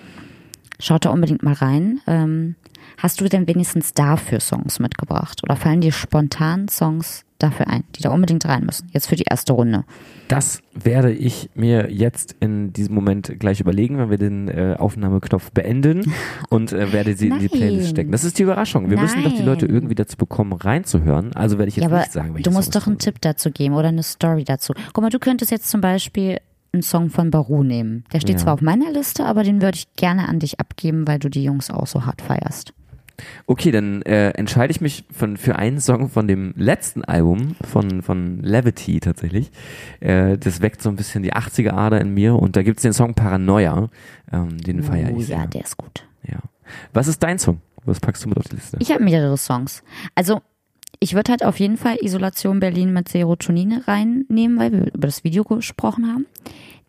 Schaut 0.81 1.05
da 1.05 1.11
unbedingt 1.11 1.43
mal 1.43 1.55
rein. 1.55 2.01
Ähm, 2.07 2.55
hast 2.99 3.21
du 3.21 3.29
denn 3.29 3.47
wenigstens 3.49 3.95
dafür 3.95 4.41
Songs 4.41 4.79
mitgebracht? 4.79 5.41
Oder 5.43 5.57
fallen 5.57 5.81
dir 5.81 5.93
spontan 5.93 6.69
Songs 6.69 7.25
dafür 7.39 7.69
ein, 7.69 7.85
die 7.97 8.03
da 8.03 8.11
unbedingt 8.11 8.47
rein 8.47 8.65
müssen? 8.65 8.89
Jetzt 8.93 9.09
für 9.09 9.17
die 9.17 9.25
erste 9.29 9.53
Runde. 9.53 9.85
Das 10.29 10.61
werde 10.75 11.13
ich 11.13 11.51
mir 11.55 11.91
jetzt 11.91 12.37
in 12.41 12.73
diesem 12.73 12.95
Moment 12.95 13.41
gleich 13.41 13.61
überlegen, 13.61 13.99
wenn 13.99 14.11
wir 14.11 14.19
den 14.19 14.49
äh, 14.49 14.77
Aufnahmeknopf 14.79 15.51
beenden 15.51 16.13
und 16.49 16.73
äh, 16.73 16.93
werde 16.93 17.17
sie 17.17 17.29
in 17.29 17.39
die 17.39 17.47
Nein. 17.47 17.59
Playlist 17.59 17.91
stecken. 17.91 18.13
Das 18.13 18.23
ist 18.23 18.39
die 18.39 18.45
Überraschung. 18.45 18.89
Wir 18.91 19.01
müssen 19.01 19.25
doch 19.25 19.35
die 19.35 19.43
Leute 19.43 19.67
Nein. 19.67 19.75
irgendwie 19.75 19.95
dazu 19.97 20.17
bekommen, 20.17 20.53
reinzuhören. 20.53 21.33
Also 21.35 21.59
werde 21.59 21.71
ich 21.71 21.77
jetzt 21.77 21.91
Ja, 21.91 21.99
nicht 21.99 22.13
sagen, 22.13 22.35
du 22.41 22.51
musst 22.51 22.73
Songs 22.73 22.85
doch 22.85 22.87
einen. 22.87 22.99
Tipp 22.99 23.17
dazu 23.21 23.51
geben 23.51 23.75
oder 23.75 23.89
eine 23.89 24.03
Story 24.05 24.45
dazu. 24.45 24.75
Guck 24.93 25.03
mal, 25.03 25.11
du 25.11 25.19
könntest 25.19 25.51
jetzt 25.51 25.71
zum 25.71 25.81
Beispiel 25.81 26.39
einen 26.73 26.83
Song 26.83 27.11
von 27.11 27.31
Baru 27.31 27.63
nehmen. 27.63 28.05
Der 28.13 28.21
steht 28.21 28.37
Ja. 28.37 28.43
zwar 28.45 28.55
auf 28.55 28.61
meiner 28.61 28.91
Liste, 28.93 29.25
aber 29.25 29.43
den 29.43 29.63
würde 29.63 29.77
ich 29.77 29.93
gerne 29.95 30.29
an 30.29 30.39
dich 30.39 30.61
abgeben, 30.61 31.07
weil 31.07 31.19
du 31.19 31.29
die 31.29 31.43
Jungs 31.45 31.71
auch 31.71 31.87
so 31.87 32.05
hart 32.07 32.21
feierst. 32.23 32.73
Okay, 33.47 33.73
dann 33.73 34.03
äh, 34.03 34.31
entscheide 34.31 34.71
ich 34.71 34.81
mich 34.81 35.05
von, 35.11 35.37
für 35.37 35.57
einen 35.57 35.81
Song 35.81 36.09
von 36.09 36.29
dem 36.29 36.53
letzten 36.57 37.03
Album 37.05 37.57
von, 37.69 38.01
von 38.03 38.41
Levity 38.43 39.01
tatsächlich. 39.01 39.51
Äh, 39.99 40.39
das 40.39 40.61
weckt 40.61 40.83
so 40.83 40.89
ein 40.89 40.95
bisschen 40.95 41.25
die 41.25 41.33
80er 41.35 41.73
Ader 41.73 42.01
in 42.01 42.15
mir 42.15 42.37
und 42.37 42.55
da 42.55 42.63
gibt's 42.63 42.83
den 42.83 42.93
Song 42.93 43.15
Paranoia. 43.15 43.89
Ähm, 44.31 44.59
den 44.59 44.85
feiere 44.85 45.11
Oh 45.15 45.19
ich 45.19 45.27
sehr. 45.27 45.39
ja, 45.39 45.47
der 45.47 45.63
ist 45.63 45.77
gut. 45.77 46.07
Ja. 46.29 46.39
Was 46.93 47.09
ist 47.09 47.21
dein 47.23 47.41
Song? 47.41 47.61
Was 47.85 47.99
packst 47.99 48.25
du 48.25 48.29
mit 48.29 48.39
auf 48.39 48.45
die 48.47 48.55
Liste? 48.55 48.77
Ich 48.81 48.93
habe 48.93 49.03
mehrere 49.03 49.37
Songs. 49.37 49.83
Also 50.15 50.41
ich 51.01 51.15
würde 51.15 51.31
halt 51.31 51.45
auf 51.45 51.61
jeden 51.61 51.77
Fall 51.77 51.99
Isolation 52.01 52.61
Berlin 52.61 52.93
mit 52.93 53.09
Serotonine 53.09 53.87
reinnehmen, 53.87 54.59
weil 54.59 54.73
wir 54.73 54.95
über 54.95 55.07
das 55.07 55.25
Video 55.25 55.45
gesprochen 55.45 56.07
haben. 56.07 56.27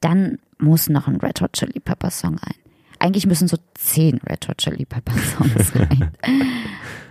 Dann 0.02 0.40
muss 0.58 0.90
noch 0.90 1.08
ein 1.08 1.18
Red 1.18 1.42
Hot 1.42 1.54
Chili 1.54 1.80
Pepper 1.80 2.10
Song 2.10 2.36
rein. 2.36 2.56
Eigentlich 3.00 3.28
müssen 3.28 3.48
so 3.48 3.58
zehn 3.76 4.20
Red 4.30 4.48
Hot 4.48 4.58
Chili 4.58 4.86
Pepper 4.86 5.14
Songs 5.18 5.76
rein. 5.76 6.12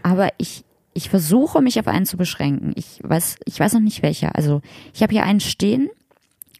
Aber 0.02 0.28
ich, 0.38 0.64
ich 0.92 1.08
versuche 1.08 1.62
mich 1.62 1.78
auf 1.78 1.88
einen 1.88 2.06
zu 2.06 2.16
beschränken. 2.16 2.72
Ich 2.74 3.00
weiß, 3.02 3.36
ich 3.44 3.58
weiß 3.58 3.74
noch 3.74 3.80
nicht 3.80 4.02
welcher. 4.02 4.34
Also 4.34 4.60
ich 4.92 5.02
habe 5.02 5.12
hier 5.12 5.24
einen 5.24 5.40
stehen, 5.40 5.88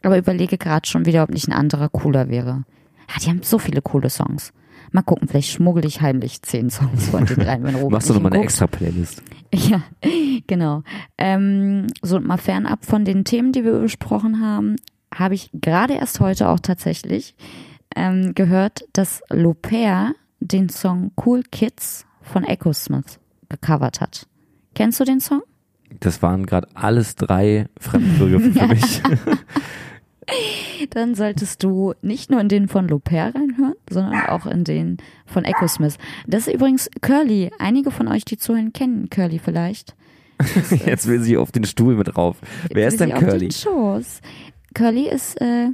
aber 0.03 0.19
überlege 0.19 0.57
gerade 0.57 0.89
schon 0.89 1.05
wieder, 1.05 1.25
ob 1.25 1.31
nicht 1.31 1.49
ein 1.49 1.53
anderer 1.53 1.89
cooler 1.89 2.29
wäre. 2.29 2.65
Ja, 3.09 3.21
die 3.23 3.29
haben 3.29 3.43
so 3.43 3.59
viele 3.59 3.83
coole 3.83 4.11
Songs. 4.11 4.53
Mal 4.93 5.03
gucken, 5.03 5.29
vielleicht 5.29 5.51
schmuggel 5.51 5.85
ich 5.85 6.01
heimlich 6.01 6.43
zehn 6.43 6.71
Songs 6.71 7.09
von 7.09 7.27
denen 7.27 7.43
rein, 7.43 7.63
wenn 7.65 7.75
Robert 7.75 7.93
Machst 7.93 8.11
du 8.11 8.15
nochmal 8.15 8.33
eine 8.33 8.43
extra 8.43 8.67
Playlist? 8.67 9.23
Ja, 9.55 9.83
genau. 10.47 10.83
Ähm, 11.17 11.87
so 12.03 12.21
mal 12.21 12.37
fernab 12.37 12.85
von 12.85 13.07
den 13.07 13.25
Themen, 13.25 13.53
die 13.53 13.65
wir 13.65 13.79
besprochen 13.79 14.43
haben, 14.43 14.77
habe 15.15 15.35
ich 15.35 15.51
gerade 15.55 15.95
erst 15.95 16.21
heute 16.21 16.51
auch 16.51 16.61
tatsächlich 16.61 17.35
ähm, 17.97 18.35
gehört, 18.35 18.85
dass 18.93 19.23
Lopez 19.31 20.13
den 20.41 20.69
Song 20.69 21.13
Cool 21.25 21.43
Kids 21.51 22.05
von 22.21 22.45
Echo 22.45 22.75
Smith 22.75 23.19
gecovert 23.49 24.03
hat. 24.03 24.27
Kennst 24.75 25.01
du 25.01 25.05
den 25.05 25.21
Song? 25.21 25.41
Das 26.01 26.21
waren 26.21 26.45
gerade 26.45 26.69
alles 26.75 27.17
drei 27.17 27.69
Fremdbegriffe 27.81 28.53
für 28.53 28.67
mich. 28.69 29.03
Dann 30.91 31.15
solltest 31.15 31.63
du 31.63 31.95
nicht 32.03 32.31
nur 32.31 32.41
in 32.41 32.49
den 32.49 32.69
von 32.69 32.89
Lopez 32.89 33.35
reinhören, 33.35 33.75
sondern 33.91 34.27
auch 34.27 34.47
in 34.47 34.65
den 34.65 34.99
von 35.27 35.45
Echo 35.45 35.67
Smith. 35.67 35.99
Das 36.27 36.47
ist 36.47 36.55
übrigens 36.55 36.91
Curly. 37.01 37.51
Einige 37.59 37.91
von 37.91 38.09
euch, 38.09 38.25
die 38.25 38.39
zuhören, 38.39 38.73
kennen 38.73 39.11
Curly 39.11 39.39
vielleicht. 39.39 39.95
Jetzt 40.87 41.07
will 41.07 41.21
sie 41.21 41.37
auf 41.37 41.53
den 41.53 41.65
Stuhl 41.65 41.97
mit 41.97 42.15
drauf. 42.15 42.37
Wer 42.73 42.89
ist 42.89 43.01
denn 43.01 43.13
Curly? 43.13 43.49
Curly 44.75 45.09
ist 45.09 45.41
äh, 45.41 45.69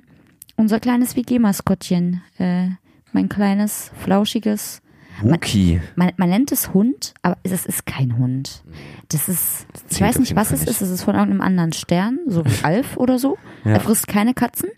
unser 0.56 0.80
kleines 0.80 1.16
WG-Maskottchen. 1.16 2.22
Äh, 2.38 2.68
mein 3.12 3.28
kleines, 3.28 3.90
flauschiges. 4.02 4.80
Wookie. 5.22 5.80
Man, 5.96 6.12
man 6.16 6.28
nennt 6.28 6.50
es 6.52 6.72
Hund, 6.74 7.14
aber 7.22 7.36
es 7.42 7.66
ist 7.66 7.86
kein 7.86 8.18
Hund. 8.18 8.62
Das 9.10 9.28
ist, 9.28 9.66
ich 9.74 9.86
zählt 9.86 10.08
weiß 10.10 10.18
nicht, 10.18 10.34
was 10.36 10.50
es 10.52 10.60
nicht. 10.60 10.70
ist. 10.70 10.80
Es 10.80 10.90
ist 10.90 11.02
von 11.02 11.14
irgendeinem 11.14 11.40
anderen 11.40 11.72
Stern, 11.72 12.18
so 12.26 12.44
wie 12.44 12.50
Alf 12.64 12.96
oder 12.96 13.18
so. 13.18 13.38
Ja. 13.64 13.72
Er 13.72 13.80
frisst 13.80 14.06
keine 14.08 14.34
Katzen, 14.34 14.68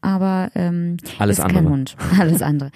aber 0.00 0.50
ähm, 0.54 0.96
Alles 1.18 1.38
ist 1.38 1.44
andere. 1.44 1.62
kein 1.62 1.72
Hund. 1.72 1.96
Alles 2.18 2.42
andere. 2.42 2.70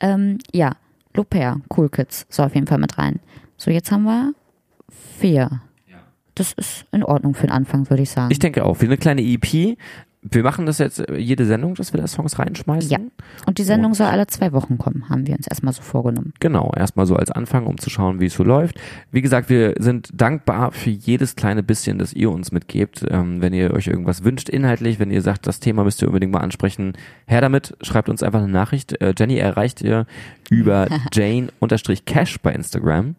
ähm, 0.00 0.38
ja, 0.52 0.72
Lopez, 1.14 1.56
Cool 1.76 1.88
Kids, 1.88 2.26
so 2.28 2.42
auf 2.42 2.54
jeden 2.54 2.66
Fall 2.66 2.78
mit 2.78 2.98
rein. 2.98 3.20
So, 3.56 3.70
jetzt 3.70 3.90
haben 3.92 4.04
wir 4.04 4.32
vier. 5.18 5.62
Das 6.36 6.52
ist 6.52 6.86
in 6.92 7.02
Ordnung 7.04 7.34
für 7.34 7.46
den 7.48 7.52
Anfang, 7.52 7.90
würde 7.90 8.02
ich 8.02 8.10
sagen. 8.10 8.30
Ich 8.30 8.38
denke 8.38 8.64
auch. 8.64 8.80
Wie 8.80 8.86
eine 8.86 8.96
kleine 8.96 9.20
EP. 9.20 9.76
Wir 10.22 10.42
machen 10.42 10.66
das 10.66 10.78
jetzt 10.78 10.98
äh, 11.00 11.16
jede 11.16 11.46
Sendung, 11.46 11.74
dass 11.74 11.92
wir 11.94 12.00
da 12.00 12.06
Songs 12.06 12.38
reinschmeißen. 12.38 12.90
Ja. 12.90 12.98
Und 13.46 13.56
die 13.58 13.62
Sendung 13.62 13.92
Und- 13.92 13.96
soll 13.96 14.06
alle 14.08 14.26
zwei 14.26 14.52
Wochen 14.52 14.76
kommen, 14.76 15.08
haben 15.08 15.26
wir 15.26 15.34
uns 15.34 15.46
erstmal 15.46 15.72
so 15.72 15.80
vorgenommen. 15.82 16.34
Genau, 16.40 16.72
erstmal 16.76 17.06
so 17.06 17.16
als 17.16 17.30
Anfang, 17.30 17.66
um 17.66 17.78
zu 17.78 17.88
schauen, 17.88 18.20
wie 18.20 18.26
es 18.26 18.34
so 18.34 18.44
läuft. 18.44 18.78
Wie 19.10 19.22
gesagt, 19.22 19.48
wir 19.48 19.74
sind 19.78 20.10
dankbar 20.12 20.72
für 20.72 20.90
jedes 20.90 21.36
kleine 21.36 21.62
bisschen, 21.62 21.98
das 21.98 22.12
ihr 22.12 22.30
uns 22.30 22.52
mitgebt. 22.52 23.04
Ähm, 23.08 23.40
wenn 23.40 23.54
ihr 23.54 23.72
euch 23.72 23.86
irgendwas 23.86 24.22
wünscht, 24.22 24.48
inhaltlich, 24.50 24.98
wenn 24.98 25.10
ihr 25.10 25.22
sagt, 25.22 25.46
das 25.46 25.58
Thema 25.60 25.84
müsst 25.84 26.02
ihr 26.02 26.08
unbedingt 26.08 26.32
mal 26.32 26.40
ansprechen, 26.40 26.92
her 27.26 27.40
damit, 27.40 27.74
schreibt 27.80 28.08
uns 28.10 28.22
einfach 28.22 28.42
eine 28.42 28.52
Nachricht. 28.52 29.00
Äh, 29.00 29.14
Jenny 29.18 29.36
erreicht 29.38 29.80
ihr 29.80 30.06
über 30.50 30.86
Jane-Cash 31.12 32.40
bei 32.40 32.52
Instagram. 32.52 33.14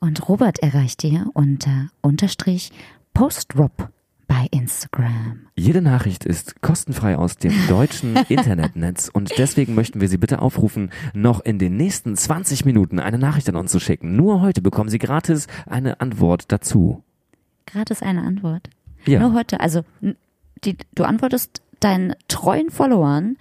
Und 0.00 0.28
Robert 0.28 0.58
erreicht 0.60 1.04
ihr 1.04 1.26
unter 1.34 1.88
Unterstrich 2.00 2.70
Postrob 3.14 3.90
bei 4.26 4.46
Instagram. 4.50 5.46
Jede 5.56 5.82
Nachricht 5.82 6.24
ist 6.24 6.60
kostenfrei 6.62 7.16
aus 7.16 7.36
dem 7.36 7.52
deutschen 7.68 8.16
Internetnetz 8.28 9.08
und 9.12 9.32
deswegen 9.38 9.74
möchten 9.74 10.00
wir 10.00 10.08
Sie 10.08 10.18
bitte 10.18 10.40
aufrufen, 10.40 10.90
noch 11.14 11.40
in 11.40 11.58
den 11.58 11.76
nächsten 11.76 12.16
20 12.16 12.64
Minuten 12.64 12.98
eine 12.98 13.18
Nachricht 13.18 13.48
an 13.48 13.56
uns 13.56 13.70
zu 13.70 13.80
schicken. 13.80 14.16
Nur 14.16 14.40
heute 14.40 14.62
bekommen 14.62 14.90
Sie 14.90 14.98
gratis 14.98 15.46
eine 15.66 16.00
Antwort 16.00 16.50
dazu. 16.52 17.02
Gratis 17.66 18.02
eine 18.02 18.22
Antwort. 18.22 18.70
Ja. 19.06 19.20
Nur 19.20 19.34
heute, 19.34 19.60
also 19.60 19.84
die, 20.64 20.76
du 20.94 21.04
antwortest 21.04 21.62
deinen 21.80 22.14
treuen 22.28 22.70
Followern 22.70 23.36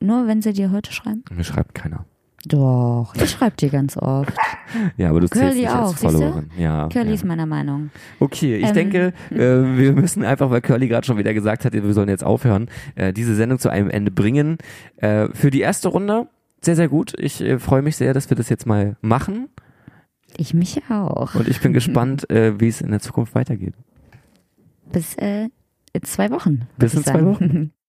nur, 0.00 0.26
wenn 0.26 0.40
sie 0.40 0.52
dir 0.52 0.70
heute 0.70 0.92
schreiben? 0.92 1.22
Mir 1.30 1.44
schreibt 1.44 1.74
keiner. 1.74 2.06
Doch, 2.46 3.14
ich 3.14 3.30
schreibe 3.30 3.56
dir 3.56 3.68
ganz 3.68 3.96
oft. 3.98 4.32
Ja, 4.96 5.10
aber 5.10 5.20
du 5.20 5.28
zählst 5.28 5.42
Curly 5.48 5.60
nicht 5.60 5.70
auch, 5.70 5.88
als? 5.88 6.00
Followerin. 6.00 6.50
Ja, 6.56 6.88
Curly 6.88 7.08
ja. 7.08 7.14
ist 7.14 7.24
meiner 7.24 7.44
Meinung. 7.44 7.90
Okay, 8.18 8.56
ich 8.56 8.68
Ähm. 8.68 8.74
denke, 8.74 9.12
äh, 9.30 9.36
wir 9.38 9.92
müssen 9.92 10.24
einfach, 10.24 10.48
weil 10.50 10.60
Curly 10.62 10.88
gerade 10.88 11.06
schon 11.06 11.18
wieder 11.18 11.34
gesagt 11.34 11.64
hat, 11.64 11.74
wir 11.74 11.92
sollen 11.92 12.08
jetzt 12.08 12.24
aufhören, 12.24 12.68
äh, 12.94 13.12
diese 13.12 13.34
Sendung 13.34 13.58
zu 13.58 13.68
einem 13.68 13.90
Ende 13.90 14.10
bringen. 14.10 14.56
Äh, 14.96 15.28
für 15.34 15.50
die 15.50 15.60
erste 15.60 15.88
Runde 15.88 16.28
sehr, 16.62 16.76
sehr 16.76 16.88
gut. 16.88 17.14
Ich 17.18 17.40
äh, 17.42 17.58
freue 17.58 17.82
mich 17.82 17.96
sehr, 17.96 18.14
dass 18.14 18.30
wir 18.30 18.36
das 18.36 18.48
jetzt 18.48 18.66
mal 18.66 18.96
machen 19.02 19.48
Ich 20.36 20.54
mich 20.54 20.82
auch. 20.90 21.34
und 21.34 21.48
ich 21.48 21.60
bin 21.60 21.72
gespannt, 21.72 22.28
äh, 22.30 22.58
wie 22.60 22.68
es 22.68 22.80
in 22.80 22.90
der 22.90 23.00
Zukunft 23.00 23.34
weitergeht. 23.34 23.74
Bis 24.92 25.14
äh, 25.16 25.48
in 25.92 26.02
zwei 26.04 26.30
Wochen. 26.30 26.62
Bis 26.78 26.94
in 26.94 27.02
zwei 27.04 27.12
sagen. 27.12 27.26
Wochen. 27.26 27.72